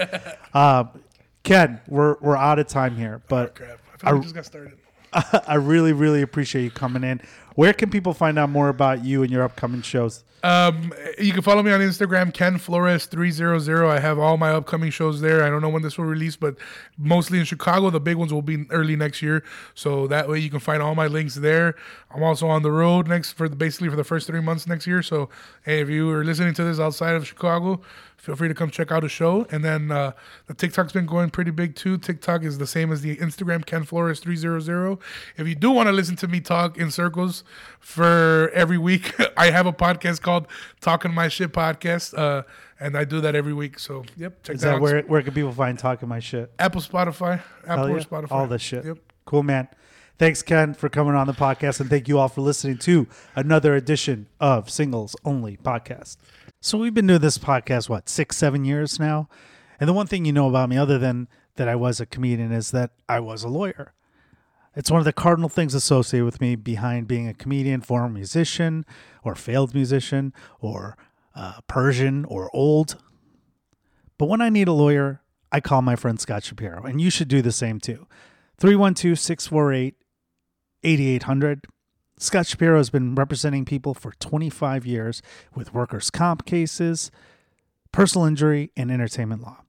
Um, 0.53 0.89
Ken, 1.43 1.79
we're 1.87 2.17
we're 2.19 2.35
out 2.35 2.59
of 2.59 2.67
time 2.67 2.95
here, 2.97 3.21
but 3.29 3.55
Crap. 3.55 3.79
I 4.03 4.11
I- 4.11 4.19
just 4.19 4.35
got 4.35 4.45
started. 4.45 4.77
I 5.47 5.55
really 5.55 5.93
really 5.93 6.21
appreciate 6.23 6.63
you 6.63 6.71
coming 6.71 7.03
in. 7.03 7.21
Where 7.55 7.73
can 7.73 7.89
people 7.89 8.13
find 8.13 8.39
out 8.39 8.49
more 8.49 8.69
about 8.69 9.03
you 9.03 9.21
and 9.21 9.31
your 9.31 9.43
upcoming 9.43 9.81
shows? 9.81 10.23
Um, 10.43 10.91
you 11.17 11.31
can 11.31 11.41
follow 11.41 11.63
me 11.63 11.71
on 11.71 11.79
Instagram, 11.79 12.33
Ken 12.33 12.57
Flores 12.57 13.05
three 13.05 13.31
zero 13.31 13.59
zero. 13.59 13.89
I 13.89 13.99
have 13.99 14.19
all 14.19 14.35
my 14.35 14.49
upcoming 14.49 14.89
shows 14.89 15.21
there. 15.21 15.41
I 15.41 15.49
don't 15.49 15.61
know 15.61 15.69
when 15.69 15.83
this 15.83 15.97
will 15.97 16.05
release, 16.05 16.35
but 16.35 16.57
mostly 16.97 17.39
in 17.39 17.45
Chicago. 17.45 17.89
The 17.89 18.01
big 18.01 18.17
ones 18.17 18.33
will 18.33 18.41
be 18.41 18.65
early 18.69 18.97
next 18.97 19.21
year, 19.21 19.43
so 19.73 20.05
that 20.07 20.27
way 20.27 20.39
you 20.39 20.49
can 20.49 20.59
find 20.59 20.83
all 20.83 20.95
my 20.95 21.07
links 21.07 21.35
there. 21.35 21.75
I'm 22.13 22.23
also 22.23 22.47
on 22.47 22.61
the 22.61 22.71
road 22.71 23.07
next 23.07 23.31
for 23.33 23.47
the, 23.47 23.55
basically 23.55 23.89
for 23.89 23.95
the 23.95 24.03
first 24.03 24.27
three 24.27 24.41
months 24.41 24.67
next 24.67 24.85
year. 24.85 25.01
So, 25.01 25.29
hey, 25.63 25.79
if 25.79 25.89
you 25.89 26.09
are 26.11 26.25
listening 26.25 26.53
to 26.55 26.63
this 26.65 26.79
outside 26.79 27.15
of 27.15 27.25
Chicago, 27.25 27.79
feel 28.23 28.37
free 28.37 28.47
to 28.47 28.53
come 28.53 28.69
check 28.69 28.89
out 28.89 29.03
a 29.03 29.09
show. 29.09 29.45
And 29.51 29.65
then 29.65 29.91
uh, 29.91 30.13
the 30.47 30.53
TikTok's 30.53 30.93
been 30.93 31.05
going 31.05 31.29
pretty 31.29 31.51
big 31.51 31.75
too. 31.75 31.97
TikTok 31.97 32.43
is 32.43 32.57
the 32.57 32.65
same 32.65 32.89
as 32.89 33.01
the 33.01 33.17
Instagram, 33.17 33.65
Ken 33.65 33.83
Flores 33.83 34.21
three 34.21 34.37
zero 34.37 34.61
zero. 34.61 34.97
If 35.35 35.45
you 35.45 35.55
do 35.55 35.69
want 35.71 35.87
to 35.87 35.91
listen 35.91 36.15
to 36.17 36.27
me 36.29 36.39
talk 36.39 36.77
in 36.77 36.89
circles 36.89 37.43
for 37.81 38.49
every 38.53 38.77
week, 38.77 39.13
I 39.37 39.51
have 39.51 39.65
a 39.65 39.73
podcast 39.73 40.21
called 40.21 40.47
Talking 40.79 41.13
My 41.13 41.27
Shit 41.27 41.51
Podcast, 41.51 42.17
uh, 42.17 42.43
and 42.79 42.97
I 42.97 43.03
do 43.03 43.19
that 43.19 43.35
every 43.35 43.53
week. 43.53 43.77
So 43.77 44.05
yep, 44.15 44.41
check 44.41 44.55
Is 44.55 44.61
that 44.61 44.69
that 44.69 44.75
out. 44.75 44.81
where 44.81 45.01
where 45.01 45.21
can 45.21 45.33
people 45.33 45.51
find 45.51 45.77
talking 45.77 46.07
my 46.07 46.19
shit? 46.19 46.49
Apple, 46.59 46.79
Spotify, 46.79 47.41
Apple 47.67 47.89
yeah. 47.89 48.03
Spotify, 48.03 48.31
All 48.31 48.47
this 48.47 48.61
shit. 48.61 48.85
Yep. 48.85 48.99
Cool, 49.25 49.43
man. 49.43 49.67
Thanks, 50.19 50.43
Ken, 50.43 50.75
for 50.75 50.89
coming 50.89 51.15
on 51.15 51.25
the 51.25 51.33
podcast, 51.33 51.79
and 51.79 51.89
thank 51.89 52.07
you 52.07 52.19
all 52.19 52.27
for 52.27 52.41
listening 52.41 52.77
to 52.79 53.07
another 53.35 53.73
edition 53.73 54.27
of 54.39 54.69
Singles 54.69 55.15
Only 55.25 55.57
Podcast. 55.57 56.17
So 56.61 56.77
we've 56.77 56.93
been 56.93 57.07
doing 57.07 57.19
this 57.19 57.39
podcast 57.39 57.89
what 57.89 58.07
six, 58.07 58.37
seven 58.37 58.63
years 58.63 58.99
now, 58.99 59.27
and 59.79 59.89
the 59.89 59.93
one 59.93 60.05
thing 60.05 60.23
you 60.23 60.31
know 60.31 60.47
about 60.47 60.69
me, 60.69 60.77
other 60.77 60.99
than 60.99 61.27
that 61.55 61.67
I 61.67 61.75
was 61.75 61.99
a 61.99 62.05
comedian, 62.05 62.51
is 62.51 62.69
that 62.69 62.91
I 63.09 63.19
was 63.21 63.43
a 63.43 63.47
lawyer. 63.47 63.95
It's 64.75 64.91
one 64.91 64.99
of 64.99 65.05
the 65.05 65.13
cardinal 65.13 65.49
things 65.49 65.73
associated 65.73 66.25
with 66.25 66.39
me 66.39 66.55
behind 66.55 67.07
being 67.07 67.27
a 67.27 67.33
comedian, 67.33 67.81
former 67.81 68.09
musician, 68.09 68.85
or 69.23 69.33
failed 69.33 69.73
musician, 69.73 70.31
or 70.61 70.95
uh, 71.35 71.61
Persian, 71.65 72.23
or 72.25 72.51
old. 72.55 73.01
But 74.19 74.27
when 74.29 74.41
I 74.41 74.49
need 74.49 74.67
a 74.67 74.73
lawyer, 74.73 75.23
I 75.51 75.59
call 75.59 75.81
my 75.81 75.95
friend 75.95 76.19
Scott 76.19 76.43
Shapiro, 76.43 76.83
and 76.83 77.01
you 77.01 77.09
should 77.09 77.27
do 77.27 77.41
the 77.41 77.51
same 77.51 77.79
too. 77.79 78.05
312 78.59 79.17
648 79.17 79.95
8800. 80.83 81.65
Scott 82.17 82.47
Shapiro 82.47 82.77
has 82.77 82.89
been 82.89 83.15
representing 83.15 83.65
people 83.65 83.93
for 83.93 84.13
25 84.19 84.85
years 84.85 85.21
with 85.55 85.73
workers' 85.73 86.09
comp 86.09 86.45
cases, 86.45 87.11
personal 87.91 88.25
injury, 88.25 88.71
and 88.77 88.91
entertainment 88.91 89.41
law. 89.41 89.61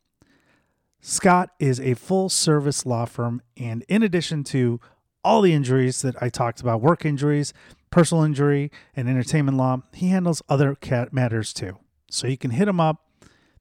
Scott 1.01 1.51
is 1.59 1.81
a 1.81 1.95
full 1.95 2.29
service 2.29 2.87
law 2.87 3.05
firm, 3.05 3.43
and 3.57 3.85
in 3.89 4.03
addition 4.03 4.45
to 4.45 4.81
all 5.23 5.41
the 5.41 5.53
injuries 5.53 6.03
that 6.03 6.15
I 6.23 6.29
talked 6.29 6.61
about 6.61 6.81
work 6.81 7.05
injuries, 7.05 7.53
personal 7.91 8.25
injury, 8.25 8.71
and 8.95 9.09
entertainment 9.09 9.57
law 9.57 9.83
he 9.93 10.09
handles 10.09 10.43
other 10.49 10.77
matters 11.13 11.53
too. 11.53 11.79
So 12.11 12.27
you 12.27 12.37
can 12.37 12.53
hit 12.53 12.69
him 12.69 12.81
up 12.81 13.05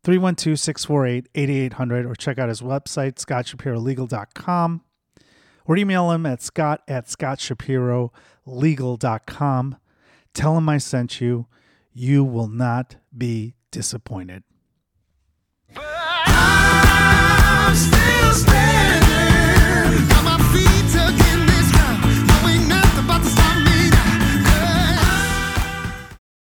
312 0.03 0.59
648 0.59 1.29
8800 1.33 2.05
or 2.05 2.15
check 2.15 2.37
out 2.37 2.49
his 2.49 2.61
website, 2.61 3.15
scottshapirolegal.com, 3.15 4.81
or 5.65 5.77
email 5.77 6.11
him 6.11 6.25
at 6.25 6.41
scott 6.41 6.81
at 6.87 7.05
scottshapirolegal.com. 7.07 9.77
Tell 10.33 10.57
him 10.57 10.69
I 10.69 10.77
sent 10.77 11.19
you. 11.21 11.47
You 11.93 12.23
will 12.23 12.47
not 12.47 12.95
be 13.15 13.53
disappointed. 13.71 14.43